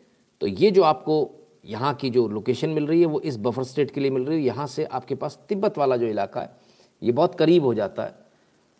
[0.41, 1.29] तो ये जो आपको
[1.65, 4.37] यहाँ की जो लोकेशन मिल रही है, वो इस बफर स्टेट के लिए मिल रही
[4.37, 6.55] है। यहाँ से आपके पास तिब्बत वाला जो इलाका है,
[7.03, 8.28] ये बहुत करीब हो जाता है।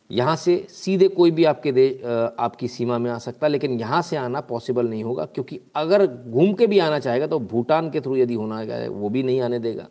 [0.10, 2.04] यहाँ से सीधे कोई भी आपके देश
[2.40, 6.06] आपकी सीमा में आ सकता है, लेकिन यहाँ से आना पॉसिबल नहीं होगा, क्योंकि अगर
[6.08, 9.42] घूम के भी आना चाहेगा तो भूटान के थ्रू यदि होना है, वो भी नहीं
[9.42, 9.88] आने देगा।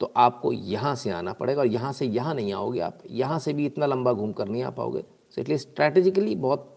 [0.00, 3.52] तो आपको यहाँ से आना पड़ेगा और यहाँ से यहाँ नहीं आओगे आप। यहाँ से
[3.52, 5.00] भी इतना लंबा घूम कर नहीं आ पाओगे।
[5.30, 6.72] सो इसलिए स्ट्रैटेजिकली बहुत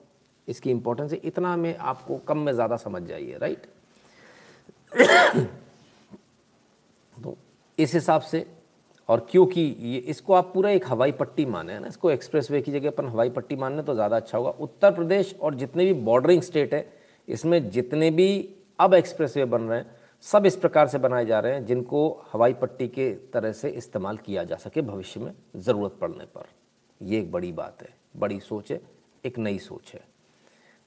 [0.47, 3.67] इसकी इंपॉर्टेंस है। इतना में आपको कम में ज़्यादा समझ जाइए राइट
[7.17, 7.37] तो
[7.77, 8.45] इस हिसाब से
[9.09, 11.87] और क्योंकि ये, इसको आप पूरा एक हवाई पट्टी माने ना?
[11.87, 15.55] इसको एक्सप्रेसवे की जगह अपन हवाई पट्टी मानने तो ज़्यादा अच्छा होगा। उत्तर प्रदेश और
[15.55, 16.85] जितने भी बॉर्डरिंग स्टेट है,
[17.27, 21.53] इसमें जितने भी अब एक्सप्रेसवे बन रहे हैं, सब इस प्रकार से बनाए जा रहे
[21.53, 26.25] हैं, जिनको हवाई पट्टी के तरह से इस्तेमाल किया जा सके भविष्य में ज़रूरत पड़ने
[26.27, 26.47] पर।
[27.01, 28.81] ये एक बड़ी बात है। बड़ी सोच है,
[29.23, 30.01] एक नई सोच है।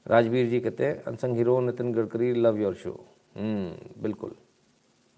[0.06, 2.98] राजवीर जी कहते हैं, unsung hero Nitin Gadkari, love your show.
[3.36, 4.34] बिल्कुल।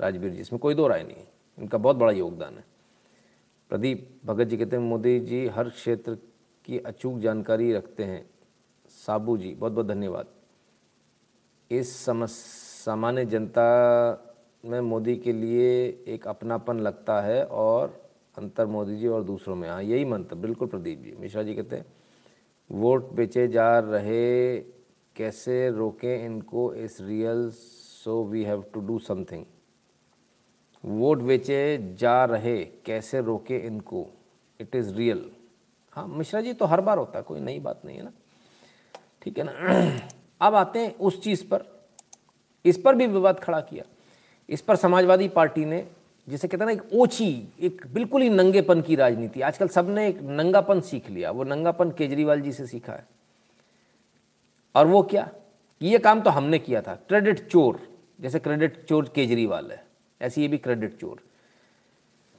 [0.00, 1.24] राजवीर जी, इसमें कोई दो राय नहीं
[1.58, 2.64] इनका बहुत बड़ा योगदान है।
[3.74, 6.14] प्रदीप, भगत जी कहते हैं, मोदी जी, हर क्षेत्र
[6.64, 8.24] की अचूक जानकारी रखते हैं।
[8.88, 10.26] साबू जी, बहुत बहुत धन्यवाद।
[11.70, 13.64] इस सामान्य जनता
[14.64, 15.72] में मोदी के लिए
[16.08, 20.68] एक अपनापन लगता है और अंतर मोदी जी और दूसरों में। हाँ यही मंत्र, बिल्कुल
[20.68, 21.86] प्रदीप जी। मिश्रा जी कहते हैं,
[22.70, 24.58] वोट बेचे जा रहे,
[25.16, 26.72] कैसे रोकें इनको?
[26.74, 29.44] Is real so we have to do something
[30.84, 34.06] vote बेचे जा रहे, कैसे रोके इनको?
[34.60, 35.30] इट इज़ रियल
[35.92, 38.12] हाँ मिश्रा जी तो हर बार होता है, कोई नई बात नहीं है ना?
[39.22, 39.52] ठीक है ना?
[40.40, 41.88] अब आते हैं उस चीज़ पर।
[42.64, 43.84] इस पर भी विवाद खड़ा किया।
[44.48, 45.86] इस पर समाजवादी पार्टी ने,
[46.28, 50.20] जिसे कहते हैं ना, एक ओछी, एक बिल्कुल ही नंगेपन की राजनीति। आजकल सबने एक
[50.22, 53.06] नंगापन सीख लिया। वो नंगापन केजरीवाल जी से सीखा है।
[54.74, 55.30] और वो क्या?
[55.82, 57.88] ये काम तो हमने किया था। क्रेडिट चोर,
[58.20, 59.83] जैसे क्रेडिट चोर केजरीवाल है।
[60.24, 61.20] ऐसे ये भी क्रेडिट चोर।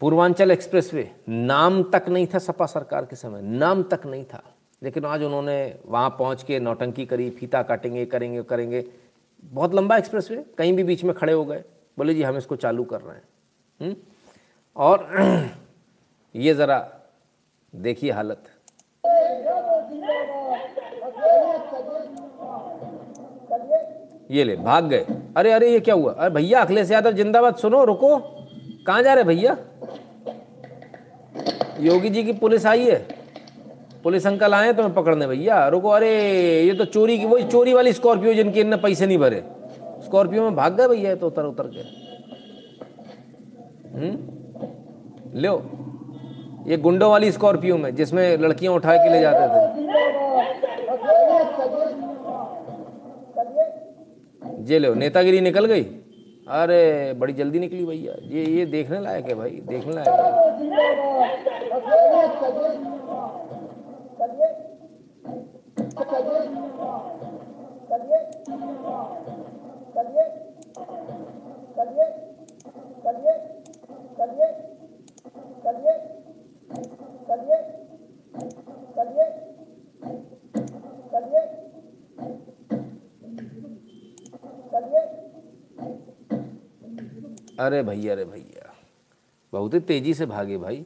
[0.02, 4.44] पूर्वांचल एक्सप्रेसवे नाम तक नहीं था सपा सरकार के समय, नाम तक नहीं था।
[4.84, 8.86] लेकिन आज उन्होंने वहाँ पहुँच के नौटंकी करी, फीता काटेंगे, करेंगे करेंगे।
[9.44, 11.64] बहुत लंबा एक्सप्रेसवे कहीं भी बीच में खड़े हो गए।
[11.98, 13.98] बोले, जी, हम इसको चालू कर रहे हैं?
[14.76, 15.10] और
[16.36, 16.92] ये ज़रा
[17.76, 18.50] देखिए हालत।
[24.32, 25.06] ये ले, भाग गए।
[25.38, 26.14] अरे अरे, ये क्या हुआ?
[26.14, 28.18] अरे भैया, अखिलेश यादव जिंदाबाद, सुनो, रुको।
[28.88, 29.58] कहाँ जा रहे भैया?
[31.80, 33.08] योगी जी की पुलिस आई है।
[34.04, 36.24] पुलिस अंकल आए तुम्हें पकड़ने भैया। रुको, अरे,
[36.62, 39.44] ये तो चोरी की, वही चोरी वाली स्कॉर्पियो जिनके इनने पैसे नहीं भरे।
[39.82, 42.06] स्कॉर्पियो में भाग गए भैया तो उतर उतर के।
[43.98, 44.36] हम्म?
[45.42, 45.70] लो,
[46.68, 49.86] ये गुंडों वाली स्कॉर्पियो में, जिसमें लड़कियाँ उठा के ले जाते थे।
[54.66, 55.84] जे लो नेतागिरी निकल गई
[56.54, 56.82] अरे
[57.20, 60.36] बड़ी जल्दी निकली भैया ये ये देखने लायक है भाई देखने लायक है
[87.60, 88.74] अरे भैया अरे भैया।
[89.54, 90.86] बहुत ही तेज़ी से भागे भाई।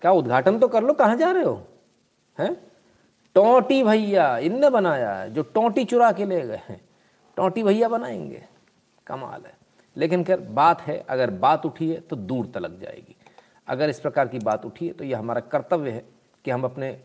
[0.00, 1.66] क्या उद्घाटन तो कर लो, कहाँ जा रहे हो?
[2.38, 2.54] हैं?
[3.34, 6.80] टोंटी भैया, इनने बनाया है, जो टोंटी चुरा के ले गए हैं।
[7.36, 8.44] टोंटी भैया बनाएँगे।
[9.06, 9.54] कमाल है।
[9.96, 13.16] लेकिन खैर, बात है, अगर बात उठी है तो दूर तलक जाएगी।
[13.68, 16.04] अगर इस प्रकार की बात उठी है तो यह हमारा कर्तव्य है
[16.44, 17.00] कि हम अपने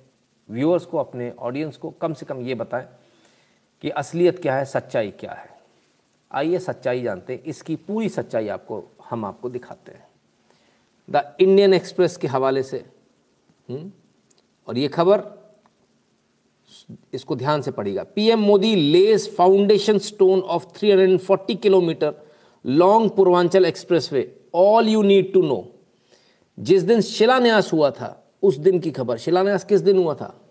[0.50, 2.88] व्यूअर्स को, अपने ऑडियंस को कम से कम ये बताएँ
[3.82, 5.51] कि असलियत क्या है, सच्चाई क्या है।
[6.32, 10.08] आइए सच्चाई जानते हैं। इसकी पूरी सच्चाई आपको, हम आपको दिखाते हैं।
[11.10, 12.86] द इंडियन एक्सप्रेस के हवाले से
[13.70, 13.92] हुँ?
[14.68, 15.42] और ये खबर
[17.14, 22.14] इसको ध्यान से पढ़िएगा। PM Modi lays foundation stone of 340 kilometre
[22.66, 25.74] long Purvanchal expressway, all you need to know.
[26.60, 30.42] जिस दिन शिलान्यास हुआ था, उस दिन की खबर। शिलान्यास किस दिन हुआ था?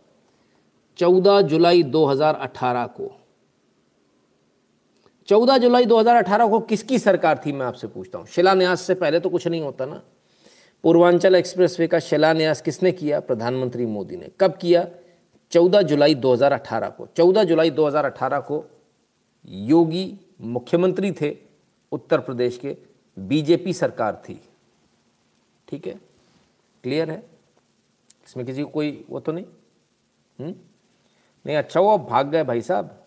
[0.97, 3.20] 14 जुलाई 2018 को।
[5.31, 9.29] 14 जुलाई 2018 को किसकी सरकार थी, मैं आपसे पूछता हूँ। शिलान्यास से पहले तो
[9.29, 10.03] कुछ नहीं होता ना।
[10.83, 13.21] पूर्वांचल एक्सप्रेसवे का शिलान्यास किसने किया?
[13.21, 14.89] प्रधानमंत्री मोदी ने। कब किया?
[15.51, 18.65] 14 जुलाई 2018 को। 14 जुलाई 2018 को
[19.49, 21.37] योगी मुख्यमंत्री थे,
[21.93, 22.77] उत्तर प्रदेश के।
[23.19, 24.49] बीजेपी सरकार थी।
[25.69, 25.95] ठीक है?
[26.83, 27.23] क्लियर है?
[28.27, 29.45] इसमें किसी को कोई वो तो नहीं?
[30.41, 30.71] हुँ?
[31.47, 33.00] नहीं अच्छा वो भाग गए भाई साहब।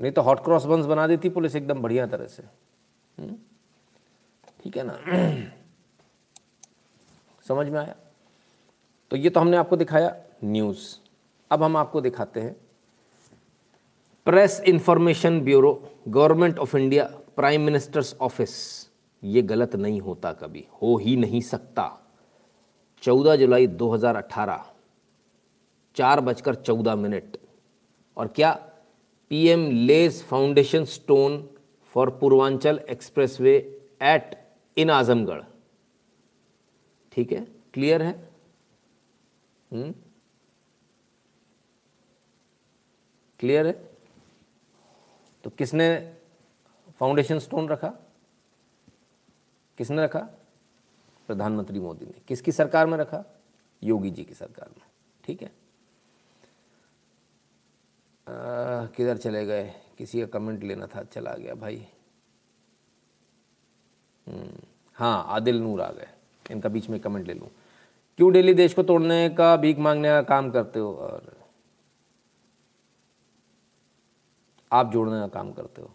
[0.00, 2.42] नहीं तो हॉट क्रॉस बंस बना देती पुलिस एकदम बढ़िया तरह से।
[4.62, 4.98] ठीक है ना?
[7.48, 7.96] समझ में आया?
[9.10, 10.96] तो ये तो हमने आपको दिखाया न्यूज़।
[11.50, 12.56] अब हम आपको दिखाते हैं।
[14.24, 17.04] Press information bureau, government of India,
[17.36, 18.86] prime minister's office.
[19.24, 22.10] ये गलत नहीं होता कभी। हो ही नहीं सकता।
[23.02, 24.66] 14 जुलाई 2018
[25.94, 27.36] चार बजकर चौदह मिनट।
[28.16, 28.69] और क्या?
[29.30, 33.56] PM lays foundation stone for Purvanchal expressway
[34.02, 35.42] at in Azamgarh
[37.12, 37.40] ठीक है?
[37.74, 38.30] क्लियर है?
[39.72, 39.94] हम्म?
[43.38, 43.90] क्लियर है?
[45.44, 46.14] तो किसने
[47.00, 47.88] फाउंडेशन स्टोन रखा?
[49.78, 50.20] किसने रखा?
[51.26, 53.24] प्रधानमंत्री मोदी ने। किसकी सरकार में रखा?
[53.82, 54.86] योगी जी की सरकार में।
[55.24, 55.59] ठीक है?
[58.96, 59.72] किधर चले गए?
[59.98, 61.86] किसी का कमेंट लेना था, चला गया भाई।
[64.96, 66.08] हाँ आदिल नूर आ गए।
[66.50, 67.48] इनका बीच में कमेंट ले लूँ।
[68.18, 71.32] क्यों डेली देश को तोड़ने का भीख मांगने का काम करते हो और
[74.72, 75.90] आप जोड़ने का काम करते हो?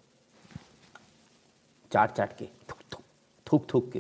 [1.92, 3.04] चाट चाट के, थूक थूक
[3.48, 4.00] थूक थूक के।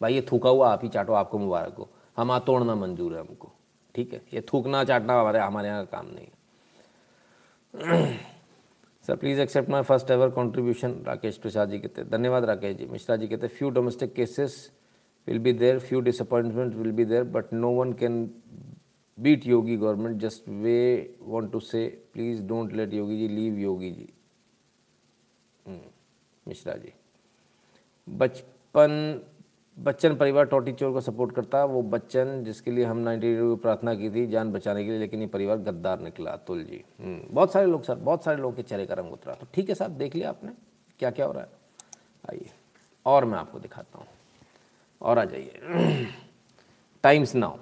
[0.00, 3.52] भाई, ये थूका हुआ, आप ही चाटो, आपको मुबारक हो। हम तोड़ना मंजूर है हमको,
[3.94, 4.22] ठीक है?
[4.34, 6.26] ये थूकना चाटना हमारे हमारे यहाँ का काम नहीं
[7.74, 13.16] sir please accept my first ever contribution Rakesh Prasad ji कहते धन्यवाद राकेश जी मिश्रा
[13.16, 14.56] जी कहते few domestic cases
[15.28, 18.24] will be there few disappointment will be there but no one can
[19.18, 20.78] beat Yogi government just we
[21.22, 24.08] want to say please don't let Yogi ji leave Yogi ji
[26.46, 26.92] Mishra ji
[28.08, 29.20] बचपन
[29.78, 33.94] बच्चन परिवार टोटी चोर को support करता वो बच्चन जिसके लिए हम नाइन्टी की प्रार्थना
[33.94, 37.66] की थी जान बचाने के लिए लेकिन ये परिवार गद्दार निकला अतुल जी। बहुत सारे
[37.66, 40.14] लोग सर बहुत सारे लोगों के चेहरे का रंग उतरा। तो ठीक है साहब देख
[40.14, 40.52] लिया आपने
[41.00, 41.48] क्या क्या हो रहा है?
[42.24, 42.50] आइए
[43.06, 44.06] और मैं आपको दिखाता हूँ।
[45.00, 46.06] और आ जाइए।
[47.04, 47.56] Times Now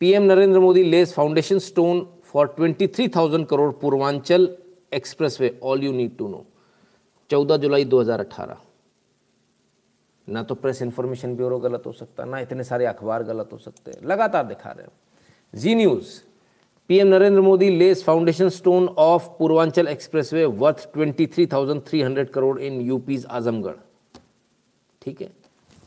[0.00, 4.48] PM Narendra Modi lays foundation stone for 23,000 crore Purvanchal
[4.94, 6.44] expressway all you need to know.
[7.30, 8.56] 14 July 2018
[10.28, 13.90] ना तो प्रेस इंफॉर्मेशन ब्यूरो गलत हो सकता ना इतने सारे अखबार गलत हो सकते।
[13.90, 14.92] हैं लगातार दिखा रहे हैं।
[15.54, 16.20] Zee news
[16.90, 23.74] PM Narendra Modi lays foundation stone of Purvanchal expressway worth 23,300 crore in UP's Azamgarh
[25.02, 25.30] ठीक है?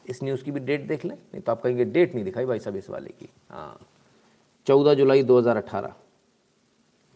[0.10, 2.60] इस न्यूज़ की भी डेट देख लें नहीं तो आप कहेंगे डेट नहीं दिखाई भाई
[2.60, 3.80] साहब इस वाले की। हाँ।
[4.68, 5.94] चौदह जुलाई 2018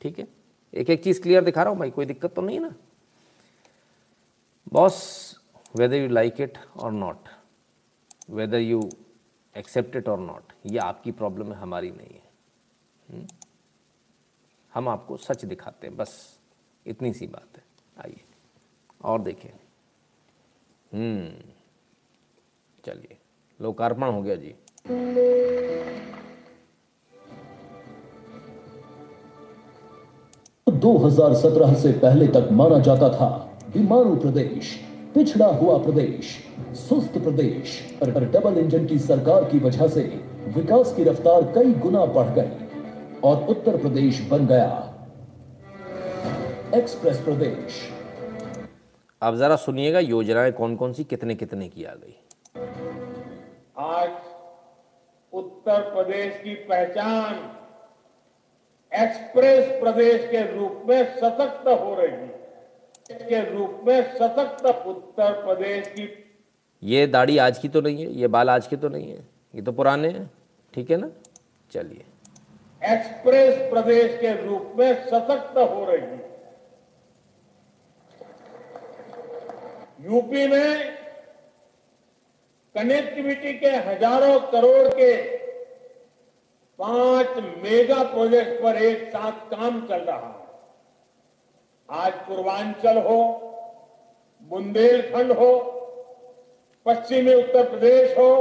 [0.02, 0.28] ठीक है?
[0.74, 2.74] एक एक चीज़ क्लियर दिखा रहा हूँ भाई कोई दिक्कत तो नहीं ना?
[4.74, 5.35] Boss
[5.76, 6.54] whether you like it
[6.84, 7.18] or not,
[8.32, 8.84] whether you
[9.56, 12.26] accept it or not, ये आपकी प्रॉब्लम है, हमारी नहीं है।
[14.74, 16.40] हम आपको सच दिखाते हैं, बस
[16.88, 17.64] इतनी सी बात है।
[18.00, 18.24] आइए,
[19.04, 19.50] और देखें।
[20.94, 21.52] हम्म
[22.86, 23.18] चलिए,
[23.62, 24.56] लोकार्पण हो गया जी।
[30.72, 36.30] 2017 से पहले तक माना जाता था, बीमारू प्रदेश। पिछड़ा हुआ प्रदेश
[36.78, 40.02] सुस्त प्रदेश और डबल इंजन की सरकार की वजह से
[40.56, 44.92] विकास की रफ्तार कई गुना बढ़ गई और उत्तर प्रदेश बन गया।
[46.76, 47.80] एक्सप्रेस प्रदेश।
[49.22, 52.16] अब जरा सुनिएगा योजनाएँ कौन कौन सी कितने कितने की आ गई?
[53.78, 54.10] आज
[55.34, 57.34] उत्तर प्रदेश की पहचान
[58.92, 62.35] एक्सप्रेस प्रदेश के रूप में सशक्त हो रही है।
[63.10, 66.08] के रूप में सशक्त उत्तर प्रदेश की
[66.84, 69.20] ये दाढ़ी आज की तो नहीं है ये बाल आज के तो नहीं है
[69.54, 70.30] ये तो पुराने हैं
[70.74, 71.10] ठीक है ना?
[71.72, 72.04] चलिए।
[72.82, 76.24] एक्सप्रेस प्रदेश के रूप में सशक्त हो रही है।
[80.06, 80.70] यूपी में
[82.76, 85.12] कनेक्टिविटी के हज़ारों करोड़ के
[86.80, 90.35] पाँच मेगा प्रोजेक्ट पर एक साथ काम चल रहा है।
[91.90, 93.18] आज पूर्वांचल हो
[94.52, 95.52] बुंदेलखंड हो
[96.86, 98.32] पश्चिमी उत्तर प्रदेश हो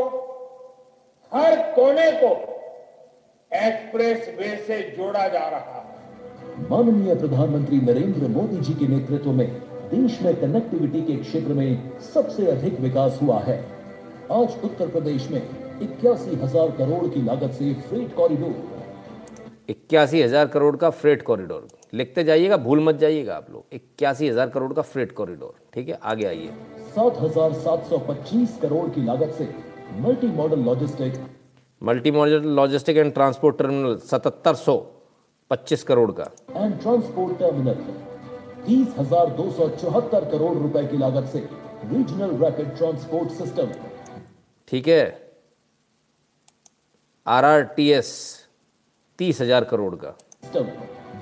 [1.32, 2.30] हर कोने को
[3.50, 9.48] एक्सप्रेस वे से जोड़ा जा रहा है। माननीय प्रधानमंत्री नरेंद्र मोदी जी के नेतृत्व में
[9.90, 13.58] देश में कनेक्टिविटी के क्षेत्र में सबसे अधिक विकास हुआ है।
[14.32, 15.40] आज उत्तर प्रदेश में
[15.82, 18.56] इक्यासी हज़ार करोड़ की लागत से फ्रेट कॉरिडोर
[19.68, 24.48] इक्यासी हज़ार करोड़ का फ्रेट कॉरिडोर लिखते जाइएगा भूल मत जाइएगा आप लोग। इक्यासी हज़ार
[24.50, 25.98] करोड़ का फ्रेट कॉरिडोर ठीक है?
[26.04, 26.50] आगे आइए।
[26.94, 29.48] सात हज़ार सात सौ पच्चीस करोड़ की लागत से
[30.00, 31.20] multi modal logistic
[31.82, 34.76] multi modal logistic and transport terminal सतहत्तर सौ
[35.50, 37.74] पच्चीस करोड़ का। एंड ट्रांसपोर्ट टर्मिनल
[38.66, 41.38] तीस हज़ार दो सौ चौहत्तर करोड़ रुपए की लागत से
[41.84, 43.72] रीजनल रैपिड ट्रांसपोर्ट सिस्टम
[44.68, 45.04] ठीक है?
[47.26, 48.12] आर आर टी एस
[49.18, 50.10] तीस हज़ार करोड़ का।
[50.44, 50.66] सिस्टम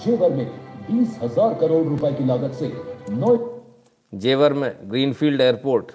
[0.04, 0.46] जेवर में
[0.82, 2.72] बीस हज़ार करोड़ रुपए की लागत से
[3.12, 3.36] नौ
[4.12, 5.92] जेवर में ग्रीनफील्ड एयरपोर्ट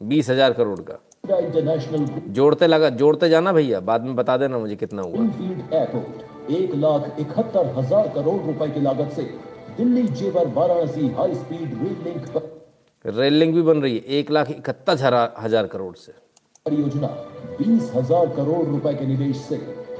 [0.00, 0.98] बीस हज़ार करोड़ का।
[1.36, 6.50] इंटरनेशनल जोड़ते लगा जोड़ते जाना भैया बाद में बता देना मुझे कितना हुआ। ग्रीनफील्ड एयरपोर्ट
[6.52, 9.22] एक लाख इकहत्तर हज़ार करोड़ रुपए की लागत से
[9.78, 14.30] Delhi Jewar Varanasi high speed rail link पर रेल लिंक भी बन रही है एक
[14.30, 16.12] लाख इकहत्तर हज़ार हज़ार करोड़ से।
[16.66, 17.08] परियोजना
[17.58, 19.56] बीस हज़ार करोड़ रुपए के निवेश से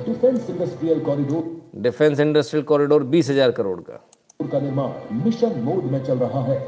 [0.06, 4.00] defence industrial corridor defence industrial corridor बीस हज़ार करोड़ का।
[4.40, 6.58] का निर्माण मिशन मोड में चल रहा है।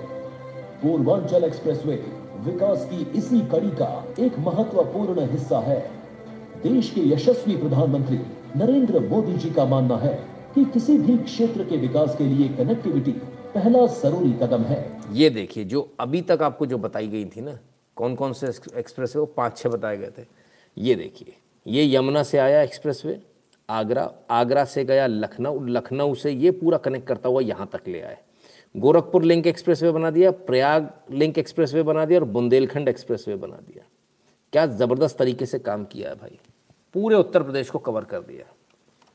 [0.82, 1.94] पूर्वांचल एक्सप्रेसवे
[2.44, 5.78] विकास की इसी कड़ी का एक महत्वपूर्ण हिस्सा है।
[6.62, 8.18] देश के यशस्वी प्रधानमंत्री
[8.56, 10.12] नरेंद्र मोदी जी का मानना है
[10.54, 13.12] कि किसी भी क्षेत्र के विकास के लिए कनेक्टिविटी
[13.54, 14.80] पहला ज़रूरी कदम है।
[15.12, 17.58] ये देखिए, जो अभी तक आपको जो बताई गई थी ना
[17.96, 18.46] कौन कौन से
[18.76, 20.26] एक्सप्रेस वे पाँच छः बताए गए थे।
[20.76, 21.34] ये देखिए,
[21.66, 23.20] ये यमुना से आया एक्सप्रेस वे
[23.68, 28.00] आगरा आगरा से गया, लखनऊ लखनऊ से ये पूरा कनेक्ट करता हुआ यहाँ तक ले
[28.00, 28.18] आए।
[28.74, 33.24] गोरखपुर लिंक एक्सप्रेस वे बना दिया, प्रयाग लिंक एक्सप्रेस वे बना दिया और बुंदेलखंड एक्सप्रेस
[33.28, 33.84] वे बना दिया।
[34.52, 36.38] क्या ज़बरदस्त तरीके से काम किया है भाई।
[36.94, 38.44] पूरे उत्तर प्रदेश को कवर कर दिया।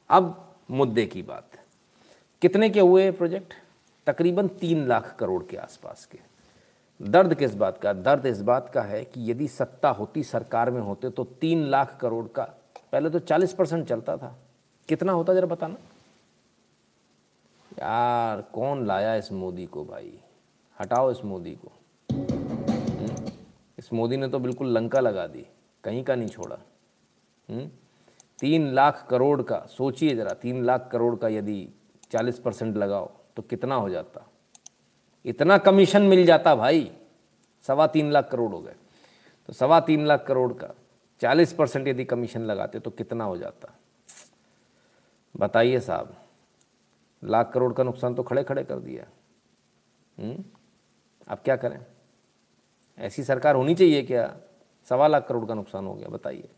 [0.10, 1.58] अब मुद्दे की बात।
[2.42, 3.54] कितने के हुए प्रोजेक्ट
[4.08, 6.20] तकरीबन तीन लाख करोड़ के आसपास के।
[7.02, 7.94] दर्द किस बात का?
[7.94, 11.98] दर्द इस बात का है कि यदि सत्ता होती सरकार में होते तो तीन लाख
[12.02, 12.44] करोड़ का
[12.94, 14.40] पहले तो चालीस परसेंट चलता था।
[14.88, 15.76] कितना होता जरा बताना?
[17.74, 20.20] यार, कौन लाया इस मोदी को भाई?
[20.82, 21.72] हटाओ इस मोदी को।
[22.98, 23.30] हम्म?
[23.78, 25.46] इस मोदी ने तो बिल्कुल लंका लगा दी,
[25.84, 26.58] कहीं का नहीं छोड़ा।
[27.50, 27.70] हम्म?
[28.40, 31.70] तीन लाख करोड़ का, सोचिए ज़रा, तीन लाख करोड़ का यदि
[32.12, 34.30] चालीस परसेंट लगाओ तो कितना हो जाता?
[35.26, 36.92] इतना कमीशन मिल जाता भाई,
[37.62, 38.76] सवा तीन लाख करोड़ हो गए।
[39.48, 40.68] तो सवा तीन लाख करोड़ का
[41.22, 43.74] चालीस परसेंट यदि कमीशन लगाते तो कितना हो जाता?
[45.36, 46.16] बताइए साहब।
[47.24, 49.06] लाख करोड़ का नुकसान तो खड़े खड़े कर दिया।
[50.18, 50.44] हुँ?
[51.28, 51.80] अब क्या करें?
[52.98, 54.36] ऐसी सरकार होनी चाहिए क्या?
[54.88, 56.50] सवा लाख करोड़ का नुकसान हो गया, बताइए।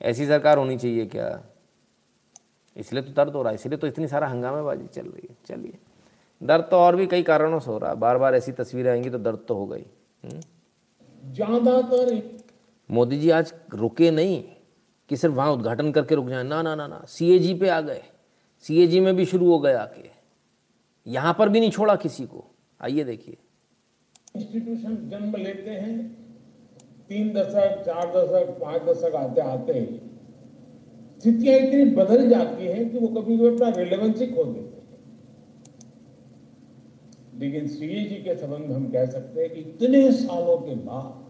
[0.00, 1.42] ऐसी सरकार होनी चाहिए क्या?
[2.76, 5.78] इसलिए तो दर्द हो रहा है, इसलिए तो इतनी सारा हंगामेबाजी चल रही है। चलिए।
[6.40, 9.10] दर्द तो और भी कई कारणों से हो रहा है। बार बार ऐसी तस्वीरें आएँगी
[9.10, 9.84] तो दर्द तो हो। गई
[11.22, 12.14] ज़्यादातर
[12.90, 14.44] मोदी जी आज रुके नहीं
[15.08, 18.02] कि सिर्फ़ वहाँ उद्घाटन करके रुक जाए। ना ना ना ना। सीएजी पे आ गए।
[18.60, 20.10] सी ए जी में भी शुरू हो गए आके।
[21.06, 23.36] यहाँ पर भी नहीं छोड़ा किसी को। आइए देखिए।
[24.36, 26.08] इंस्टीट्यूशन जन्म लेते हैं,
[27.08, 30.00] तीन दशक, चार दशक, पाँच दशक आते आते ही।
[31.20, 34.76] स्थितियाँ इतनी बदल जाती हैं कि वो कभी कभी अपना रिलेवेंसी खो देते हैं।
[37.40, 41.25] लेकिन सीएजी के संबंध हम कह सकते हैं कि इतने सालों के बाद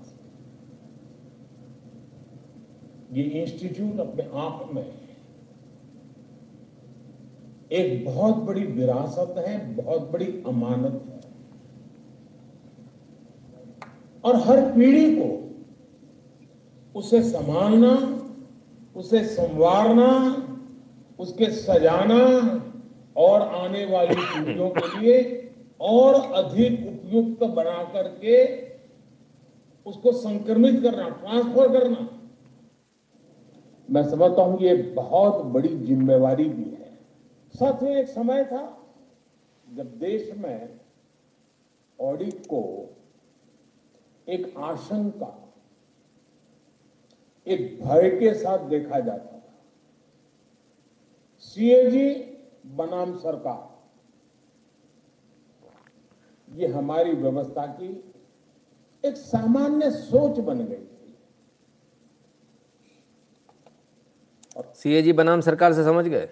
[3.12, 4.84] ये इंस्टीट्यूट अपने आप में
[7.72, 11.20] एक बहुत बड़ी विरासत है, बहुत बड़ी अमानत है।
[14.24, 15.28] और हर पीढ़ी को
[16.94, 17.94] उसे संभालना,
[18.96, 20.12] उसे संवारना,
[21.18, 22.22] उसके सजाना
[23.16, 25.16] और आने वाली पीढ़ियों के लिए
[25.80, 28.44] और अधिक उपयुक्त बना करके
[29.86, 32.08] उसको संक्रमित करना, ट्रांसफ़र करना।
[33.88, 36.94] मैं समझता हूँ ये बहुत बड़ी जिम्मेवारी भी है।
[37.54, 38.62] साथ में एक समय था
[39.66, 40.78] जब देश में
[41.98, 42.62] ऑडिट को
[44.26, 45.32] एक आशंका,
[47.46, 49.42] एक भय के साथ देखा जाता था।
[51.44, 52.08] सीएजी
[52.76, 53.74] बनाम सरकार,
[56.48, 57.88] ये हमारी व्यवस्था की
[59.04, 60.84] एक सामान्य सोच बन गई।
[64.56, 66.28] थी सीएजी बनाम सरकार से समझ गए?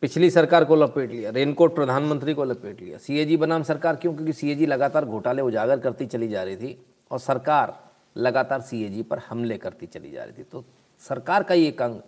[0.00, 4.14] पिछली सरकार को लपेट लिया, रेनकोट प्रधानमंत्री को लपेट लिया। सीएजी बनाम सरकार क्यों?
[4.14, 9.18] क्योंकि सीएजी लगातार घोटाले उजागर करती चली जा रही थी और सरकार लगातार सीएजी पर
[9.18, 10.64] हमले करती चली जा रही थी। तो
[10.98, 12.00] सरकार का एक अंग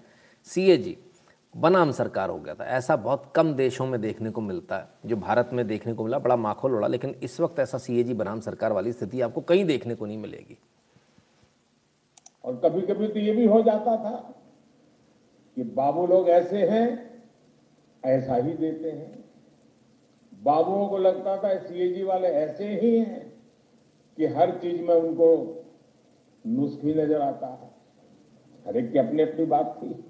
[0.44, 0.98] सीएजी
[1.56, 5.16] बनाम सरकार हो गया था। ऐसा बहुत कम देशों में देखने को मिलता है, जो
[5.16, 8.72] भारत में देखने को मिला, बड़ा माखोल उड़ा, लेकिन इस वक्त ऐसा सीएजी बनाम सरकार
[8.72, 10.58] वाली स्थिति आपको कहीं देखने को नहीं मिलेगी।
[12.44, 14.34] और कभी कभी तो ये भी हो जाता था
[15.56, 17.22] कि बाबू लोग ऐसे हैं,
[18.04, 19.24] ऐसा ही देते हैं।
[20.42, 23.32] बाबुओं को लगता था सीएजी वाले ऐसे ही हैं
[24.16, 25.58] कि हर चीज़ में उनको
[26.46, 27.70] नुस्खी नज़र आता है।
[28.66, 30.04] हर एक की अपनी अपनी बात थी।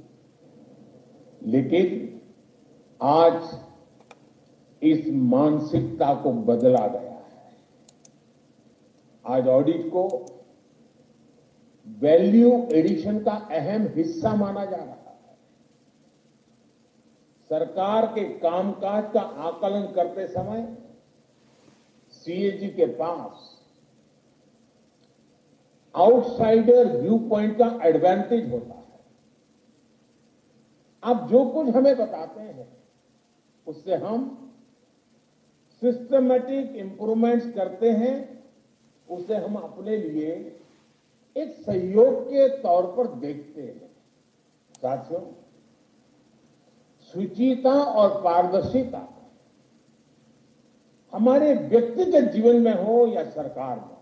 [1.51, 2.20] लेकिन
[3.02, 3.59] आज
[4.82, 7.23] इस मानसिकता को बदला गया है।
[9.27, 10.27] आज ऑडिट को
[11.89, 15.02] वैल्यू एडिशन का अहम हिस्सा माना जा रहा है।
[17.53, 20.77] सरकार के कामकाज का आकलन करते समय
[22.11, 23.49] सीएजी के पास
[25.95, 29.01] आउटसाइडर व्यू पॉइंट का एडवांटेज होता है।
[31.03, 32.69] आप जो कुछ हमें बताते हैं,
[33.66, 34.24] उससे हम
[35.83, 38.16] सिस्टमेटिक इंप्रूवमेंट्स करते हैं,
[39.09, 40.33] उसे हम अपने लिए
[41.37, 43.91] एक सहयोग के तौर पर देखते हैं।
[44.83, 45.20] साथियों
[47.12, 49.09] सुचिता और पारदर्शिता।
[51.12, 53.97] हमारे व्यक्तिगत जीवन में हो या सरकार में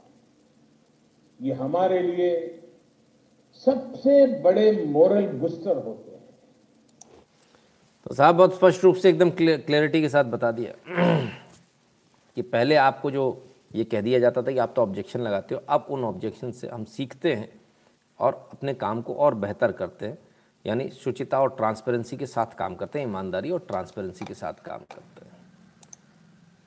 [1.40, 2.56] ये हमारे लिए
[3.64, 6.20] सबसे बड़े मोरल बूस्टर होते हैं।
[8.06, 10.72] तो साहब, बहुत स्पष्ट रूप से एकदम क्लैरिटी के साथ बता दिया।
[12.36, 15.60] कि पहले आपको जो ये कह दिया जाता था कि आप तो ऑब्जेक्शन लगाते हो,
[15.68, 17.60] अब उन ऑब्जेक्शन से हम सीखते हैं
[18.18, 20.18] और अपने काम को और बेहतर करते हैं।
[20.66, 24.78] यानी शुचिता और ट्रांसपेरेंसी के साथ काम करते हैं, ईमानदारी और ट्रांसपेरेंसी के साथ काम
[24.78, 25.32] करते हैं।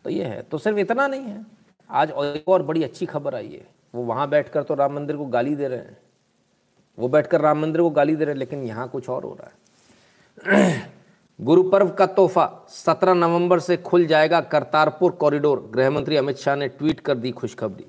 [0.04, 1.46] तो ये है तो सिर्फ़ इतना नहीं है।
[1.90, 5.26] आज एक और बड़ी अच्छी खबर आई है। वो वहाँ बैठकर तो राम मंदिर को
[5.26, 5.98] गाली दे रहे हैं।
[7.00, 9.48] वो बैठकर राम मंदिर को गाली दे रहे हैं, लेकिन यहाँ कुछ और हो रहा
[9.48, 10.94] है।
[11.42, 16.68] गुरु पर्व का तोहफा 17 नवंबर से खुल जाएगा करतारपुर कॉरिडोर गृहमंत्री अमित शाह ने
[16.68, 17.86] ट्वीट कर दी खुशखबरी।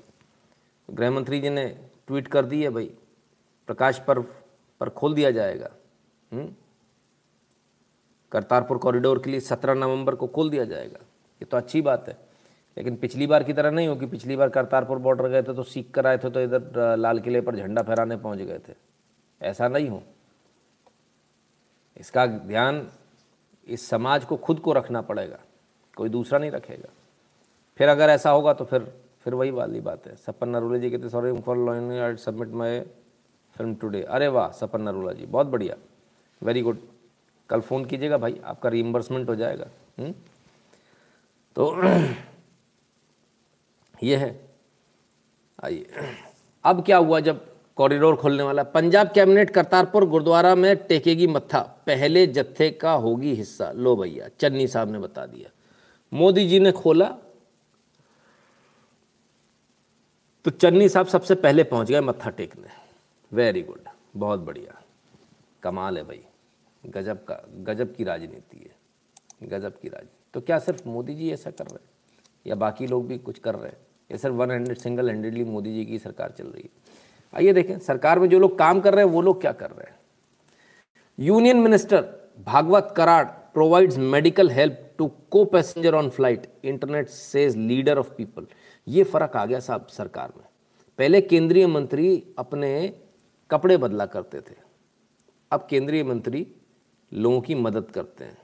[0.91, 2.91] गृहमंत्री जी ने ट्वीट कर दी है, भाई,
[3.67, 4.25] प्रकाश पर्व
[4.79, 5.69] पर खोल दिया जाएगा?
[8.31, 10.99] करतारपुर कॉरिडोर के लिए 17 नवंबर को खोल दिया जाएगा।
[11.41, 12.17] ये तो अच्छी बात है।
[12.77, 15.63] लेकिन पिछली बार की तरह नहीं हो कि पिछली बार करतारपुर बॉर्डर गए थे तो
[15.63, 18.73] सीख कर आए थे तो इधर लाल किले पर झंडा फहराने पहुँच गए थे।
[19.41, 20.01] ऐसा नहीं हो।
[21.97, 22.87] इसका ध्यान
[23.67, 25.39] इस समाज को खुद को रखना पड़ेगा।
[25.97, 26.89] कोई दूसरा नहीं रखेगा।
[27.79, 28.91] फिर अगर ऐसा होगा तो फिर
[29.23, 32.79] फिर वही वाली बात है। सपन नरूला जी कहते sorry for submit my
[33.55, 35.75] film today अरे वाह, सपन नरूला जी, बहुत बढ़िया।
[36.45, 36.77] वेरी गुड
[37.49, 39.67] कल फ़ोन कीजिएगा भाई, आपका रीइम्बर्समेंट हो जाएगा?
[39.99, 40.13] हम्म?
[41.55, 41.83] तो
[44.03, 44.49] ये है।
[45.63, 45.87] आइए।
[46.63, 48.63] अब क्या हुआ जब कॉरिडोर खोलने वाला?
[48.63, 54.67] पंजाब कैबिनेट करतारपुर गुरुद्वारा में टेकेगी मत्था। पहले जत्थे का होगी हिस्सा। लो भैया, चन्नी
[54.67, 55.49] साहब ने बता दिया।
[56.13, 57.17] मोदी जी ने खोला।
[60.45, 62.67] तो चन्नी साहब सबसे पहले पहुँच गए मत्था टेकने।
[63.33, 63.81] वेरी गुड
[64.15, 64.81] बहुत बढ़िया।
[65.63, 66.25] कमाल है भाई।
[66.85, 68.75] गजब का, गजब की राजनीति है,
[69.49, 71.89] गजब की राजनीति। तो क्या सिर्फ़ मोदी जी ऐसा कर रहे हैं?
[72.47, 73.77] या बाकी लोग भी कुछ कर रहे हैं?
[74.11, 76.69] या सिर्फ़ one handed single handedly Modi ji की सरकार चल रही है?
[77.33, 79.91] आइए देखें, सरकार में जो लोग काम कर रहे हैं, वो लोग क्या कर रहे
[79.91, 79.99] हैं?
[81.19, 85.07] Union minister Bhagwat Karad provides medical help to
[85.45, 88.47] co-passenger on flight internet says leader of people
[88.87, 90.45] ये फ़र्क आ गया साहब सरकार में।
[90.97, 92.99] पहले केंद्रीय मंत्री अपने
[93.51, 94.55] कपड़े बदला करते थे।
[95.51, 96.47] अब केंद्रीय मंत्री
[97.15, 98.37] लोगों की मदद करते हैं।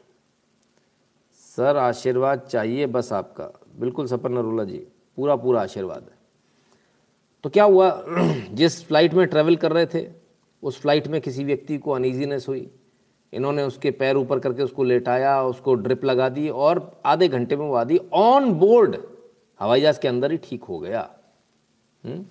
[1.35, 4.87] सर, आशीर्वाद चाहिए बस आपका। बिल्कुल सपन नरूला जी
[5.17, 6.17] पूरा पूरा आशीर्वाद है।
[7.43, 8.03] तो क्या हुआ,
[8.51, 10.09] जिस फ़्लाइट में ट्रैवल कर रहे थे,
[10.63, 12.71] उस फ़्लाइट में किसी व्यक्ति को अनईजीनेस हुई।
[13.33, 17.65] इन्होंने उसके पैर ऊपर करके उसको लेटाया, उसको ड्रिप लगा दी और आधे घंटे में
[17.65, 18.97] वो आदि ऑन बोर्ड
[19.59, 21.15] हवाई जहाज़ के अंदर ही ठीक हो गया।
[22.05, 22.13] हुँ?
[22.13, 22.25] हम्म?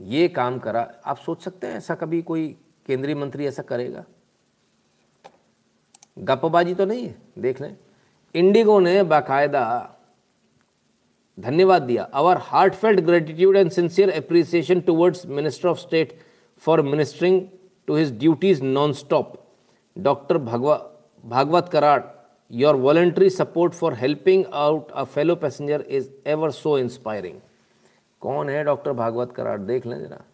[0.00, 2.56] ये काम करा। आप सोच सकते हैं ऐसा कभी कोई
[2.86, 4.04] केंद्रीय मंत्री ऐसा करेगा?
[6.16, 7.76] गप्पबाजी तो नहीं है, देख लें।
[8.34, 9.64] इंडिगो ने बाकायदा
[11.38, 16.18] धन्यवाद दिया। Our heartfelt gratitude and sincere appreciation towards minister of state
[16.62, 17.40] for ministering
[17.88, 19.32] to his duties non stop
[19.96, 20.76] doctor Bhagwa
[21.24, 22.02] Bhagwat Karad
[22.50, 27.38] your voluntary support for helping out a fellow passenger is ever so inspiring
[28.22, 30.24] कौन है doctor Bhagwat Karad देख लें जरा।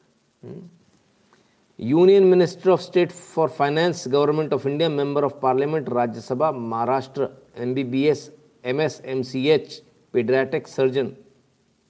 [1.82, 7.74] Union minister of state for finance government of India member of parliament Rajya Sabha Maharashtra M
[7.74, 9.82] B B S M S M C H
[10.12, 11.16] paediatric surgeon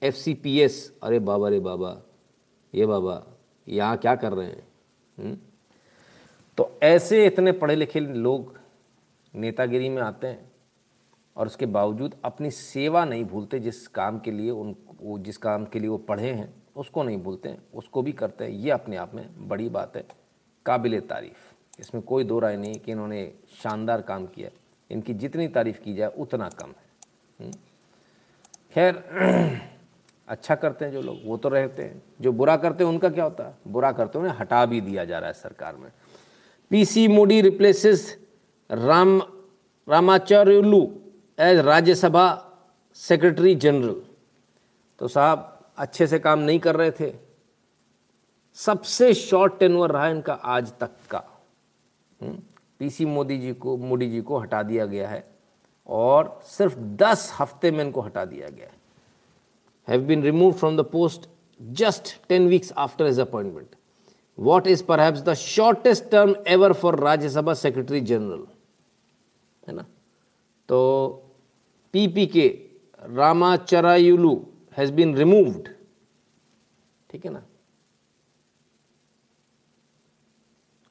[0.03, 2.01] F C P S अरे बाबा रे बाबा,
[2.75, 3.27] ये बाबा,
[3.67, 4.67] यहाँ क्या कर रहे हैं?
[5.19, 5.37] हुँ?
[6.57, 8.59] तो ऐसे इतने पढ़े लिखे लोग
[9.35, 10.51] नेतागिरी में आते हैं
[11.37, 15.65] और उसके बावजूद अपनी सेवा नहीं भूलते जिस काम के लिए उन, वो जिस काम
[15.65, 19.15] के लिए वो पढ़े हैं। उसको नहीं भूलते उसको भी करते हैं। ये अपने आप
[19.15, 20.03] में बड़ी बात है।
[20.65, 23.33] काबिल तारीफ़। इसमें कोई दो राय नहीं कि इन्होंने
[23.63, 24.49] शानदार काम किया
[24.91, 27.51] इनकी जितनी तारीफ़ की जाए, उतना कम है।
[28.73, 29.03] खैर
[30.27, 33.23] अच्छा करते हैं जो लोग, वो तो रहते हैं। जो बुरा करते हैं, उनका क्या
[33.23, 33.57] होता है?
[33.67, 35.91] बुरा करते हैं, उन्हें हटा भी दिया जा रहा है सरकार में।
[36.69, 38.25] PC Mody replaces
[38.71, 39.21] Ram,
[39.89, 40.95] Ramacharyulu
[41.39, 42.47] as Rajya Sabha
[42.93, 44.01] secretary general
[44.99, 47.13] तो साहब अच्छे से काम नहीं कर रहे थे।
[48.57, 51.23] सबसे शॉर्ट टेनवर रहा इनका आज तक का।
[52.79, 55.23] पीसी मोदी जी को, मोदी जी को हटा दिया गया है
[55.87, 58.79] और सिर्फ़ दस हफ़्ते में इनको हटा दिया गया है।
[59.87, 61.29] Have been remove from the post
[61.61, 63.75] just ten weeks after his appointment
[64.37, 68.45] what is perhaps the shortest term ever for Rajya Sabha secretary general
[69.67, 69.85] है ना?
[70.69, 71.31] तो
[71.93, 72.47] पीपी के
[73.03, 74.35] रामाचरायुलू
[74.77, 75.67] हैज़ बीन रिमूव्ड
[77.09, 77.43] ठीक है ना?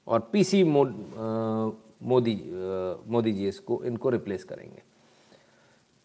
[0.06, 2.34] और पीसी मोदी
[3.06, 4.82] मोदी जी इसको इनको रिप्लेस करेंगे।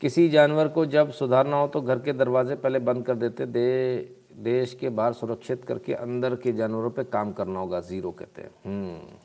[0.02, 3.96] किसी जानवर को जब सुधारना हो तो घर के दरवाजे पहले बंद कर देते। दे
[4.44, 8.52] देश के बाहर सुरक्षित करके अंदर के जानवरों पे काम करना होगा ज़ीरो कहते हैं।
[8.66, 9.18] हम्म,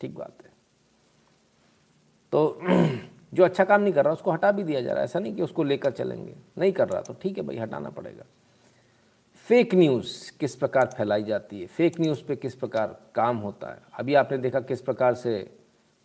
[0.00, 0.52] ठीक बात है।
[2.32, 2.58] तो
[3.34, 5.34] जो अच्छा काम नहीं कर रहा, उसको हटा भी दिया जा रहा है। ऐसा नहीं
[5.34, 8.24] कि उसको लेकर चलेंगे। नहीं कर रहा तो ठीक है भाई, हटाना पड़ेगा।
[9.48, 11.66] फेक न्यूज़ किस प्रकार फैलाई जाती है?
[11.66, 13.78] फेक न्यूज़ पे किस प्रकार काम होता है?
[13.98, 15.56] अभी आपने देखा किस प्रकार से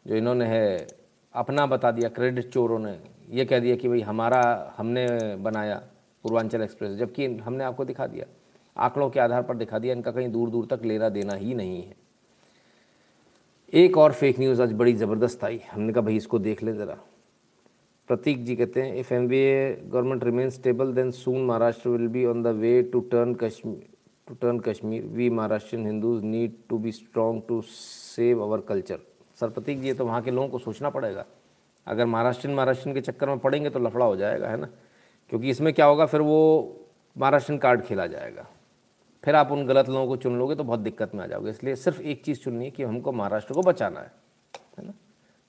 [0.08, 0.88] जो इन्होंने है,
[1.34, 3.00] अपना बता दिया क्रेडिट चोरों ने।
[3.30, 5.82] ये कह दिया कि भाई हमारा, हमने बनाया
[6.24, 8.26] पूर्वांचल एक्सप्रेस, जबकि हमने आपको दिखा दिया।
[8.78, 11.84] आंकड़ों के आधार पर दिखा दिया, इनका कहीं दूर दूर तक लेना देना ही नहीं
[11.84, 11.96] है।
[13.74, 16.98] एक और फेक न्यूज़ आज बड़ी ज़बरदस्त आई। हमने कहा भाई इसको देख ले ज़रा।
[18.10, 22.08] प्रतीक जी कहते हैं if M B A government remain stable then soon Maharashtra will
[22.08, 23.84] be on the way to turn Kashmir
[24.28, 29.00] to turn Kashmir we Maharashtrian Hindus need to be strong to save our culture
[29.38, 31.26] sir Prateek ji तो वहाँ के लोगों को सोचना पड़ेगा
[31.88, 34.70] अगर महाराष्ट्रियन महाराष्ट्रियन के चक्कर में पड़ेंगे तो लफड़ा हो जाएगा है ना
[35.32, 36.40] क्योंकि इसमें क्या होगा फिर वो
[37.16, 38.48] महाराष्ट्रियन कार्ड खेला जाएगा
[39.24, 41.76] फिर आप उन गलत लोगों को चुन लोगे तो बहुत दिक्कत में आ जाओगे इसलिए
[41.78, 44.12] सिर्फ़ एक चीज़ चुननी है कि हमको महाराष्ट्र को बचाना है
[44.78, 44.94] है ना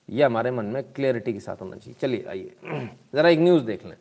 [0.09, 3.85] ये हमारे मन में क्लियरिटी के साथ होना चाहिए चलिए आइए ज़रा एक न्यूज़ देख
[3.85, 3.97] लें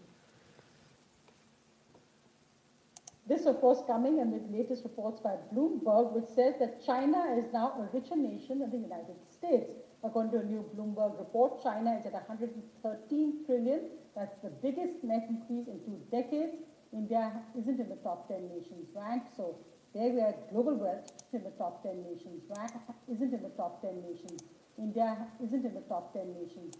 [3.30, 7.66] This, of course, coming amid latest reports by Bloomberg, which says that China is now
[7.82, 9.70] a richer nation than the United States.
[10.02, 13.86] According to a new Bloomberg report, China is at 113 trillion.
[14.16, 16.56] That's the biggest net increase in two decades.
[16.92, 19.22] India isn't in the top 10 nations rank.
[19.36, 19.54] So
[19.94, 22.72] there we are, global wealth in the top 10 nations rank,
[23.08, 24.42] isn't in the top 10 nations
[24.78, 26.76] India isn't in the top 10 nations.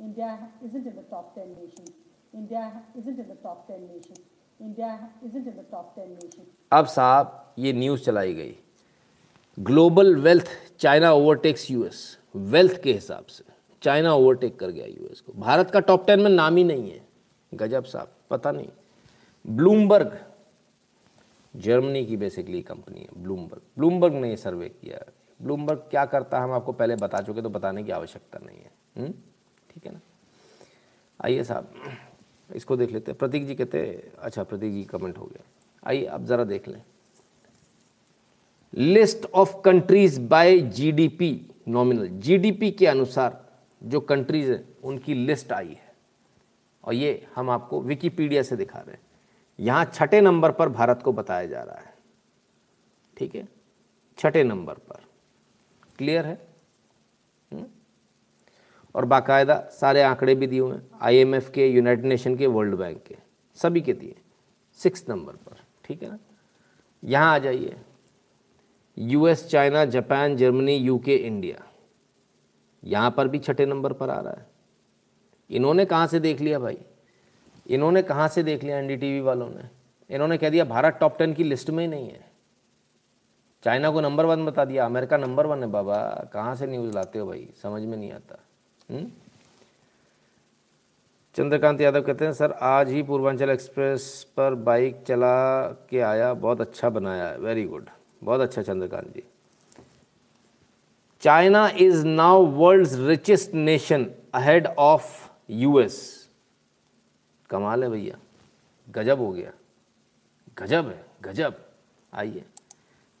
[0.00, 1.90] India isn't in the top 10 nations.
[2.32, 4.20] India isn't in the top 10 nations.
[4.60, 6.46] India isn't in the top 10 nations.
[6.72, 8.54] अब साहब, ये news चलाई गई
[9.58, 10.48] global wealth
[10.80, 12.00] China overtakes US
[12.54, 13.44] wealth के हिसाब से
[13.82, 17.00] China overtake कर गया यूएस को भारत का टॉप टेन में नाम ही नहीं है
[17.52, 18.68] गजब साहब, पता नहीं
[19.44, 20.18] ब्लूमबर्ग
[21.54, 24.98] जर्मनी की बेसिकली कंपनी है ब्लूमबर्ग ब्लूमबर्ग ने ये सर्वे किया
[25.42, 28.70] ब्लूमबर्ग क्या करता है, हम आपको पहले बता चुके तो बताने की आवश्यकता नहीं है।
[28.96, 29.12] हम्म?
[29.70, 30.00] ठीक है ना?
[31.24, 31.72] आइए साहब,
[32.54, 35.42] इसको देख लेते हैं। प्रतीक जी कहते अच्छा प्रतीक जी कमेंट हो गया।
[35.84, 36.82] आइए, आप ज़रा देख लें।
[38.74, 43.46] List of countries by GDP nominal GDP के अनुसार
[43.82, 45.92] जो कंट्रीज़ हैं, उनकी लिस्ट आई है।
[46.84, 49.00] और ये हम आपको विकीपीडिया से दिखा रहे हैं।
[49.60, 51.94] यहाँ छठे नंबर पर भारत को बताया जा रहा है।
[53.16, 53.48] ठीक है?
[54.18, 55.07] छठे नंबर पर।
[55.98, 56.38] क्लियर है?
[57.50, 57.66] हुँ?
[58.94, 63.02] और बाकायदा सारे आंकड़े भी दिए हुए हैं आईएमएफ के यूनाइटेड नेशन के वर्ल्ड बैंक
[63.06, 63.16] के,
[63.56, 64.14] सभी के दिए
[64.78, 66.18] सिक्स नंबर पर, ठीक है ना?
[67.02, 67.76] यहाँ आ जाइए
[68.96, 71.64] US China Japan Germany UK India
[72.82, 74.46] यहाँ पर भी छठे नंबर पर आ रहा है।
[75.50, 76.78] इन्होंने कहाँ से देख लिया भाई?
[77.66, 79.68] इन्होंने कहाँ से देख लिया एनडीटीवी वालों ने?
[80.10, 82.27] इन्होंने कह दिया, भारत टॉप टेन की लिस्ट में ही नहीं है।
[83.68, 87.18] चाइना को नंबर वन बता दिया, अमेरिका नंबर वन है बाबा, कहाँ से न्यूज़ लाते
[87.18, 87.48] हो भाई?
[87.62, 88.38] समझ में नहीं आता।
[88.90, 89.12] हुँ?
[91.34, 96.60] चंद्रकांत यादव कहते हैं, सर, आज ही पूर्वांचल एक्सप्रेस पर बाइक चला के आया, बहुत
[96.60, 97.86] अच्छा बनाया है वेरी गुड
[98.22, 99.22] बहुत अच्छा Chandrakant ji.
[101.20, 106.28] China is now world richest nation ahead of US
[107.50, 108.18] कमाल है भैया।
[108.90, 109.52] गजब हो गया।
[110.58, 111.54] गजब है, गजब।
[112.14, 112.44] आइए।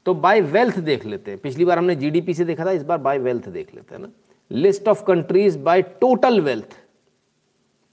[0.08, 2.98] तो बाय वेल्थ देख लेते हैं। पिछली बार हमने जीडीपी से देखा था, इस बार
[2.98, 4.08] बाय वेल्थ देख लेते हैं ना।
[4.50, 6.76] List of countries by total wealth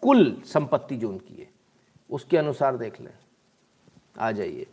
[0.04, 1.50] कुल संपत्ति जो उनकी है,
[2.10, 3.14] उसके अनुसार देख लें।
[4.20, 4.68] आ जाइए।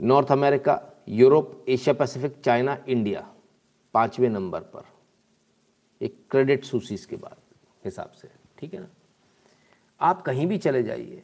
[0.00, 3.28] North America Europe Asia Pacific China India
[3.94, 4.86] पाँचवें नंबर पर।
[6.02, 7.36] एक क्रेडिट सूसीस के बाद,
[7.84, 8.28] हिसाब से।
[8.58, 8.88] ठीक है ना?
[10.00, 11.22] आप कहीं भी चले जाइए,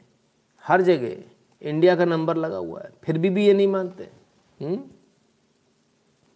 [0.65, 1.34] हर जगह
[1.65, 4.05] इंडिया का नंबर लगा हुआ है। फिर भी भी ये नहीं मानते।
[4.61, 4.91] हम्म?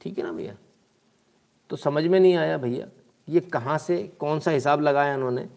[0.00, 0.56] ठीक है ना भैया?
[1.70, 2.88] तो समझ में नहीं आया भैया
[3.28, 5.48] ये कहाँ से, कौन सा हिसाब लगाया उन्होंने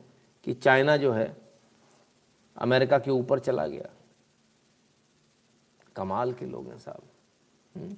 [0.43, 1.37] कि चाइना जो है,
[2.57, 3.89] अमेरिका के ऊपर चला गया।
[5.95, 7.03] कमाल के लोग हैं साहब।
[7.75, 7.97] हम्म?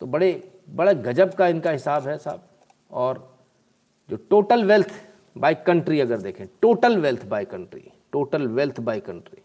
[0.00, 2.48] तो बड़े, बड़ा गजब का इनका हिसाब है साहब।
[2.90, 3.38] और
[4.10, 7.82] जो टोटल वेल्थ बाय कंट्री अगर देखें total wealth by country
[8.12, 9.42] total wealth by country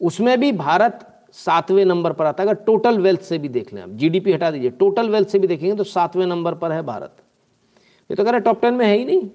[0.00, 3.80] उसमें भी भारत सातवें नंबर पर आता है, अगर टोटल वेल्थ से भी देख लें
[3.82, 7.16] आप जीडीपी हटा दीजिए टोटल वेल्थ से भी देखेंगे तो सातवें नंबर पर है भारत।
[8.10, 9.28] ये तो कह रहे टॉप टेन में है ही नहीं।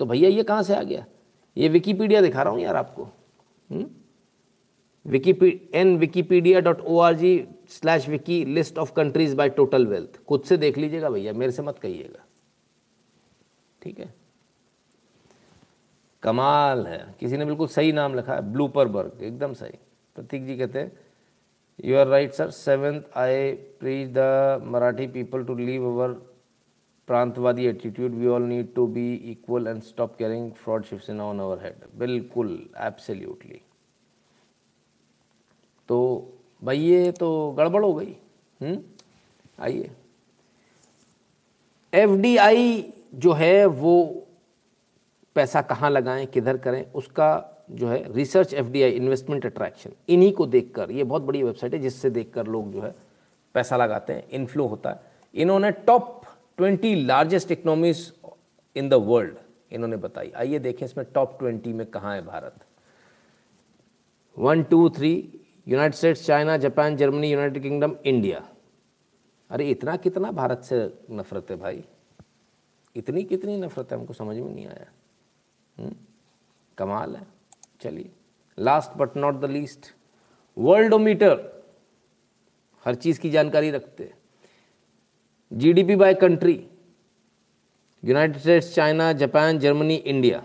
[0.00, 1.04] तो भैया ये कहाँ से आ गया?
[1.56, 3.08] ये विकीपीडिया दिखा रहा हूँ यार आपको।
[5.06, 7.32] विकीपी en Wikipedia dot O R G
[7.70, 11.62] slash wiki list of countries by total wealth खुद से देख लीजिएगा भैया, मेरे से
[11.62, 12.24] मत कहिएगा।
[13.86, 14.12] ठीक है?
[16.22, 19.78] कमाल है। किसी ने बिल्कुल सही नाम लिखा है ब्लूपर बर्ग एकदम सही।
[20.16, 20.92] प्रतीक जी कहते हैं
[21.84, 26.12] you are right sir seventh I preach the Marathi people to leave our
[27.08, 31.62] प्रांतवादी attitude we all need to be equal and stop carrying fraud shift on our
[31.64, 33.60] head बिल्कुल एब्सोल्युटली
[35.88, 35.98] तो
[36.62, 38.16] भाई, ये तो गड़बड़ हो गई।
[39.60, 39.90] आइए।
[41.92, 44.26] एफ़ डी एफडीआई जो है वो
[45.36, 50.90] पैसा कहाँ लगाएँ, किधर करें, उसका जो है रिसर्च एफडीआई इन्वेस्टमेंट अट्रैक्शन इन्हीं को देखकर,
[50.90, 52.94] ये बहुत बड़ी वेबसाइट है जिससे देखकर लोग जो है
[53.54, 55.00] पैसा लगाते हैं इनफ्लो होता है।
[55.34, 56.22] इन्होंने top
[56.58, 58.12] twenty largest economies
[58.76, 59.36] in the world
[59.72, 62.64] इन्होंने बताई। आइए देखें इसमें टॉप ट्वेंटी में कहाँ है Bharat.
[64.36, 65.12] One two three
[65.66, 68.42] United States China Japan Germany United Kingdom India
[69.50, 70.78] अरे इतना कितना भारत से
[71.10, 71.84] नफरत है भाई।
[72.96, 74.86] इतनी कितनी नफरत है, हमको समझ में नहीं आया।
[75.78, 75.94] हुँ?
[76.78, 77.26] कमाल है।
[77.80, 78.10] चलिए
[78.58, 79.86] last but not the least
[80.58, 81.64] Worldometer
[82.84, 84.14] हर चीज़ की जानकारी रखते हैं।
[85.52, 86.68] GDP by country
[88.04, 90.44] United States China Japan Germany India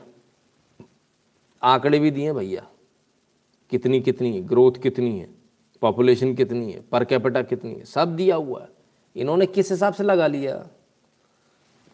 [1.61, 2.68] आंकड़े भी दिए भैया।
[3.69, 5.30] कितनी कितनी है ग्रोथ कितनी है
[5.82, 8.69] पॉपुलेशन कितनी है पर कैपिटा कितनी है, सब दिया हुआ है।
[9.15, 10.69] इन्होंने किस हिसाब से लगा लिया?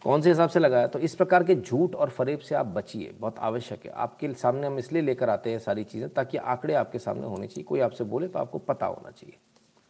[0.02, 0.86] कौन से हिसाब से लगाया?
[0.86, 4.66] तो इस प्रकार के झूठ और फरेब से आप बचिए। बहुत आवश्यक है। आपके सामने
[4.66, 8.04] हम इसलिए लेकर आते हैं सारी चीज़ें ताकि आंकड़े आपके सामने होने चाहिए। कोई आपसे
[8.04, 9.36] बोले तो आपको पता होना चाहिए।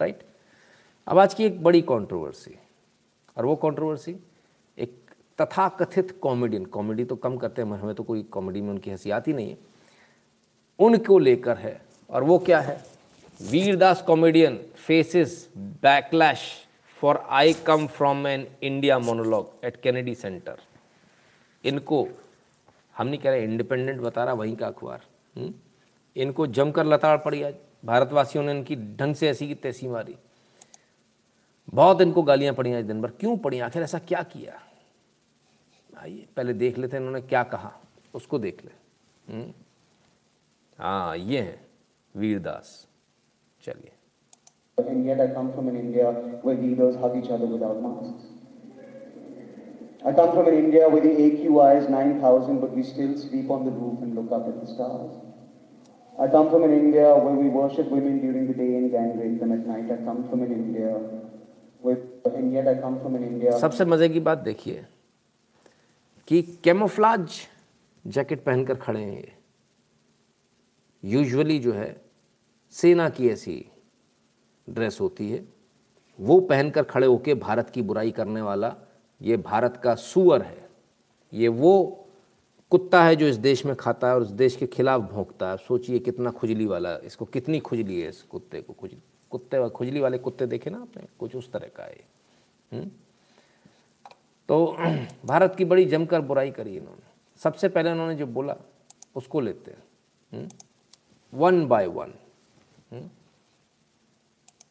[0.00, 0.22] राइट
[1.06, 2.58] अब आज की एक बड़ी कंट्रोवर्सी
[3.36, 4.16] और वो कंट्रोवर्सी
[4.78, 4.94] एक
[5.38, 9.32] तथाकथित कॉमेडियन कॉमेडी तो कम करते हैं, हमें तो कोई कॉमेडी में उनकी हँसी आती
[9.32, 9.56] नहीं है।
[10.78, 11.80] उनको लेकर है,
[12.10, 12.82] और वो क्या है?
[13.40, 16.42] Vir Das comedian faces backlash
[17.00, 20.58] for I come from an India monologue at Kennedy Center
[21.64, 22.08] इनको
[22.98, 25.04] हम नहीं कह रहे इंडिपेंडेंट बता रहा, वहीं का अखबार।
[25.36, 25.54] हम्म?
[26.16, 27.54] इनको जमकर लताड़ पड़ी आज।
[27.84, 30.16] भारतवासियों ने इनकी ढंग से ऐसी की तैसी मारी।
[31.74, 33.60] बहुत इनको गालियाँ पड़ी आज दिन भर। क्यों पड़ी?
[33.60, 34.62] आखिर ऐसा क्या किया?
[35.98, 37.72] आइए, पहले देख लेते हैं इन्होंने क्या कहा।
[38.14, 38.70] उसको देख ले।
[39.32, 39.52] हम्म?
[40.78, 41.66] हाँ ये है
[42.16, 42.86] वीरदास।
[43.62, 43.92] चलिए।
[44.77, 48.25] And yet I come from an India where leaders hug each other without masks.
[50.05, 53.65] I come from an India where the AQI is 9,000 but we still sleep on
[53.65, 55.11] the roof and look up at the stars.
[56.19, 59.39] I come from an India where we worship women during the day and gang rape
[59.39, 59.91] them at night.
[59.91, 60.89] I come from an India
[61.81, 63.51] where, and yet I come from an India.
[63.59, 64.85] सबसे मज़े की बात देखिए
[66.27, 67.39] कि camouflage
[68.17, 69.31] jacket पहनकर खड़े हैं ये
[71.13, 71.95] यूजुअली जो है
[72.71, 73.57] सेना की ऐसी
[74.78, 75.48] ड्रेस होती है,
[76.20, 78.76] वो पहनकर खड़े होके भारत की बुराई करने वाला
[79.22, 80.68] ये भारत का सुअर है।
[81.32, 82.04] ये वो
[82.70, 85.56] कुत्ता है जो इस देश में खाता है और इस देश के खिलाफ भोंकता है।
[85.56, 88.98] सोचिए कितना खुजली वाला, इसको कितनी खुजली है इस कुत्ते को खुजली
[89.30, 91.02] कुत्ते खुजली वाले कुत्ते देखे ना आपने?
[91.20, 92.00] कुछ उस तरह का है।
[92.72, 92.90] हम्म?
[94.48, 94.76] तो
[95.24, 98.56] भारत की बड़ी जमकर बुराई करी इन्होंने। सबसे पहले उन्होंने जो बोला,
[99.16, 100.48] उसको लेते हैं।
[101.34, 102.12] One by one.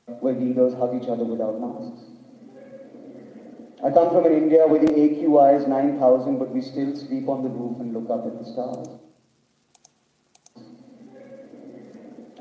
[0.07, 2.01] Where leaders hug each other without masks.
[3.83, 7.43] I come from an India where the AQI is 9,000, but we still sleep on
[7.43, 8.87] the roof and look up at the stars.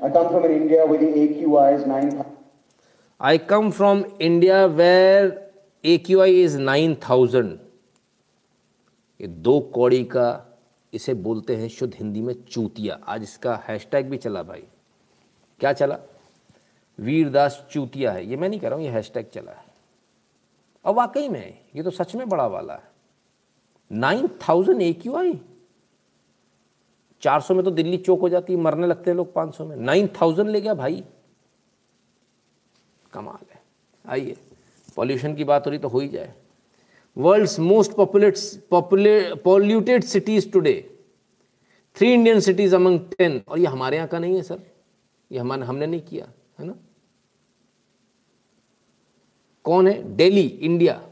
[0.01, 2.25] I come from an India where the AQI is 9,000.
[3.19, 5.41] I come from India where
[5.83, 7.59] AQI is 9,000.
[9.21, 10.27] ये दो कौड़ी का
[10.93, 14.63] इसे बोलते हैं शुद्ध हिंदी में चूतिया आज इसका हैशटैग भी चला भाई
[15.59, 15.97] क्या चला
[16.99, 19.65] वीरदास चूतिया है। ये मैं नहीं कह रहा हूँ, ये हैशटैग चला है।
[20.85, 22.89] और वाकई में, ये तो सच में बड़ा वाला है।
[23.91, 25.39] Nine thousand A Q I.
[27.23, 29.65] चार सौ में तो दिल्ली चौक हो जाती है, मरने लगते हैं लोग पाँच सौ
[29.65, 31.03] में। नाइन थाउज़ेंड ले गया भाई।
[33.13, 33.61] कमाल है।
[34.05, 34.35] आइए
[34.97, 36.33] पॉल्यूशन की बात हो रही तो हो ही जाए।
[37.17, 40.73] World's most populate polluted cities today
[41.97, 44.59] three Indian cities among ten और ये हमारे यहाँ का नहीं है सर
[45.31, 46.25] ये हमारे, हमने नहीं किया,
[46.59, 46.73] है ना?
[49.67, 50.15] कौन है?
[50.15, 51.09] दिल्ली इंडिया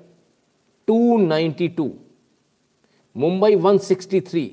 [0.88, 1.90] 292
[3.18, 4.48] मुंबई 163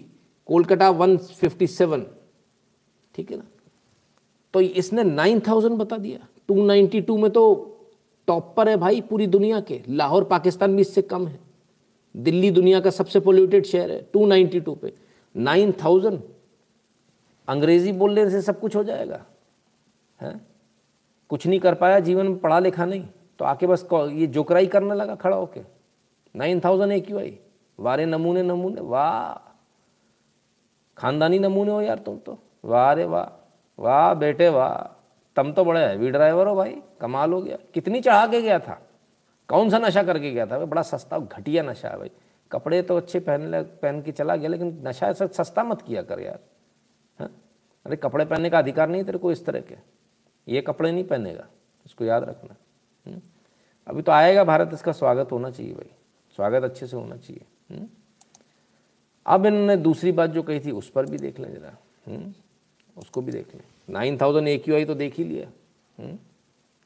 [0.47, 2.03] कोलकाता 157
[3.15, 3.45] ठीक है ना?
[4.55, 7.43] तो इसने 9000 बता दिया। 292 में तो
[8.27, 11.41] टॉप पर है भाई पूरी दुनिया के। लाहौर, पाकिस्तान भी इससे कम है।
[12.17, 14.93] दिल्ली दुनिया का सबसे पोल्यूटेड शहर है 292 पे।
[15.37, 16.23] 9000
[17.49, 19.27] अंग्रेज़ी बोलने से सब कुछ हो जाएगा।
[20.21, 20.41] है?
[21.29, 23.09] कुछ नहीं कर पाया, जीवन में पढ़ा लिखा नहीं।
[23.43, 25.61] तो आके बस ये जोकराई करने लगा खड़ा होके।
[26.37, 27.39] Nine thousand A Q I
[27.79, 29.51] वारे नमूने नमूने, वाह।
[30.97, 33.27] खानदानी नमूने हो यार तुम तो। वाह रे वाह।
[33.83, 34.77] वाह बेटे, वाह।
[35.37, 38.81] तुम तो बड़े हैवी ड्राइवर हो भाई। कमाल हो गया। कितनी चढ़ा के गया था?
[39.49, 40.57] कौन सा नशा करके गया था?
[40.57, 42.11] भाई बड़ा सस्ता घटिया नशा है भाई।
[42.53, 46.03] कपड़े तो अच्छे पहन ले, पहन के चला गया, लेकिन नशा ऐसा सस्ता मत किया
[46.03, 46.39] कर यार।
[47.19, 47.31] हाँ?
[47.87, 49.77] अरे कपड़े पहनने का अधिकार नहीं तेरे को इस तरह के।
[50.49, 51.47] ये कपड़े नहीं पहनेगा।
[51.87, 52.55] इसको याद रखना?
[53.87, 55.91] अभी तो आएगा भारत इसका स्वागत होना चाहिए भाई
[56.35, 57.87] स्वागत अच्छे से होना चाहिए हम्म?
[59.27, 61.77] अब इन्होंने दूसरी बात जो कही थी उस पर भी देख लें जरा
[62.07, 62.33] हम्म?
[62.97, 63.63] उसको भी देख लें
[63.95, 65.49] nine thousand A Q I तो देख ही लिया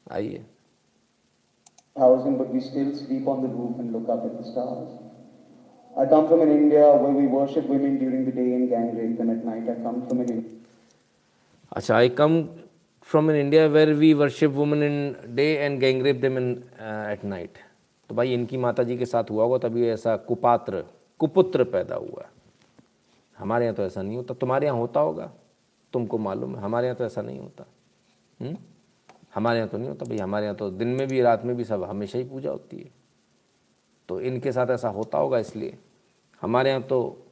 [0.07, 0.45] आइए
[1.95, 4.89] Thousand, but we still sleep on the roof and look up at the stars.
[5.93, 9.15] I come from an India where we worship women during the day and gang rape
[9.17, 9.63] them at night.
[9.67, 10.43] I come from an
[11.71, 12.37] अच्छा I come
[13.07, 16.51] from in India where we worship women in day and gangrape them in
[17.11, 17.57] at night
[18.09, 20.83] तो भाई इनकी माता जी के साथ हुआ होगा, तभी ऐसा कुपात्र,
[21.19, 22.25] कुपुत्र पैदा हुआ।
[23.37, 25.31] हमारे यहाँ तो ऐसा नहीं होता। तुम्हारे यहाँ होता होगा।
[25.93, 27.65] तुमको मालूम है, हमारे यहाँ तो ऐसा नहीं होता।
[28.39, 28.47] हुँ?
[28.47, 28.57] हम्म?
[29.35, 31.63] हमारे यहाँ तो नहीं होता। भाई हमारे यहाँ तो दिन में भी, रात में भी
[31.63, 32.89] सब हमेशा ही पूजा होती है।
[34.09, 35.77] तो इनके साथ ऐसा होता होगा इसलिए।
[36.41, 37.25] हमारे यहाँ तो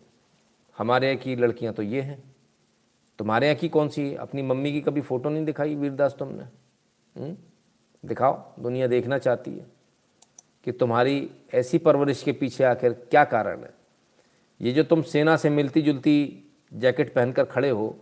[0.77, 2.35] हमारे यहाँ की लड़कियाँ तो ये हैं।
[3.20, 6.44] तुम्हारे यहाँ की कौन सी है अपनी मम्मी की कभी फ़ोटो नहीं दिखाई वीरदास तुमने
[7.16, 7.36] हम्म?
[8.04, 9.66] दिखाओ, दुनिया देखना चाहती है
[10.64, 13.74] कि तुम्हारी ऐसी परवरिश के पीछे आखिर क्या कारण है
[14.62, 16.16] ये जो तुम सेना से मिलती जुलती
[16.72, 17.96] जैकेट पहनकर खड़े हो,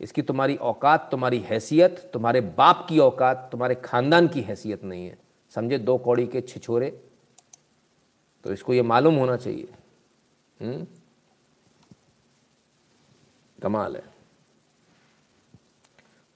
[0.00, 5.18] इसकी तुम्हारी औकात, तुम्हारी हैसियत, तुम्हारे बाप की औकात, तुम्हारे खानदान की हैसियत नहीं है
[5.52, 6.90] समझे, दो कौड़ी के छिछोरे
[8.44, 9.68] तो इसको ये मालूम होना चाहिए
[10.60, 10.72] हुँ?
[10.72, 10.86] हम्म?
[13.58, 14.02] कमाल है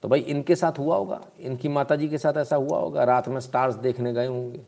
[0.05, 3.39] तो भाई इनके साथ हुआ होगा। इनकी माता के साथ ऐसा हुआ होगा। रात में
[3.39, 4.59] स्टार्स देखने गए होंगे।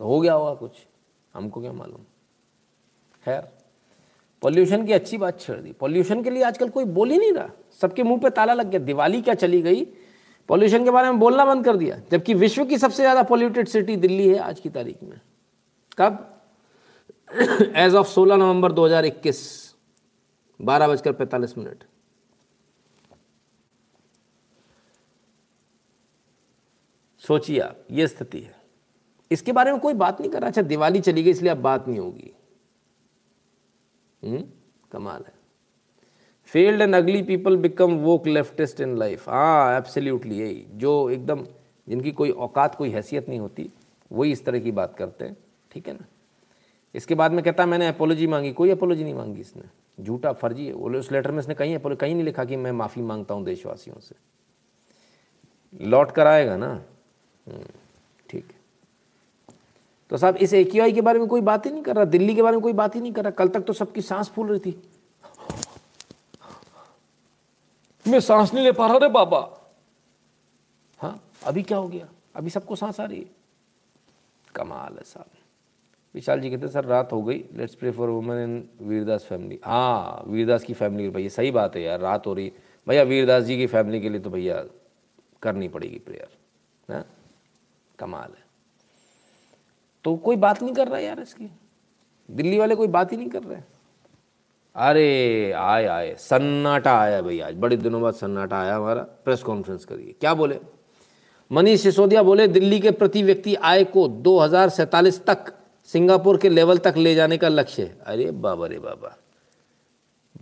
[0.00, 0.70] तो हो गया होगा कुछ।
[1.34, 2.04] हमको क्या मालूम?
[3.24, 3.42] खैर
[4.42, 7.50] पॉल्यूशन की अच्छी बात छेड़ दी। पॉल्यूशन के लिए आजकल कोई बोल ही नहीं रहा।
[7.80, 9.84] सबके मुँह पे ताला लग गया। दिवाली क्या चली गई?
[10.48, 13.96] पॉल्यूशन के बारे में बोलना बंद कर दिया। जबकि विश्व की सबसे ज़्यादा पॉल्यूटेड सिटी
[13.96, 15.20] दिल्ली है आज की तारीख में।
[15.98, 16.40] कब?
[17.76, 19.74] एज ऑफ़ 16 नवंबर 2021
[20.60, 21.84] बारह बजकर पैंतालीस मिनट।
[27.28, 28.54] सोचिए आप, ये स्थिति है।
[29.30, 31.88] इसके बारे में कोई बात नहीं कर रहा। अच्छा दिवाली चली गई, इसलिए अब बात
[31.88, 32.32] नहीं होगी।
[34.24, 34.44] हम्म
[34.92, 35.34] कमाल है।
[36.44, 41.46] Failed and ugly people become woke leftist in life हाँ एब्सोल्युटली यही। जो एकदम,
[41.88, 43.70] जिनकी कोई औकात, कोई हैसियत नहीं होती,
[44.12, 45.36] वही इस तरह की बात करते हैं।
[45.70, 46.04] ठीक है ना?
[46.94, 49.62] इसके बाद में कहता, मैंने अपोलॉजी मांगी। कोई अपोलॉजी नहीं मांगी इसने।
[50.04, 52.72] झूठा फर्जी है। बोले, उस लेटर में इसने कहीं बोले कहीं नहीं लिखा कि मैं
[52.72, 54.14] माफ़ी माँगता हूँ देशवासियों से।
[55.86, 56.84] लौट कर आएगा ना?
[57.46, 58.60] ठीक। है
[60.10, 62.42] तो साहब इस ए के बारे में कोई बात ही नहीं कर रहा दिल्ली के
[62.42, 64.58] बारे में कोई बात ही नहीं कर रहा कल तक तो सबकी सांस फूल रही
[64.60, 64.82] थी।
[68.04, 69.38] मैं सांस नहीं ले पा रहा रे बाबा।
[71.00, 72.08] हाँ अभी क्या हो गया?
[72.36, 73.30] अभी सबको सांस आ रही है।
[74.54, 75.26] कमाल है साहब।
[76.14, 80.24] विशाल जी कहते सर रात हो गई let's pray for women in Vir Das family हाँ
[80.26, 82.52] वीरदास की फैमिली भैया सही बात है यार रात हो रही।
[82.86, 84.62] भैया वीरदास जी की फैमिली के लिए तो भैया
[85.42, 86.36] करनी पड़ेगी प्रेयर
[86.88, 87.04] है?
[87.98, 88.44] कमाल है।
[90.04, 91.50] तो कोई बात नहीं कर रहा यार इसकी।
[92.30, 93.60] दिल्ली वाले कोई बात ही नहीं कर रहे
[94.76, 99.84] अरे, आए आए। सन्नाटा आया भैया आज। बड़े दिनों बाद सन्नाटा आया हमारा। प्रेस कॉन्फ्रेंस
[99.84, 100.60] करिए। क्या बोले?
[101.52, 105.54] मनीष सिसोदिया बोले, दिल्ली के प्रति व्यक्ति आय को दो तक,
[105.84, 109.18] सिंगापुर के लेवल तक ले जाने का लक्ष्य है। अरे बाबा, रे बाबा।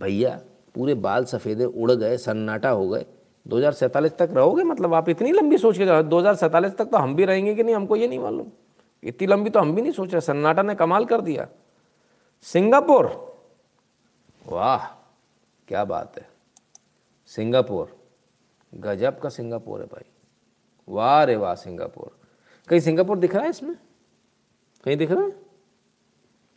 [0.01, 0.41] भैया,
[0.75, 3.05] पूरे बाल सफ़ेदे उड़ गए, सन्नाटा हो गए।
[3.47, 3.71] दो
[4.09, 4.63] तक रहोगे?
[4.63, 7.75] मतलब आप इतनी लंबी सोच के जाओ। दो तक तो हम भी रहेंगे कि नहीं?
[7.75, 8.47] हमको ये नहीं मालूम।
[9.03, 11.47] इतनी लंबी तो हम भी नहीं सोच रहे। सन्नाटा ने कमाल कर दिया।
[12.41, 13.31] सिंगापुर।
[14.47, 14.87] वाह,
[15.67, 16.29] क्या बात है।
[17.27, 17.97] सिंगापुर।
[18.75, 20.11] गजब का सिंगापुर है भाई।
[20.89, 22.19] वाह रे वाह, सिंगापुर।
[22.67, 23.75] कहीं सिंगापुर दिख रहा है इसमें?
[24.83, 25.33] कहीं दिख रहा है?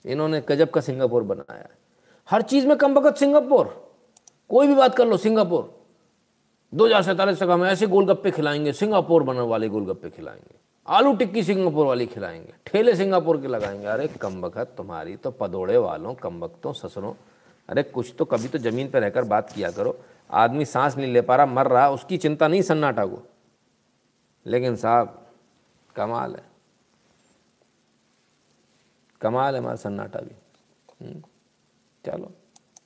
[0.06, 1.68] इन्होंने गजब का सिंगापुर बनाया
[2.30, 3.94] हर चीज़ में कम वक्त सिंगापुर।
[4.48, 5.83] कोई भी बात कर लो, सिंगापुर।
[6.74, 10.54] दो हज़ार सैंतालीस तक हम ऐसे गोलगप्पे खिलाएँगे सिंगापुर बनने वाले गोलगप्पे खिलाएँगे।
[10.86, 16.14] आलू टिक्की सिंगापुर वाली खिलाएँगे ठेले सिंगापुर के लगाएँगे। अरे कम तुम्हारी तो पदोड़े वालों
[16.14, 17.12] कम वक्तों ससरों।
[17.68, 19.96] अरे कुछ तो कभी तो ज़मीन पर रहकर बात किया करो।
[20.30, 23.22] आदमी सांस नहीं ले पा रहा मर रहा उसकी चिंता नहीं सन्नाटा को
[24.46, 25.14] लेकिन साहब
[25.96, 26.44] कमाल है।
[29.20, 30.34] कमाल है हमारा सन्नाटा भी
[31.00, 31.22] हम्म,
[32.04, 32.32] चलो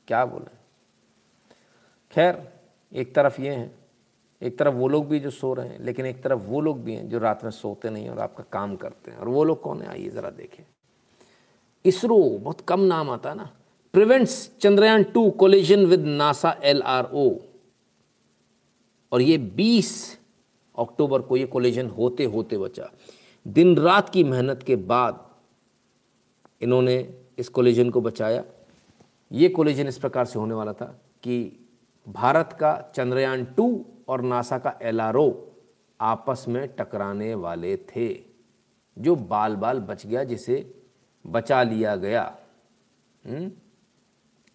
[0.09, 0.57] क्या बोले?
[2.13, 2.43] खैर
[2.93, 3.78] एक तरफ़ ये है
[4.43, 6.95] एक तरफ़ वो लोग भी जो सो रहे हैं, लेकिन एक तरफ़ वो लोग भी
[6.95, 9.83] हैं जो रात में सोते नहीं और आपका काम करते हैं। और वो लोग कौन
[9.83, 9.89] है?
[9.89, 10.65] आइए ज़रा देखें।
[11.85, 13.51] इसरो, बहुत कम नाम आता है ना।
[13.93, 17.37] Prevents Chandrayaan two collision with NASA L R O
[19.13, 20.19] और ये 20
[20.79, 22.91] अक्टूबर को ये कोलिजन होते होते बचा।
[23.49, 25.29] दिन रात की मेहनत के बाद
[26.63, 28.45] इन्होंने इस कोलिजन को बचाया।
[29.33, 31.67] ये कोलिजन इस प्रकार से होने वाला था कि
[32.09, 35.01] भारत का चंद्रयान टू और नासा का एल
[36.01, 38.25] आपस में टकराने वाले थे,
[38.99, 40.83] जो बाल बाल बच गया, जिसे
[41.27, 42.39] बचा लिया गया।
[43.27, 43.53] हम्म?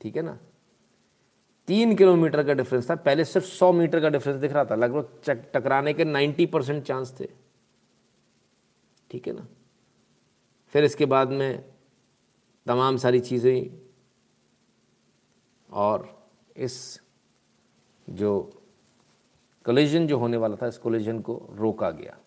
[0.02, 0.40] ठीक है ना?
[1.68, 5.22] तीन किलोमीटर का डिफरेंस था। पहले सिर्फ़ सौ मीटर का डिफरेंस दिख रहा था। लगभग
[5.30, 7.30] टकराने के नाइन्टी परसेंट चांस थे।
[9.12, 9.48] ठीक है ना?
[10.68, 11.66] फिर इसके बाद में
[12.66, 13.90] तमाम सारी चीज़ें
[15.72, 17.02] और इस
[18.10, 18.63] जो
[19.66, 22.18] कोलिजन जो होने वाला था, इस कोलिजन को रोका गया।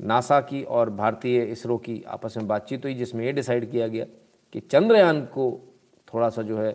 [0.00, 4.04] नासा की और भारतीय इसरो की आपस में बातचीत हुई, जिसमें ये डिसाइड किया गया
[4.52, 5.74] कि चंद्रयान को
[6.14, 6.72] थोड़ा सा जो है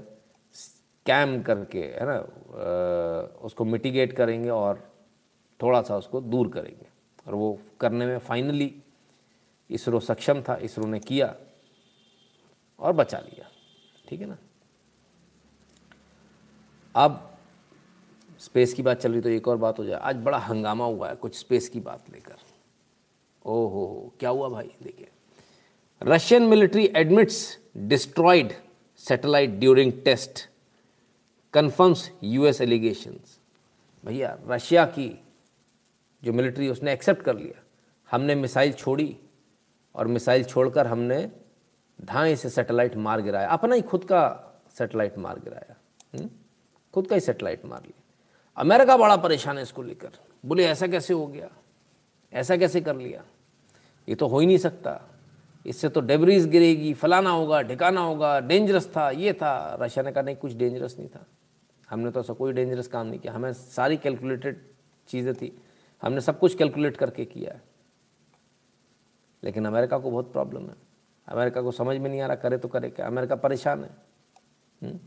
[0.54, 2.18] स्कैम करके, है ना
[3.42, 4.84] उसको मिटिगेट करेंगे और
[5.60, 6.88] थोड़ा सा उसको दूर करेंगे।
[7.28, 8.74] और वो करने में फाइनली
[9.70, 11.36] इसरो सक्षम था, इसरो ने किया
[12.80, 13.50] और बचा लिया।
[14.08, 14.38] ठीक है ना?
[16.96, 17.31] अब
[18.42, 21.10] स्पेस की बात चल रही तो एक और बात हो जाए। आज बड़ा हंगामा हुआ
[21.10, 22.36] है कुछ स्पेस की बात लेकर।
[23.46, 24.72] ओहो, क्या हुआ भाई?
[24.84, 25.08] देखिए।
[26.02, 28.54] Russian military admits destroyed
[28.98, 30.48] satellite during test.
[31.54, 33.40] Confirms US allegations.
[34.06, 35.24] भैया, रशिया की
[36.24, 37.64] जो मिलिट्री उसने एक्सेप्ट कर लिया।
[38.12, 39.18] हमने मिसाइल छोड़ी
[39.96, 41.32] और मिसाइल छोड़कर हमने
[42.02, 44.22] ढाई से सैटेलाइट मार गिराया। अपना ही खुद का
[44.78, 45.76] सैटेलाइट मार गिराया?
[46.94, 48.01] खुद का ही सैटेलाइट मार लिया।
[48.58, 50.10] अमेरिका बड़ा परेशान है इसको लेकर।
[50.46, 51.50] बोले, ऐसा कैसे हो गया?
[52.34, 53.24] ऐसा कैसे कर लिया?
[54.10, 55.02] ये तो हो ही नहीं सकता।
[55.66, 60.22] इससे तो डेबरीज गिरेगी, फलाना होगा ढिकाना होगा डेंजरस था, ये था। रशिया ने कहा,
[60.22, 61.26] नहीं, कुछ डेंजरस नहीं था।
[61.90, 64.62] हमने तो ऐसा कोई डेंजरस काम नहीं किया। हमें सारी कैलकुलेटेड
[65.08, 65.62] चीज़ें थी।
[66.02, 67.62] हमने सब कुछ कैलकुलेट करके किया है।
[69.44, 70.76] लेकिन अमेरिका को बहुत प्रॉब्लम है।
[71.28, 73.08] अमेरिका को समझ में नहीं आ रहा, करे तो करे क्या?
[73.08, 74.90] अमेरिका परेशान है हुँ?
[74.90, 75.00] हम्म?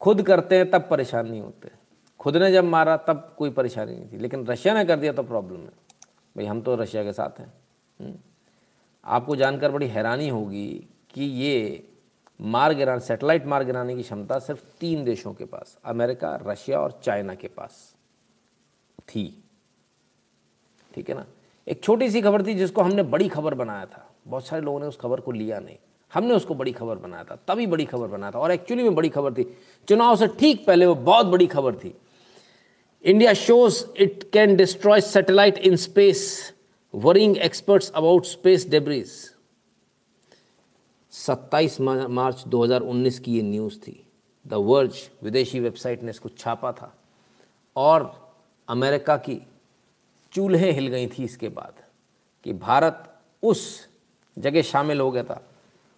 [0.00, 1.83] खुद करते हैं, तब परेशान नहीं होते।
[2.18, 5.22] खुद ने जब मारा, तब कोई परेशानी नहीं थी। लेकिन रशिया ने कर दिया तो
[5.22, 5.72] प्रॉब्लम है।
[6.36, 7.52] भाई, हम तो रशिया के साथ हैं।
[8.00, 8.14] हम्म।
[9.04, 11.88] आपको जानकर बड़ी हैरानी होगी कि ये
[12.40, 17.00] मार गिरा सेटेलाइट मार गिराने की क्षमता सिर्फ़ तीन देशों के पास, अमेरिका, रशिया और
[17.02, 17.96] चाइना के पास
[19.00, 19.44] थी।
[20.94, 21.26] ठीक है ना?
[21.68, 24.86] एक छोटी सी खबर थी जिसको हमने बड़ी खबर बनाया था। बहुत सारे लोगों ने
[24.86, 25.76] उस खबर को लिया नहीं।
[26.14, 29.08] हमने उसको बड़ी खबर बनाया था, तभी बड़ी खबर बनाया था। और एक्चुअली में बड़ी
[29.08, 29.58] खबर थी।
[29.88, 31.96] चुनाव से ठीक पहले वो बहुत बड़ी खबर थी।
[33.04, 36.52] India shows it can destroy satellite in space
[36.94, 39.10] worrying experts about space debris
[41.12, 44.06] 27 March 2019 की ये न्यूज़ थी।
[44.46, 46.94] द वर्ज विदेशी वेबसाइट ने इसको छापा था।
[47.76, 48.32] और
[48.68, 49.40] अमेरिका की
[50.32, 51.74] चूल्हे हिल गई थी इसके बाद
[52.44, 53.04] कि भारत
[53.42, 53.88] उस
[54.38, 55.46] जगह शामिल हो गया था।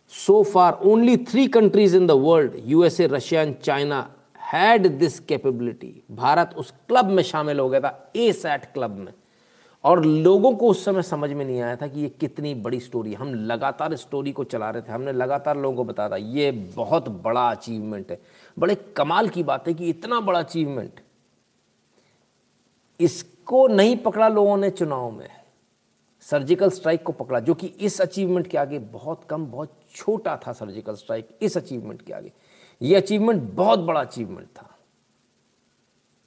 [0.09, 4.16] So far only three countries in the world USA Russia and China
[4.47, 9.13] had this capability Bharat उस क्लब में शामिल हो गया था ए सैट क्लब में।
[9.85, 13.15] और लोगों को उस समय समझ में नहीं आया था कि ये कितनी बड़ी स्टोरी
[13.15, 17.09] हम लगातार स्टोरी को चला रहे थे। हमने लगातार लोगों को बताया था, ये बहुत
[17.09, 18.19] बड़ा अचीवमेंट है।
[18.59, 21.01] बड़े कमाल की बात है कि इतना बड़ा अचीवमेंट
[23.01, 25.29] इसको नहीं पकड़ा लोगों ने चुनाव में।
[26.21, 30.53] सर्जिकल स्ट्राइक को पकड़ा, जो कि इस अचीवमेंट के आगे बहुत कम, बहुत छोटा था
[30.53, 32.33] सर्जिकल स्ट्राइक इस अचीवमेंट के आगे।
[32.81, 34.71] ये अचीवमेंट बहुत बड़ा अचीवमेंट था।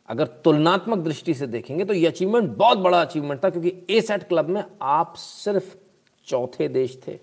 [0.09, 4.23] अगर तुलनात्मक दृष्टि से देखेंगे तो ये अचीवमेंट बहुत बड़ा अचीवमेंट था, क्योंकि ए सेट
[4.27, 5.75] क्लब में आप सिर्फ़
[6.27, 7.19] चौथे देश थे।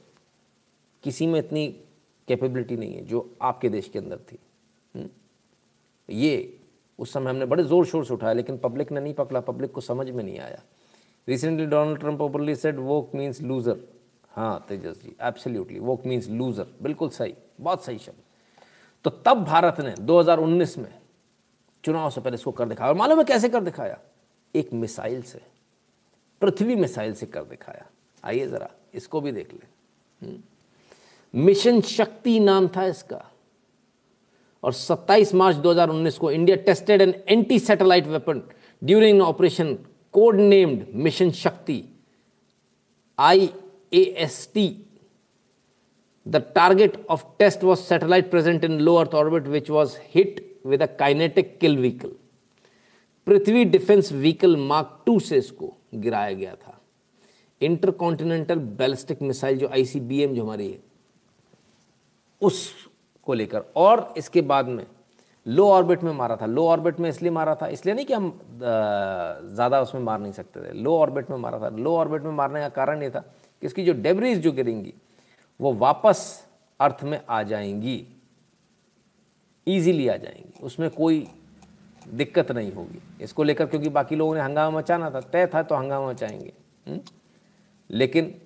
[1.04, 1.66] किसी में इतनी
[2.28, 4.38] कैपेबिलिटी नहीं है, जो आपके देश के अंदर थी।
[4.94, 5.08] हुँ?
[6.08, 6.58] ये
[6.98, 9.80] उस समय हमने बड़े ज़ोर शोर से उठाया, लेकिन पब्लिक ने नहीं पकड़ा पब्लिक को
[9.80, 10.62] समझ में नहीं आया।
[11.28, 13.78] Recently Donald Trump openly said woke means loser
[14.32, 18.22] हाँ Tejas ji absolutely woke means loser बिल्कुल सही, बहुत सही शब्द।
[19.06, 20.94] तो तब भारत ने 2019 में
[21.84, 23.98] चुनाव से पहले इसको कर दिखाया। और मालूम है कैसे कर दिखाया?
[24.54, 25.40] एक मिसाइल से,
[26.42, 27.86] पृथ्वी मिसाइल से कर दिखाया।
[28.24, 30.38] आइए ज़रा, इसको भी देख लें।
[31.34, 33.22] मिशन शक्ति नाम था इसका।
[34.62, 38.42] और 27 मार्च 2019 को India tested an anti satellite weapon
[38.82, 39.74] during operation
[40.12, 41.82] code named mission Shakti,
[43.18, 43.50] I
[43.92, 44.66] A S T
[46.26, 50.82] The target of test was satellite present in low Earth orbit, which was hit with
[50.82, 52.14] a kinetic kill vehicle.
[53.26, 56.78] Prithvi defence vehicle mark two से इसको गिराया गया था।
[57.60, 60.78] Intercontinental ballistic missile जो ICBM जो हमारी है,
[62.42, 64.84] उसको लेकर। और इसके बाद में
[65.46, 68.32] लो ऑर्बिट में मारा था। लो ऑर्बिट में इसलिए मारा था, इसलिए नहीं कि हम
[68.58, 72.60] ज़्यादा उसमें मार नहीं सकते थे। लो ऑर्बिट में मारा था। लो ऑर्बिट में मारने
[72.60, 73.20] का कारण ये था
[73.62, 74.94] कि इसकी जो डेबरीज जो गिरेंगी
[75.60, 76.46] वो वापस
[76.80, 78.06] अर्थ में आ जाएँगी।
[79.68, 81.28] ईजीली आ जाएँगी। उसमें कोई
[82.08, 85.74] दिक्कत नहीं होगी। इसको लेकर क्योंकि बाकी लोगों ने हंगामा मचाना था, तय था तो
[85.74, 86.52] हंगामा मचाएँगे।
[86.88, 87.00] हुँ?
[87.90, 88.40] लेकिन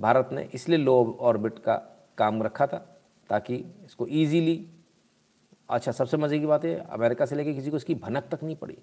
[0.00, 1.74] भारत ने इसलिए लो ऑर्बिट का
[2.18, 2.98] काम रखा था
[3.30, 3.54] ताकि
[3.84, 4.66] इसको इजीली
[5.70, 8.56] अच्छा सबसे मज़े की बात है अमेरिका से लेकर किसी को इसकी भनक तक नहीं
[8.56, 8.78] पड़ी।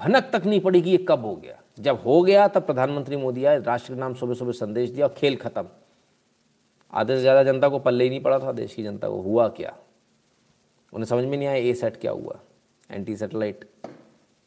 [0.00, 3.44] भनक तक नहीं पड़ी कि ये कब हो गया। जब हो गया तब प्रधानमंत्री मोदी
[3.44, 5.68] आए, राष्ट्र के नाम सुबह सुबह संदेश दिया और खेल खत्म।
[6.92, 9.48] आधे से ज़्यादा जनता को पल्ले ही नहीं पड़ा था, देश की जनता को। हुआ
[9.50, 9.74] क्या?
[10.92, 12.38] उन्हें समझ में नहीं आया, ए सेट क्या हुआ?
[12.90, 13.64] एंटी सेटेलाइट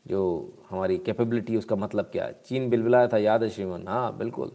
[0.06, 0.22] जो
[0.70, 2.26] हमारी कैपेबिलिटी, उसका मतलब क्या?
[2.26, 3.88] है चीन बिलबिलाया था, याद है श्रीमान?
[3.88, 4.52] हाँ बिल्कुल।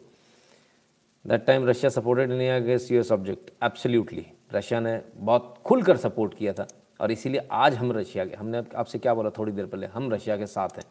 [1.24, 6.52] That time Russia supported India against your subject absolutely Russia ने बहुत खुलकर सपोर्ट किया
[6.52, 6.66] था,
[7.00, 9.86] और इसीलिए आज हम रशिया के, हमने आपसे क्या बोला थोड़ी देर पहले?
[9.86, 10.84] हम रशिया के साथ हैं।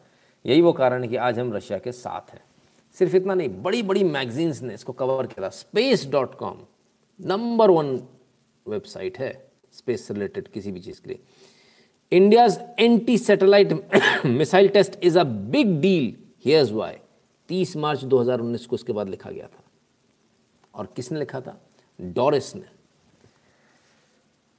[0.44, 2.42] यही वो कारण है कि आज हम रशिया के साथ हैं।
[2.96, 6.58] सिर्फ़ इतना नहीं बड़ी बड़ी मैगजीन्स ने इसको कवर किया था। Space dot com
[7.20, 8.08] number one
[8.68, 11.22] website है स्पेस रिलेटेड किसी भी चीज़ के लिए।
[12.12, 13.90] India's anti satellite
[14.26, 16.96] missile test is a big deal here's why
[17.48, 19.64] 30 March 2019 को इसके बाद लिखा गया था।
[20.74, 21.60] और किसने लिखा था?
[22.00, 22.64] डॉरिस ने।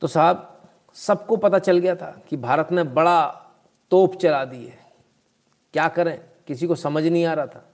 [0.01, 3.27] तो साहब, सबको पता चल गया था कि भारत ने बड़ा
[3.91, 4.93] तोप चला दी है।
[5.73, 6.21] क्या करें?
[6.47, 7.73] किसी को समझ नहीं आ रहा था।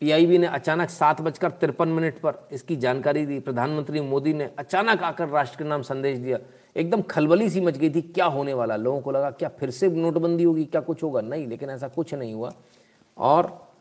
[0.00, 5.02] पीआईबी ने अचानक सात बजकर तिरपन मिनट पर इसकी जानकारी दी। प्रधानमंत्री मोदी ने अचानक
[5.02, 6.38] आकर राष्ट्र के नाम संदेश दिया।
[6.76, 8.76] एकदम खलबली सी मच गई थी, क्या होने वाला?
[8.76, 10.64] लोगों को लगा, क्या फिर से नोटबंदी होगी?
[10.64, 11.20] क्या कुछ होगा?
[11.20, 12.52] नहीं, लेकिन ऐसा कुछ नहीं हुआ।
[13.18, 13.72] और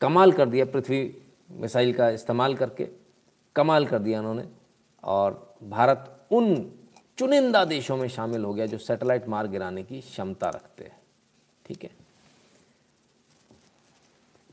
[0.00, 2.88] कमाल कर दिया पृथ्वी मिसाइल का इस्तेमाल करके।
[3.56, 4.44] कमाल कर दिया उन्होंने।
[5.04, 6.72] और भारत उन
[7.18, 10.98] चुनिंदा देशों में शामिल हो गया जो सैटेलाइट मार गिराने की क्षमता रखते हैं।
[11.66, 12.05] ठीक है?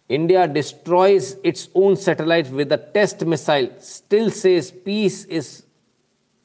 [0.09, 5.65] India destroys its own satellite with a test missile, still says peace is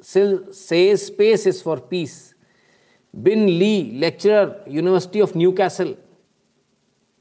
[0.00, 2.34] still says space is for peace.
[3.14, 5.96] Bin Lee, lecturer, University of Newcastle,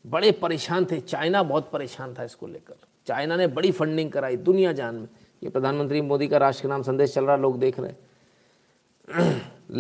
[0.06, 2.76] बड़े परेशान थे चाइना बहुत परेशान था इसको लेकर
[3.08, 5.08] चाइना ने बड़ी फंडिंग कराई दुनिया जान में
[5.44, 7.94] ये प्रधानमंत्री मोदी का राष्ट्र के नाम संदेश चल रहा लोग देख रहे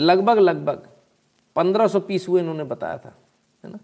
[0.07, 0.87] लगभग लगभग
[1.55, 3.13] 1500 पीस हुए इन्होंने बताया था
[3.63, 3.79] है ना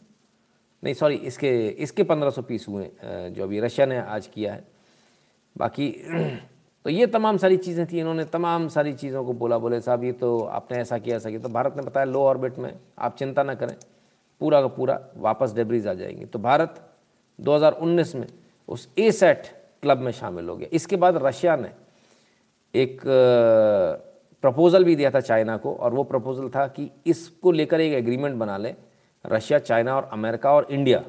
[0.84, 4.64] नहीं सॉरी इसके इसके 1500 पीस हुए जो अभी रशिया ने आज किया है।
[5.56, 5.90] बाकी
[6.86, 10.12] तो ये तमाम सारी चीज़ें थी, इन्होंने तमाम सारी चीज़ों को बोला, बोले, साहब, ये
[10.12, 13.44] तो आपने ऐसा किया ऐसा किया। तो भारत ने बताया, लो ऑर्बिट में, आप चिंता
[13.44, 13.76] ना करें,
[14.42, 16.82] पूरा का पूरा वापस डेबरीज आ जाएँगे। तो भारत
[17.40, 18.28] 2019 में
[18.70, 19.48] उस ए सेट
[19.84, 21.70] क्लब में शामिल हो गया। इसके बाद रशिया ने
[22.74, 23.02] एक
[24.44, 28.36] प्रपोज़ल भी दिया था चाइना को, और वो प्रपोज़ल था कि इसको लेकर एक एग्रीमेंट
[28.36, 28.76] बना लें
[29.26, 31.04] रशिया, चाइना और अमेरिका और इंडिया।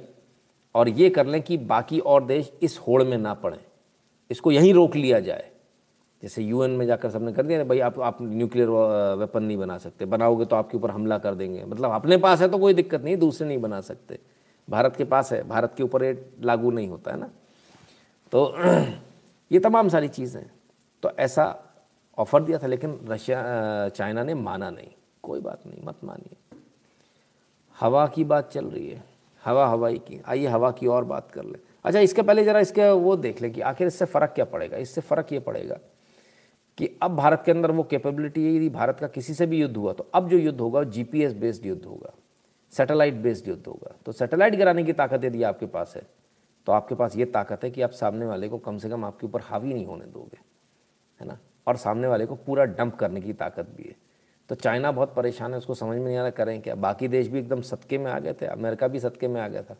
[0.74, 3.58] और ये कर लें कि बाकी और देश इस होड़ में ना पड़ें।
[4.30, 5.50] इसको यहीं रोक लिया जाए।
[6.22, 8.68] जैसे यूएन में जाकर सबने कर दिया भाई, आप आप न्यूक्लियर
[9.18, 12.48] वेपन नहीं बना सकते। बनाओगे तो आपके ऊपर हमला कर देंगे। मतलब अपने पास है
[12.48, 14.18] तो कोई दिक्कत नहीं दूसरे नहीं बना सकते।
[14.70, 17.30] भारत के पास है, भारत के ऊपर ये लागू नहीं होता है ना।
[18.32, 18.54] तो
[19.52, 20.50] ये तमाम सारी चीज़ें।
[21.02, 21.62] तो ऐसा
[22.18, 24.88] ऑफ़र दिया था, लेकिन रशिया चाइना ने माना नहीं।
[25.22, 26.36] कोई बात नहीं, मत मानिए।
[27.84, 29.02] हवा की बात चल रही है,
[29.42, 32.90] हवा हवाई की, आइए हवा की और बात कर ले। अच्छा इसके पहले ज़रा इसके
[32.90, 34.76] वो देख लें कि आखिर इससे फ़र्क क्या पड़ेगा?
[34.76, 35.78] इससे फ़र्क ये पड़ेगा
[36.78, 39.76] कि अब भारत के अंदर वो कैपेबिलिटी है, यदि भारत का किसी से भी युद्ध
[39.76, 42.12] हुआ तो अब जो युद्ध होगा, वो जीपीएस बेस्ड युद्ध होगा
[42.72, 46.02] सैटेलाइट बेस्ड युद्ध होगा। तो सैटेलाइट गिराने की ताकत यदि आपके पास है
[46.66, 49.26] तो आपके पास ये ताकत है कि आप सामने वाले को कम से कम आपके
[49.26, 50.38] ऊपर हावी नहीं होने दोगे,
[51.20, 51.38] है ना?
[51.66, 53.96] और सामने वाले को पूरा डंप करने की ताकत भी है।
[54.50, 56.74] तो चाइना बहुत परेशान है, उसको समझ में नहीं आ रहा करें क्या?
[56.74, 59.62] बाकी देश भी एकदम सदके में आ गए थे, अमेरिका भी सदके में आ गया
[59.62, 59.76] था।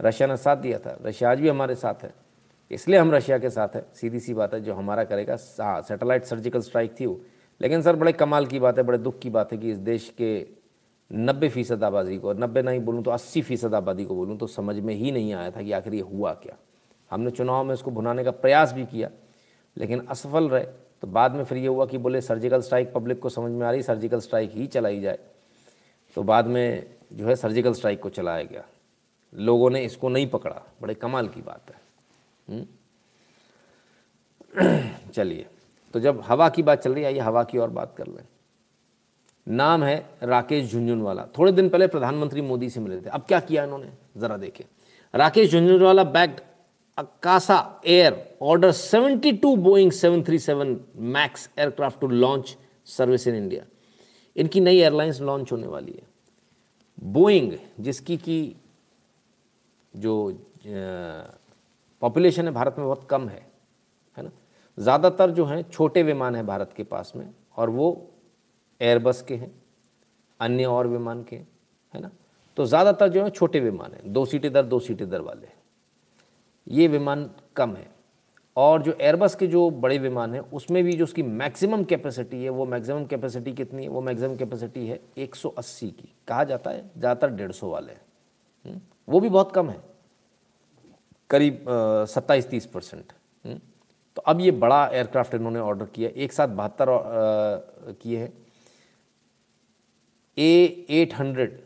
[0.00, 2.12] रशिया ने साथ दिया था। रशिया आज भी हमारे साथ है।
[2.70, 6.24] इसलिए हम रशिया के साथ है। सीधी सी बात है, जो हमारा करेगा हाँ सेटेलाइट
[6.24, 7.20] सर्जिकल स्ट्राइक थी वो।
[7.60, 10.12] लेकिन सर, बड़े कमाल की बात है, बड़े दुख की बात है कि इस देश
[10.18, 10.46] के
[11.10, 14.76] नब्बे फ़ीसद आबादी को, नब्बे नहीं बोलूँ तो अस्सी फ़ीसद आबादी को बोलूँ तो समझ
[14.76, 16.56] में ही नहीं आया था कि आखिर ये हुआ क्या।
[17.10, 19.10] हमने चुनाव में इसको भुनाने का प्रयास भी किया,
[19.76, 20.66] लेकिन असफल रहे।
[21.06, 23.70] तो बाद में फिर ये हुआ कि बोले सर्जिकल स्ट्राइक पब्लिक को समझ में आ
[23.70, 25.18] रही सर्जिकल स्ट्राइक ही चलाई जाए।
[26.14, 28.64] तो बाद में जो है सर्जिकल स्ट्राइक को चलाया गया।
[29.34, 31.80] लोगों ने इसको नहीं पकड़ा। बड़े कमाल की बात है।
[32.50, 32.66] हम्म?
[35.10, 35.46] चलिए।
[35.92, 38.24] तो जब हवा की बात चल रही है, आइए हवा की और बात कर लें।
[39.48, 43.64] नाम है राकेश झुंझुनवाला। थोड़े दिन पहले प्रधानमंत्री मोदी से मिले थे। अब क्या किया
[43.64, 43.90] इन्होंने?
[44.16, 44.64] ज़रा देखें।
[45.14, 46.40] Rakesh Jhunjhunwala bagged
[46.98, 50.76] Akasa air order 72 Boeing 737
[51.14, 52.56] max aircraft to launch
[52.88, 53.64] service in India
[54.36, 56.06] इनकी नई एयरलाइंस लॉन्च होने वाली है।
[57.12, 58.56] बोइंग जिसकी की
[59.94, 60.14] जो
[62.02, 63.46] पॉपुलेशन है भारत में बहुत कम है
[64.16, 64.30] है ना?
[64.78, 68.10] ज़्यादातर जो हैं छोटे विमान हैं भारत के पास में और वो
[68.80, 69.50] एयरबस के हैं,
[70.40, 72.10] अन्य और विमान के है ना?
[72.56, 75.54] तो ज़्यादातर जो है छोटे विमान हैं, दो सीटें दर दो सीटें दर वाले।
[76.66, 77.94] ये विमान कम है।
[78.56, 82.50] और जो एयरबस के जो बड़े विमान हैं उसमें भी जो उसकी मैक्सिमम कैपेसिटी है
[82.50, 83.88] वो मैक्सिमम कैपेसिटी कितनी है?
[83.88, 86.80] वो मैक्सिमम कैपेसिटी है 180 की। कहा जाता है?
[86.98, 88.00] ज़्यादातर डेढ़ सौ वाले हैं।
[88.64, 89.80] हम्म, वो भी बहुत कम है।
[91.30, 91.64] करीब
[92.08, 93.12] सत्ताईस तीस परसेंट।
[93.44, 93.58] हम्म,
[94.16, 96.86] तो अब ये बड़ा एयरक्राफ्ट इन्होंने ऑर्डर किया एक साथ बहत्तर
[98.02, 98.32] किए हैं।
[100.36, 101.60] A eight hundred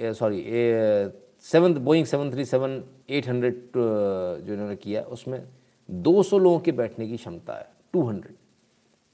[0.00, 1.12] sorry A
[1.44, 2.82] seven Boeing seven three seven
[3.12, 5.42] eight hundred जो इन्होंने किया, उसमें
[5.88, 8.30] 200 लोगों के बैठने की क्षमता है 200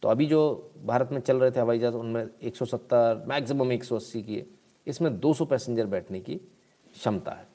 [0.03, 4.37] तो अभी जो भारत में चल रहे थे हवाई जहाज़, उनमें 170 मैक्सिमम 180 की
[4.37, 4.47] है
[4.87, 7.47] इसमें 200 पैसेंजर बैठने की क्षमता है।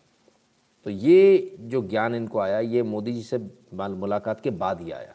[0.85, 3.37] तो ये जो ज्ञान इनको आया, ये मोदी जी से
[3.73, 5.13] मुलाकात के बाद ही आया।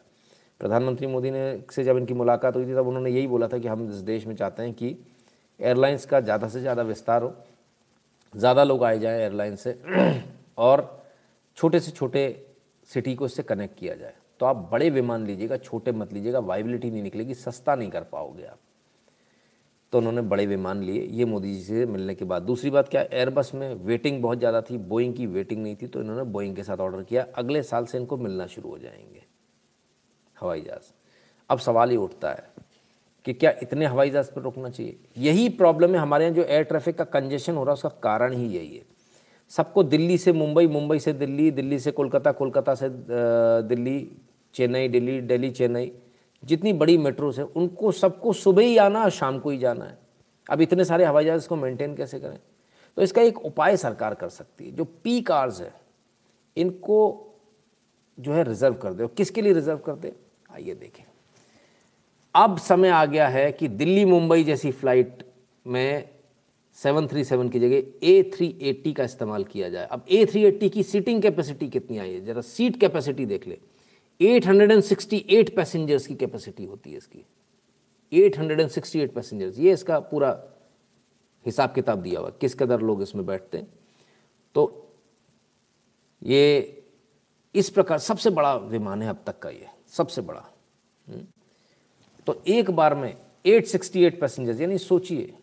[0.61, 3.67] प्रधानमंत्री मोदी ने, से जब इनकी मुलाकात हुई थी, तब उन्होंने यही बोला था कि
[3.67, 4.95] हम इस देश में चाहते हैं कि
[5.59, 7.33] एयरलाइंस का ज़्यादा से ज़्यादा विस्तार हो,
[8.33, 9.79] ज़्यादा लोग आए जाएँ एयरलाइन से।
[10.57, 10.98] और
[11.59, 12.21] छोटे से छोटे
[12.89, 16.91] सिटी को इससे कनेक्ट किया जाए। तो आप बड़े विमान लीजिएगा, छोटे मत लीजिएगा वाइबिलिटी
[16.91, 18.59] नहीं निकलेगी, सस्ता नहीं कर पाओगे आप।
[19.93, 23.01] तो उन्होंने बड़े विमान लिए, ये मोदी जी से मिलने के बाद। दूसरी बात क्या
[23.03, 26.63] एयरबस में वेटिंग बहुत ज़्यादा थी बोइंग की वेटिंग नहीं थी तो इन्होंने बोइंग के
[26.63, 29.23] साथ ऑर्डर किया। अगले साल से इनको मिलना शुरू हो जाएँगे,
[30.37, 30.91] हवाई जहाज़।
[31.49, 32.47] अब सवाल ही उठता है
[33.25, 34.97] कि क्या इतने हवाई जहाज़ पर रुकना चाहिए?
[35.19, 38.33] यही प्रॉब्लम है हमारे यहाँ जो एयर ट्रैफ़िक का कंजेशन हो रहा है, उसका कारण
[38.33, 38.88] ही यही है।
[39.49, 42.89] सबको दिल्ली से मुंबई मुंबई से दिल्ली दिल्ली से कोलकाता कोलकाता से
[43.67, 44.11] दिल्ली,
[44.53, 45.91] चेन्नई, दिल्ली दिल्ली, चेन्नई,
[46.45, 49.97] जितनी बड़ी मेट्रोस है, उनको सबको सुबह ही आना और शाम को ही जाना है।
[50.49, 52.39] अब इतने सारे हवाई जहाज़ को मेंटेन कैसे करें?
[52.95, 55.73] तो इसका एक उपाय सरकार कर सकती है। जो पी कार्स है,
[56.57, 57.25] इनको
[58.19, 60.13] जो है रिज़र्व कर दे। किसके लिए रिज़र्व कर दे?
[60.51, 61.03] आइए देखें।
[62.35, 65.23] अब समय आ गया है कि दिल्ली मुंबई जैसी फ़्लाइट
[65.67, 66.09] में
[66.83, 70.83] 737 की जगह ए थ्री एट्टी का इस्तेमाल किया जाए। अब ए थ्री एट्टी की
[70.83, 72.25] सीटिंग कैपेसिटी कितनी आई है?
[72.25, 73.59] ज़रा सीट कैपेसिटी देख ले।
[74.21, 77.25] 868 पैसेंजर्स की कैपेसिटी होती है इसकी।
[78.13, 80.43] 868 पैसेंजर्स ये इसका पूरा
[81.45, 83.67] हिसाब किताब दिया हुआ किस कदर लोग इसमें बैठते हैं?
[84.55, 84.91] तो
[86.23, 86.83] ये
[87.55, 90.45] इस प्रकार सबसे बड़ा विमान है अब तक का ये, सबसे बड़ा।
[91.07, 91.25] हम्म।
[92.27, 95.33] तो एक बार में 868 पैसेंजर्स यानी सोचिए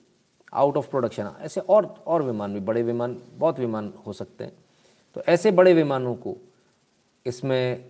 [0.53, 4.53] आउट ऑफ़ प्रोडक्शन ऐसे और और विमान भी, बड़े विमान, बहुत विमान हो सकते हैं।
[5.17, 6.37] तो ऐसे बड़े विमानों को
[7.27, 7.85] इसमें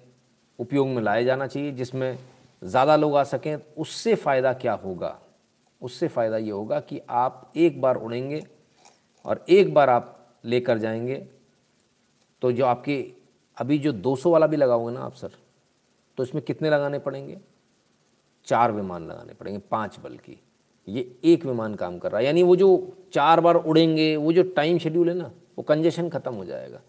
[0.58, 2.18] उपयोग में लाया जाना चाहिए, जिसमें
[2.62, 5.18] ज़्यादा लोग आ सकें। उससे फ़ायदा क्या होगा?
[5.82, 8.42] उससे फ़ायदा ये होगा कि आप एक बार उड़ेंगे
[9.24, 10.12] और एक बार आप
[10.44, 11.16] लेकर जाएँगे
[12.42, 13.12] तो जो आपके,
[13.56, 15.30] अभी जो 200 वाला भी लगाओगे ना आप, सर
[16.18, 17.38] तो इसमें कितने लगाने पड़ेंगे?
[18.46, 20.38] चार विमान लगाने पड़ेंगे, पाँच बल्कि।
[20.88, 24.42] ये एक विमान काम कर रहा है। यानी वो जो चार बार उड़ेंगे, वो जो
[24.56, 26.80] टाइम शेड्यूल है ना, वो कंजेशन ख़त्म हो जाएगा।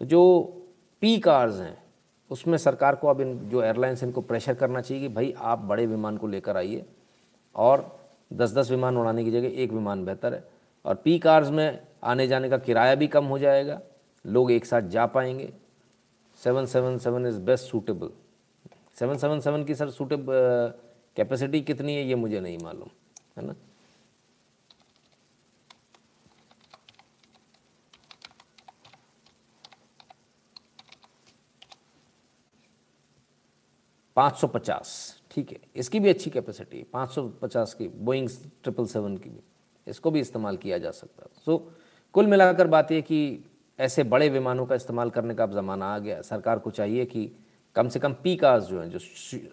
[0.00, 0.42] तो जो
[1.02, 1.76] पी कार्स हैं,
[2.30, 5.86] उसमें सरकार को अब इन, जो एयरलाइंस इनको प्रेशर करना चाहिए कि भाई आप बड़े
[5.86, 6.84] विमान को लेकर आइए
[7.54, 7.84] और
[8.30, 10.44] दस दस विमान उड़ाने की जगह एक विमान बेहतर है।
[10.84, 13.80] और पी कार्स में आने जाने का किराया भी कम हो जाएगा,
[14.24, 15.52] लोग एक साथ जा पाएँगे।
[16.40, 18.10] Seven seven seven is best suitable
[18.98, 20.72] seven seven seven की सर सूटेबल
[21.16, 22.88] कैपेसिटी कितनी है, ये मुझे नहीं मालूम।
[23.36, 23.54] है ना?
[34.16, 34.90] पाँच सौ पचास,
[35.30, 38.28] ठीक है। इसकी भी अच्छी कैपेसिटी है पाँच सौ पचास की बोइंग
[38.62, 39.40] ट्रिपल सेवन की भी।
[39.86, 41.56] इसको भी इस्तेमाल किया जा सकता है। सो
[42.14, 43.44] कुल मिलाकर बात यह कि
[43.78, 47.30] ऐसे बड़े विमानों का इस्तेमाल करने का अब ज़माना आ गया सरकार को चाहिए कि
[47.76, 48.98] कम से कम पी कार्स जो है, जो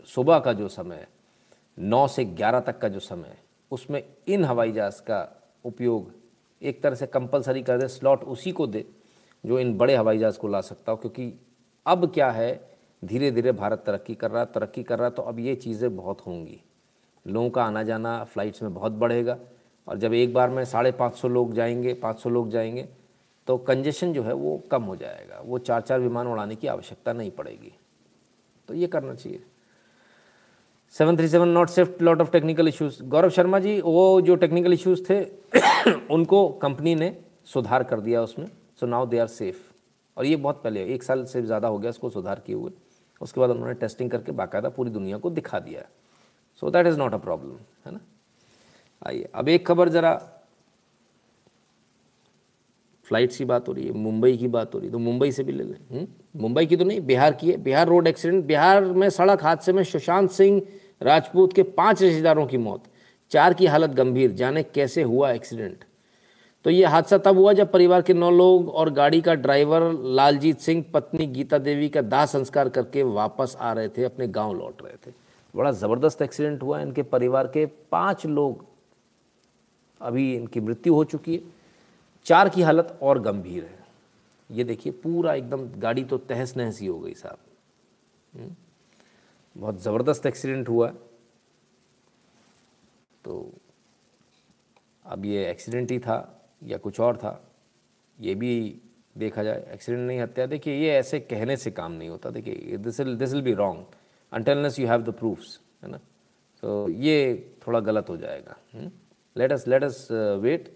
[0.07, 1.07] सुबह का जो समय है,
[1.79, 5.27] नौ से ग्यारह तक का जो समय है उसमें इन हवाई जहाज़ का
[5.65, 6.11] उपयोग
[6.61, 8.85] एक तरह से कंपलसरी कर दे स्लॉट उसी को दे,
[9.43, 11.33] जो इन बड़े हवाई जहाज़ को ला सकता हो, क्योंकि
[11.85, 12.69] अब क्या है
[13.03, 16.59] धीरे धीरे भारत तरक्की कर रहा, तरक्की कर रहा तो अब ये चीज़ें बहुत होंगी।
[17.25, 19.37] लोगों का आना जाना फ़्लाइट्स में बहुत बढ़ेगा,
[19.87, 22.87] और जब एक बार में साढ़े पाँच सौ लोग जाएँगे, पाँच सौ लोग जाएँगे
[23.47, 27.13] तो कंजेशन जो है वो कम हो जाएगा, वो चार चार विमान उड़ाने की आवश्यकता
[27.13, 27.73] नहीं पड़ेगी।
[28.69, 29.43] तो ये करना चाहिए।
[30.95, 34.73] Seven three seven not safe lot of technical issues Gaurav Sharma ji वो जो टेक्निकल
[34.73, 35.23] इश्यूज़ थे,
[36.11, 37.15] उनको कंपनी ने
[37.45, 38.45] सुधार कर दिया उसमें।
[38.79, 39.57] So now they are safe
[40.17, 42.71] और ये बहुत पहले, एक साल से ज़्यादा हो गया इसको सुधार किए हुए।
[43.21, 45.85] उसके बाद उन्होंने टेस्टिंग करके बाकायदा पूरी दुनिया को दिखा दिया
[46.61, 47.55] so that is not a problem
[47.85, 47.99] है ना?
[49.01, 50.13] आइए, अब एक खबर ज़रा।
[53.05, 55.43] फ़्लाइट की बात हो रही है, मुंबई की बात हो रही है तो मुंबई से
[55.43, 56.07] भी ले लें। हम्म?
[56.35, 59.83] मुंबई की तो नहीं, बिहार की है। बिहार रोड एक्सीडेंट बिहार में सड़क हादसे में
[59.83, 60.61] सुशांत सिंह
[61.01, 62.83] राजपूत के पाँच रिश्तेदारों की मौत।
[63.29, 65.83] चार की हालत गंभीर, जाने कैसे हुआ एक्सीडेंट?
[66.63, 70.59] तो ये हादसा तब हुआ जब परिवार के नौ लोग और गाड़ी का ड्राइवर लालजीत
[70.59, 74.81] सिंह, पत्नी गीता देवी का दाह संस्कार करके वापस आ रहे थे, अपने गाँव लौट
[74.81, 75.13] रहे थे।
[75.55, 78.65] बड़ा ज़बरदस्त एक्सीडेंट हुआ। इनके परिवार के पाँच लोग
[80.01, 81.41] अभी इनकी मृत्यु हो चुकी है।
[82.25, 83.79] चार की हालत और गंभीर है।
[84.51, 87.37] ये देखिए, पूरा एकदम गाड़ी तो तहस नहस ही हो गई साहब।
[88.39, 88.55] हम्म?
[89.55, 90.87] बहुत ज़बरदस्त एक्सीडेंट हुआ।
[93.25, 93.51] तो
[95.05, 96.17] अब ये एक्सीडेंट ही था
[96.63, 97.33] या कुछ और था,
[98.17, 98.81] ये भी
[99.17, 102.99] देखा जाए। एक्सीडेंट नहीं, हत्या, देखिए, ये ऐसे कहने से काम नहीं होता। देखिए this
[102.99, 103.85] will this will be wrong
[104.31, 105.97] unless you have the proofs है ना?
[106.63, 108.55] तो ये थोड़ा गलत हो जाएगा
[109.35, 110.07] let us let us
[110.41, 110.71] wait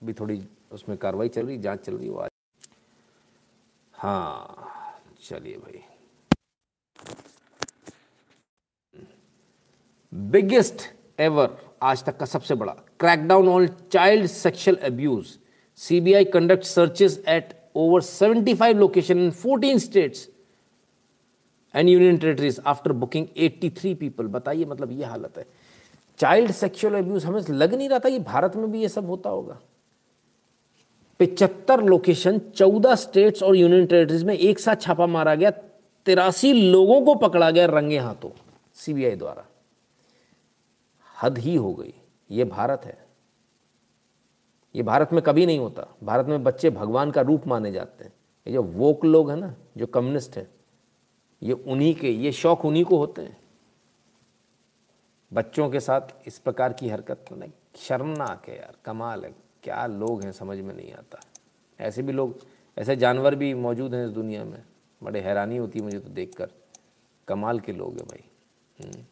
[0.00, 0.42] भी थोड़ी
[0.72, 2.30] उसमें कार्रवाई चल रही, जाँच चल रही, वो आज
[3.94, 5.82] हाँ चलिए भाई।
[10.12, 10.82] बिगेस्ट
[11.20, 15.26] एवर आज तक का सबसे बड़ा। Crackdown on child sexual abuse
[15.76, 20.28] CBI conduct searches at over 75 location in 14 states
[21.74, 25.46] and union territories after booking 83 people बताइए मतलब ये हालत है।
[26.18, 29.30] चाइल्ड सेक्सुअल अब्यूज हमें लग नहीं रहा था कि भारत में भी ये सब होता
[29.30, 29.58] होगा।
[31.18, 35.50] पिचहत्तर लोकेशन चौदह स्टेट्स और यूनियन टेरिटरीज में एक साथ छापा मारा गया।
[36.06, 38.30] तिरासी लोगों को पकड़ा गया रंगे हाथों।
[38.74, 39.47] सीबीआई द्वारा।
[41.22, 41.94] हद ही हो गई।
[42.30, 43.08] ये भारत है।
[44.74, 48.12] ये भारत में कभी नहीं होता। भारत में बच्चे भगवान का रूप माने जाते हैं।
[48.46, 50.50] ये जो वोक लोग हैं ना, जो कम्युनिस्ट हैं,
[51.42, 53.40] ये उन्हीं के, ये शौक उन्हीं को होते हैं।
[55.32, 60.22] बच्चों के साथ इस प्रकार की हरकत नहीं। शर्मनाक है यार, कमाल है। क्या लोग
[60.22, 61.20] हैं, समझ में नहीं आता।
[61.80, 62.38] ऐसे भी लोग,
[62.78, 64.64] ऐसे जानवर भी मौजूद हैं इस दुनिया में।
[65.02, 66.50] बड़े हैरानी होती है मुझे तो देखकर।
[67.28, 69.06] कमाल के लोग हैं भाई।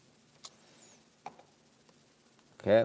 [2.66, 2.84] खैर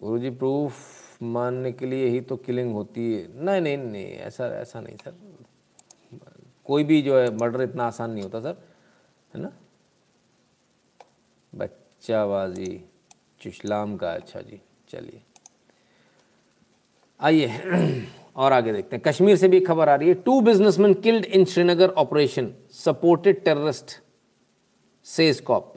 [0.00, 4.46] गुरु जी प्रूफ मानने के लिए ही तो किलिंग होती है। नहीं नहीं नहीं, ऐसा
[4.60, 5.14] ऐसा नहीं सर
[6.66, 8.62] कोई भी जो है मर्डर इतना आसान नहीं होता सर
[9.34, 9.52] है ना?
[11.52, 12.84] बच्चाबाजी
[13.40, 15.22] चुशलाम का अच्छा जी, चलिए।
[17.20, 17.48] आइए।
[18.40, 21.44] और आगे देखते हैं। कश्मीर से भी खबर आ रही है। Two businessmen killed in
[21.44, 24.00] Srinagar operation supported terrorist
[25.06, 25.72] से स्कॉप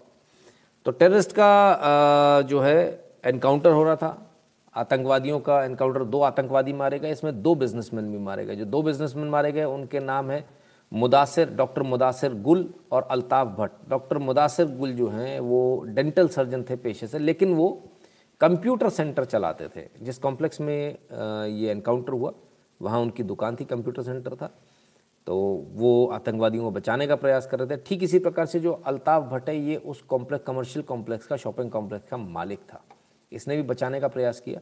[0.85, 2.77] तो टेररिस्ट का जो है
[3.25, 4.29] एनकाउंटर हो रहा था।
[4.75, 8.81] आतंकवादियों का एनकाउंटर दो आतंकवादी मारे गए। इसमें दो बिजनेसमैन भी मारे गए। जो दो
[8.81, 10.43] बिजनेसमैन मारे गए, उनके नाम है
[10.91, 16.63] मुदासिर डॉक्टर मुदासिर गुल और अल्ताफ़ भट्ट। डॉक्टर मुदासिर गुल जो हैं, वो डेंटल सर्जन
[16.63, 17.69] थे पेशे से, लेकिन वो
[18.41, 20.77] कंप्यूटर सेंटर चलाते थे, जिस कॉम्प्लेक्स में
[21.49, 22.31] ये एनकाउंटर हुआ।
[22.83, 24.59] वहाँ उनकी दुकान थी कंप्यूटर सेंटर था।
[25.27, 28.71] तो वो आतंकवादियों को बचाने का प्रयास कर रहे थे। ठीक इसी प्रकार से जो
[28.71, 32.83] अल्ताफ़ भट्ट ये उस कॉम्प्लेक्स कमर्शियल कॉम्प्लेक्स का शॉपिंग कॉम्प्लेक्स का मालिक था।
[33.31, 34.59] इसने भी बचाने का प्रयास किया।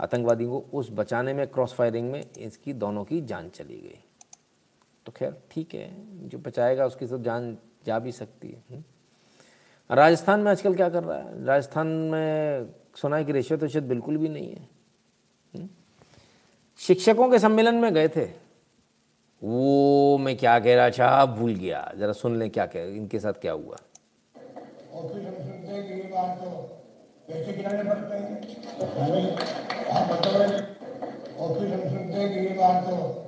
[0.00, 4.04] आतंकवादियों को उस बचाने में क्रॉस फायरिंग में इसकी दोनों की जान चली गई।
[5.06, 5.96] तो खैर, ठीक है,
[6.28, 8.84] जो बचाएगा उसकी तो जान जा भी सकती है। हम्म।
[9.94, 11.44] राजस्थान में आजकल क्या कर रहा है?
[11.44, 14.68] राजस्थान में सुना कि रिश्वत रिश्वत बिल्कुल भी नहीं है।
[16.80, 18.24] शिक्षकों के सम्मेलन में गए थे।
[19.42, 23.32] वो मैं क्या कह रहा था भूल गया। जरा सुन लें क्या कह इनके साथ
[23.32, 23.76] क्या हुआ।
[32.56, 33.18] बात तो तो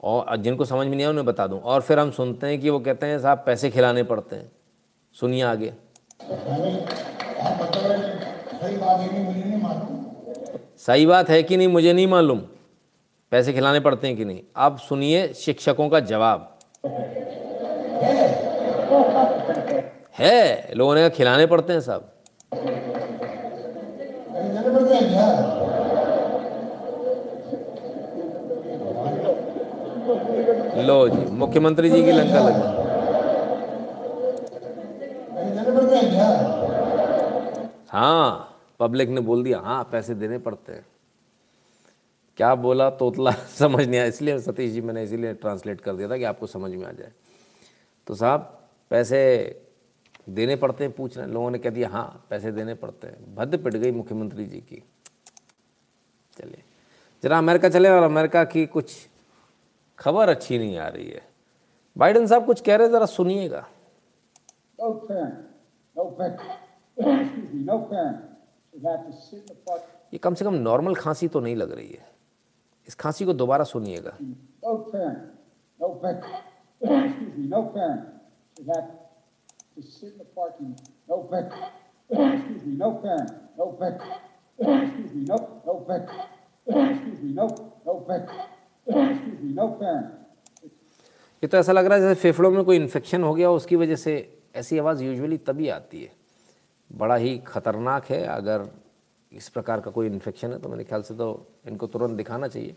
[0.00, 2.70] और जिनको समझ में नहीं आया उन्हें बता दूँ। और फिर हम सुनते हैं कि
[2.70, 4.50] वो कहते हैं साहब पैसे खिलाने पड़ते हैं।
[5.12, 5.76] सुनिए आगे। आप
[7.62, 7.82] बताओ।
[8.60, 9.97] सही बात है मुझे नहीं मालूम।
[10.88, 12.38] सही बात है कि नहीं, मुझे नहीं मालूम।
[13.30, 14.40] पैसे खिलाने पड़ते हैं कि नहीं?
[14.56, 16.58] आप सुनिए शिक्षकों का जवाब।
[20.18, 22.00] है, लोगों ने खिलाने पड़ते हैं क्या
[30.82, 32.76] लो जी, मुख्यमंत्री जी की लंका लगी।
[36.10, 36.28] क्या
[37.92, 38.47] हाँ।
[38.80, 40.86] पब्लिक ने बोल दिया हाँ पैसे देने पड़ते हैं।
[42.36, 42.90] क्या बोला?
[42.90, 46.46] तोतला समझ नहीं आया इसलिए सतीश जी मैंने इसीलिए ट्रांसलेट कर दिया था कि आपको
[46.46, 47.12] समझ में आ जाए।
[48.06, 49.20] तो साहब पैसे
[50.28, 53.34] देने पड़ते हैं पूछ रहे हैं। लोगों ने कह दिया हाँ पैसे देने पड़ते हैं।
[53.34, 54.82] भद्द पिट गई मुख्यमंत्री जी की।
[56.38, 56.62] चलिए
[57.22, 59.08] जरा अमेरिका चले और अमेरिका की कुछ
[59.98, 61.22] खबर अच्छी नहीं आ रही है।
[61.96, 63.66] बाइडन साहब कुछ कह रहे हैं ज़रा सुनिएगा।
[64.78, 65.38] No parent,
[65.96, 66.40] no parent,
[67.66, 68.27] no parent
[70.12, 72.06] ये कम से कम नॉर्मल खांसी तो नहीं लग रही है।
[72.88, 74.16] इस खांसी को दोबारा सुनिएगा।
[91.42, 93.96] ये तो ऐसा लग रहा है जैसे फेफड़ों में कोई इन्फेक्शन हो गया उसकी वजह
[93.96, 96.12] से ऐसी आवाज़ यूजुअली तभी आती है।
[96.90, 98.68] बड़ा ही खतरनाक है, अगर
[99.32, 102.74] इस प्रकार का कोई इन्फेक्शन है तो मेरे ख्याल से तो इनको तुरंत दिखाना चाहिए।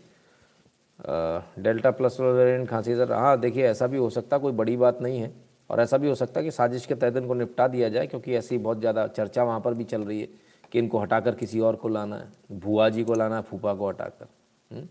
[1.58, 5.20] डेल्टा प्लस वेरिएंट खांसी सर हाँ देखिए, ऐसा भी हो सकता, कोई बड़ी बात नहीं
[5.20, 5.32] है।
[5.70, 8.34] और ऐसा भी हो सकता है कि साजिश के तहत इनको निपटा दिया जाए, क्योंकि
[8.36, 10.28] ऐसी बहुत ज़्यादा चर्चा वहाँ पर भी चल रही है
[10.72, 13.88] कि इनको हटाकर किसी और को लाना है, भुआ जी को लाना है, फूफा को
[13.88, 14.26] हटाकर।
[14.70, 14.84] हम्म?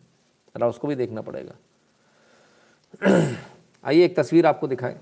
[0.56, 1.56] जरा उसको भी देखना पड़ेगा।
[3.84, 5.00] आइए, एक तस्वीर आपको दिखाएँ।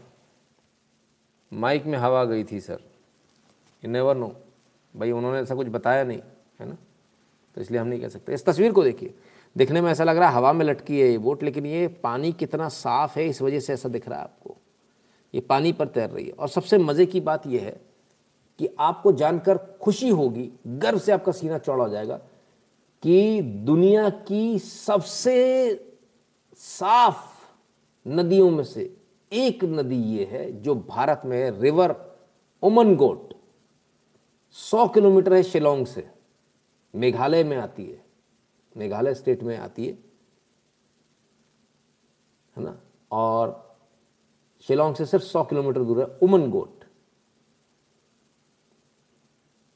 [1.51, 2.79] माइक में हवा गई थी, सर।
[3.85, 4.35] यू नेवर नो
[4.95, 6.19] भाई उन्होंने ऐसा कुछ बताया नहीं,
[6.59, 6.77] है ना?
[7.55, 9.13] तो इसलिए हम नहीं कह सकते। इस तस्वीर को देखिए।
[9.57, 12.31] दिखने में ऐसा लग रहा है हवा में लटकी है ये बोट, लेकिन ये पानी
[12.31, 14.57] कितना साफ़ है, इस वजह से ऐसा दिख रहा है आपको।
[15.35, 17.81] ये पानी पर तैर रही है। और सबसे मज़े की बात यह है
[18.59, 22.17] कि आपको जानकर खुशी होगी, गर्व से आपका सीना चौड़ा हो जाएगा
[23.03, 25.73] कि दुनिया की सबसे
[26.55, 27.25] साफ़
[28.07, 28.97] नदियों में से
[29.33, 31.95] एक नदी ये है जो भारत में रिवर
[32.63, 33.33] उमनगोट
[34.51, 36.09] 100 किलोमीटर है शिलोंग से।
[36.95, 38.05] मेघालय में आती है।
[38.77, 39.93] मेघालय स्टेट में आती है।
[42.57, 42.81] है ना?
[43.11, 43.77] और
[44.61, 46.79] शिलोंग से सिर्फ़ सौ किलोमीटर दूर है उमन गोट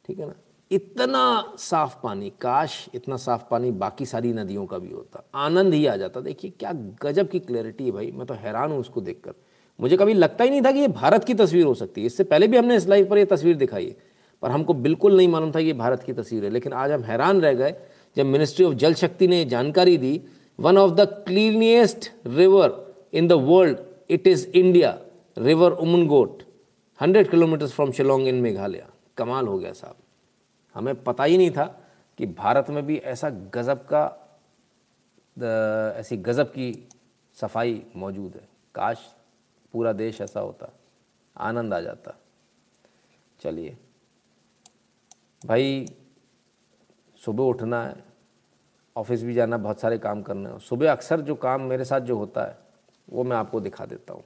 [0.07, 0.33] ठीक है ना?
[0.71, 5.85] इतना साफ़ पानी, काश इतना साफ़ पानी बाकी सारी नदियों का भी होता। आनंद ही
[5.85, 9.33] आ जाता। देखिए, क्या गजब की क्लैरिटी है भाई। मैं तो हैरान हूँ उसको देखकर।
[9.81, 12.23] मुझे कभी लगता ही नहीं था कि ये भारत की तस्वीर हो सकती है। इससे
[12.23, 14.12] पहले भी हमने इस लाइव पर ये तस्वीर दिखाई है।
[14.43, 17.41] पर हमको बिल्कुल नहीं मालूम था ये भारत की तस्वीर है। लेकिन आज हम हैरान
[17.41, 17.75] रह गए
[18.15, 20.21] जब मिनिस्ट्री ऑफ़ जल शक्ति ने जानकारी दी
[20.59, 22.73] one of the cleanest river
[23.13, 23.77] in the world
[24.09, 24.97] it is India
[25.37, 26.43] river Umngot
[26.99, 28.85] hundred kilometers from Shillong in Meghalaya
[29.17, 29.95] कमाल हो गया साहब।
[30.75, 31.65] हमें पता ही नहीं था
[32.19, 34.03] कि भारत में भी ऐसा गज़ब का
[35.99, 36.67] ऐसी गज़ब की
[37.37, 38.97] सफ़ाई मौजूद है। काश
[39.73, 40.71] पूरा देश ऐसा होता,
[41.35, 42.15] आनंद आ जाता।
[43.39, 43.75] चलिए।
[45.45, 45.85] भाई,
[47.25, 48.05] सुबह उठना है,
[48.97, 52.17] ऑफ़िस भी जाना, बहुत सारे काम करने हैं। सुबह अक्सर जो काम मेरे साथ जो
[52.17, 52.57] होता है,
[53.09, 54.23] वो मैं आपको दिखा देता हूँ।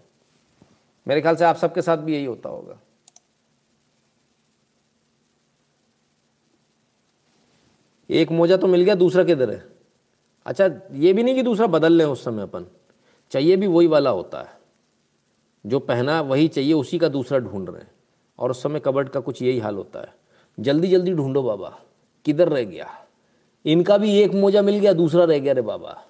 [1.07, 2.79] मेरे ख्याल से आप सबके साथ भी यही होता होगा।
[8.09, 9.69] एक मोजा तो मिल गया, दूसरा किधर है?
[10.45, 12.65] अच्छा ये भी नहीं कि दूसरा बदल लें उस समय अपन।
[13.31, 14.59] चाहिए भी वही वाला होता है।
[15.65, 17.91] जो पहना वही चाहिए, उसी का दूसरा ढूंढ रहे हैं।
[18.39, 20.26] और उस समय कबर्ड का कुछ यही हाल होता है।
[20.59, 21.79] जल्दी जल्दी ढूंढो बाबा,
[22.25, 22.87] किधर रह गया?
[23.65, 26.03] इनका भी एक मोजा मिल गया, दूसरा रह गया रे बाबा।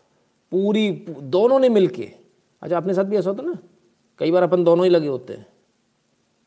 [0.52, 2.12] पूरी, दोनों ने मिल के
[2.62, 3.58] अच्छा अपने साथ भी ऐसा होता ना?
[4.20, 5.48] कई बार अपन दोनों ही लगे होते हैं।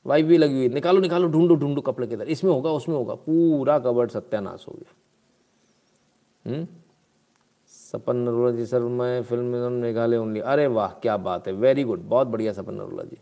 [0.07, 3.15] वाइफ भी लगी हुई, निकालो निकालो, ढूंढो ढूंढो कपड़े के इधर इसमें होगा, उसमें होगा।
[3.15, 4.95] पूरा कबर्ड सत्यानाश हो गया।
[6.51, 6.67] हम्म?
[7.69, 12.01] सपन नरोला जी, सर, मैं फ़िल्म मेघालय ओनली अरे वाह, क्या बात है। वेरी गुड
[12.01, 13.19] बहुत बढ़िया Sapan Narola ji.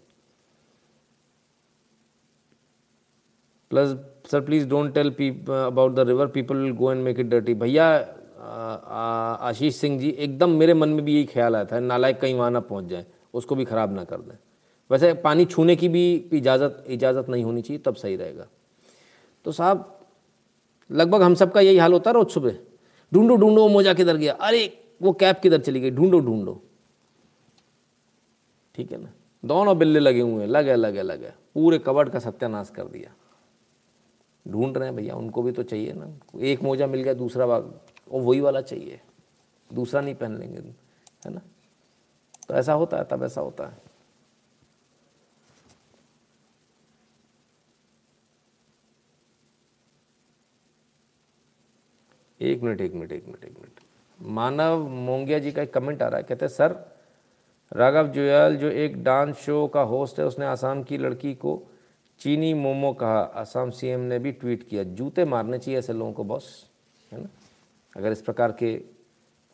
[3.71, 3.97] Plus
[4.31, 5.11] sir please don't tell
[5.67, 7.89] about the river people will go and make it dirty भैया
[9.41, 12.51] आशीष सिंह जी एकदम मेरे मन में भी यही ख्याल आया था नालायक कहीं वहाँ
[12.51, 14.37] ना पहुँच जाए उसको भी ख़राब ना कर दें
[14.91, 18.47] वैसे पानी छूने की भी इजाज़त इजाज़त नहीं होनी चाहिए, तब सही रहेगा।
[19.45, 20.01] तो साहब,
[20.91, 22.57] लगभग हम सबका यही हाल होता रोज सुबह।
[23.13, 24.33] ढूंढो ढूंढो, वो मोजा किधर गया?
[24.33, 25.91] अरे, वो कैब किधर चली गई?
[25.91, 26.63] ढूंढो ढूंढो।
[28.75, 29.11] ठीक है ना?
[29.45, 33.15] दोनों बिल्ले लगे हुए हैं। लगे लगे लगे। पूरे कबड़ का सत्यानाश कर दिया।
[34.49, 38.21] ढूंढ रहे हैं, भैया, उनको भी तो चाहिए ना। एक मोजा मिल गया, दूसरा वो
[38.21, 39.01] वही वाला चाहिए।
[39.73, 40.59] दूसरा नहीं पहन लेंगे,
[41.27, 41.41] है ना?
[42.49, 43.89] तो ऐसा होता है, तब ऐसा होता है।
[52.41, 53.81] एक मिनट एक मिनट एक मिनट एक मिनट।
[54.23, 56.99] मानव मोंगिया जी का एक कमेंट आ रहा है, कहते हैं, सर,
[57.73, 61.63] राघव जुयाल जो एक डांस शो का होस्ट है, उसने आसाम की लड़की को
[62.21, 66.25] चीनी मोमो कहा, आसाम सीएम ने भी ट्वीट किया, जूते मारने चाहिए ऐसे लोगों को
[66.25, 66.49] बॉस
[67.11, 67.29] है ना?
[67.97, 68.71] अगर इस प्रकार के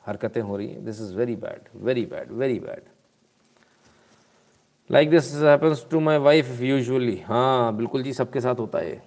[0.05, 2.83] हरकतें हो रही हैं this is very bad very bad very bad
[4.91, 9.03] like this happens to my wife usually हाँ बिल्कुल जी, सबके साथ होता है।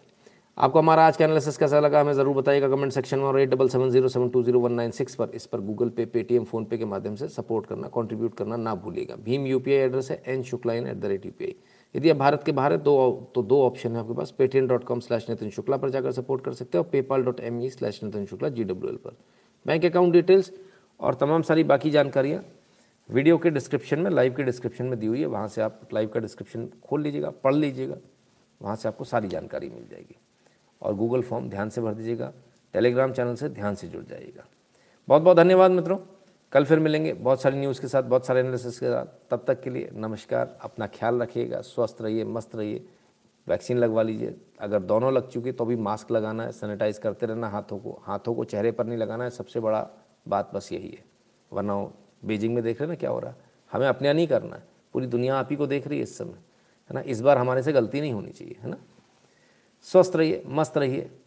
[0.58, 3.50] आपको हमारा आज का एनालिसिस कैसा लगा, हमें ज़रूर बताइएगा कमेंट सेक्शन में और at
[3.50, 6.44] double seven zero seven two zero one nine six पर इस पर गूगल पे पेटीएम
[6.44, 10.44] फोनपे के माध्यम से सपोर्ट करना कंट्रीब्यूट करना ना भूलिएगा। भीम यूपीआई एड्रेस है N
[10.44, 11.32] Shukla in at the rate you
[11.96, 14.84] यदि आप भारत के बाहर है, दो तो दो ऑप्शन है आपके पास Paytm dot
[14.84, 17.70] com slash Nitin Shukla पर जाकर सपोर्ट कर सकते हो और PayPal dot M E
[17.70, 19.16] slash Nitin Shukla G W L पर।
[19.66, 20.52] बैंक अकाउंट डिटेल्स
[21.00, 22.44] और तमाम सारी बाकी जानकारियाँ
[23.10, 26.10] वीडियो के डिस्क्रिप्शन में लाइव के डिस्क्रिप्शन में दी हुई है। वहाँ से आप लाइव
[26.10, 27.98] का डिस्क्रिप्शन खोल लीजिएगा, पढ़ लीजिएगा,
[28.62, 30.16] वहाँ से आपको सारी जानकारी मिल जाएगी।
[30.82, 32.32] और गूगल फॉर्म ध्यान से भर दीजिएगा
[32.74, 34.46] टेलीग्राम चैनल से ध्यान से जुड़ जाइएगा।
[35.08, 35.98] बहुत बहुत धन्यवाद मित्रों।
[36.58, 39.62] कल फिर मिलेंगे। बहुत सारी न्यूज़ के साथ, बहुत सारे एनालिसिस के साथ। तब तक
[39.62, 42.90] के लिए नमस्कार। अपना ख्याल रखिएगा। स्वस्थ रहिए, मस्त रहिए।
[43.48, 47.50] वैक्सीन लगवा लीजिए। अगर दोनों लग चुकी तो भी मास्क लगाना है। सैनिटाइज करते रहना
[47.50, 49.90] हाथों को। हाथों को चेहरे पर नहीं लगाना है। सबसे बड़ा
[50.28, 51.04] बात बस यही है।
[51.54, 51.92] वरना
[52.26, 53.38] बीजिंग में देख रहे ना क्या हो रहा है?
[53.72, 54.64] हमें अपने नहीं करना है।
[54.94, 56.40] पूरी दुनिया आप ही को देख रही है इस समय।
[56.90, 57.02] है ना?
[57.02, 58.78] इस बार हमारे से गलती नहीं होनी चाहिए। है ना?
[59.82, 61.20] स्वस्थ रहिए, मस्त रहिए।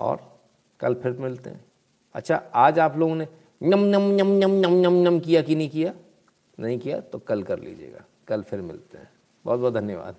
[0.00, 0.40] और
[0.80, 1.64] कल फिर मिलते हैं।
[2.14, 3.28] अच्छा आज आप लोगों ने
[3.62, 5.94] नम नम नम नम नम नम नम किया कि नहीं किया?
[6.60, 9.10] नहीं किया तो कल कर लीजिएगा। कल फिर मिलते हैं।
[9.44, 10.16] बहुत बहुत धन्यवाद।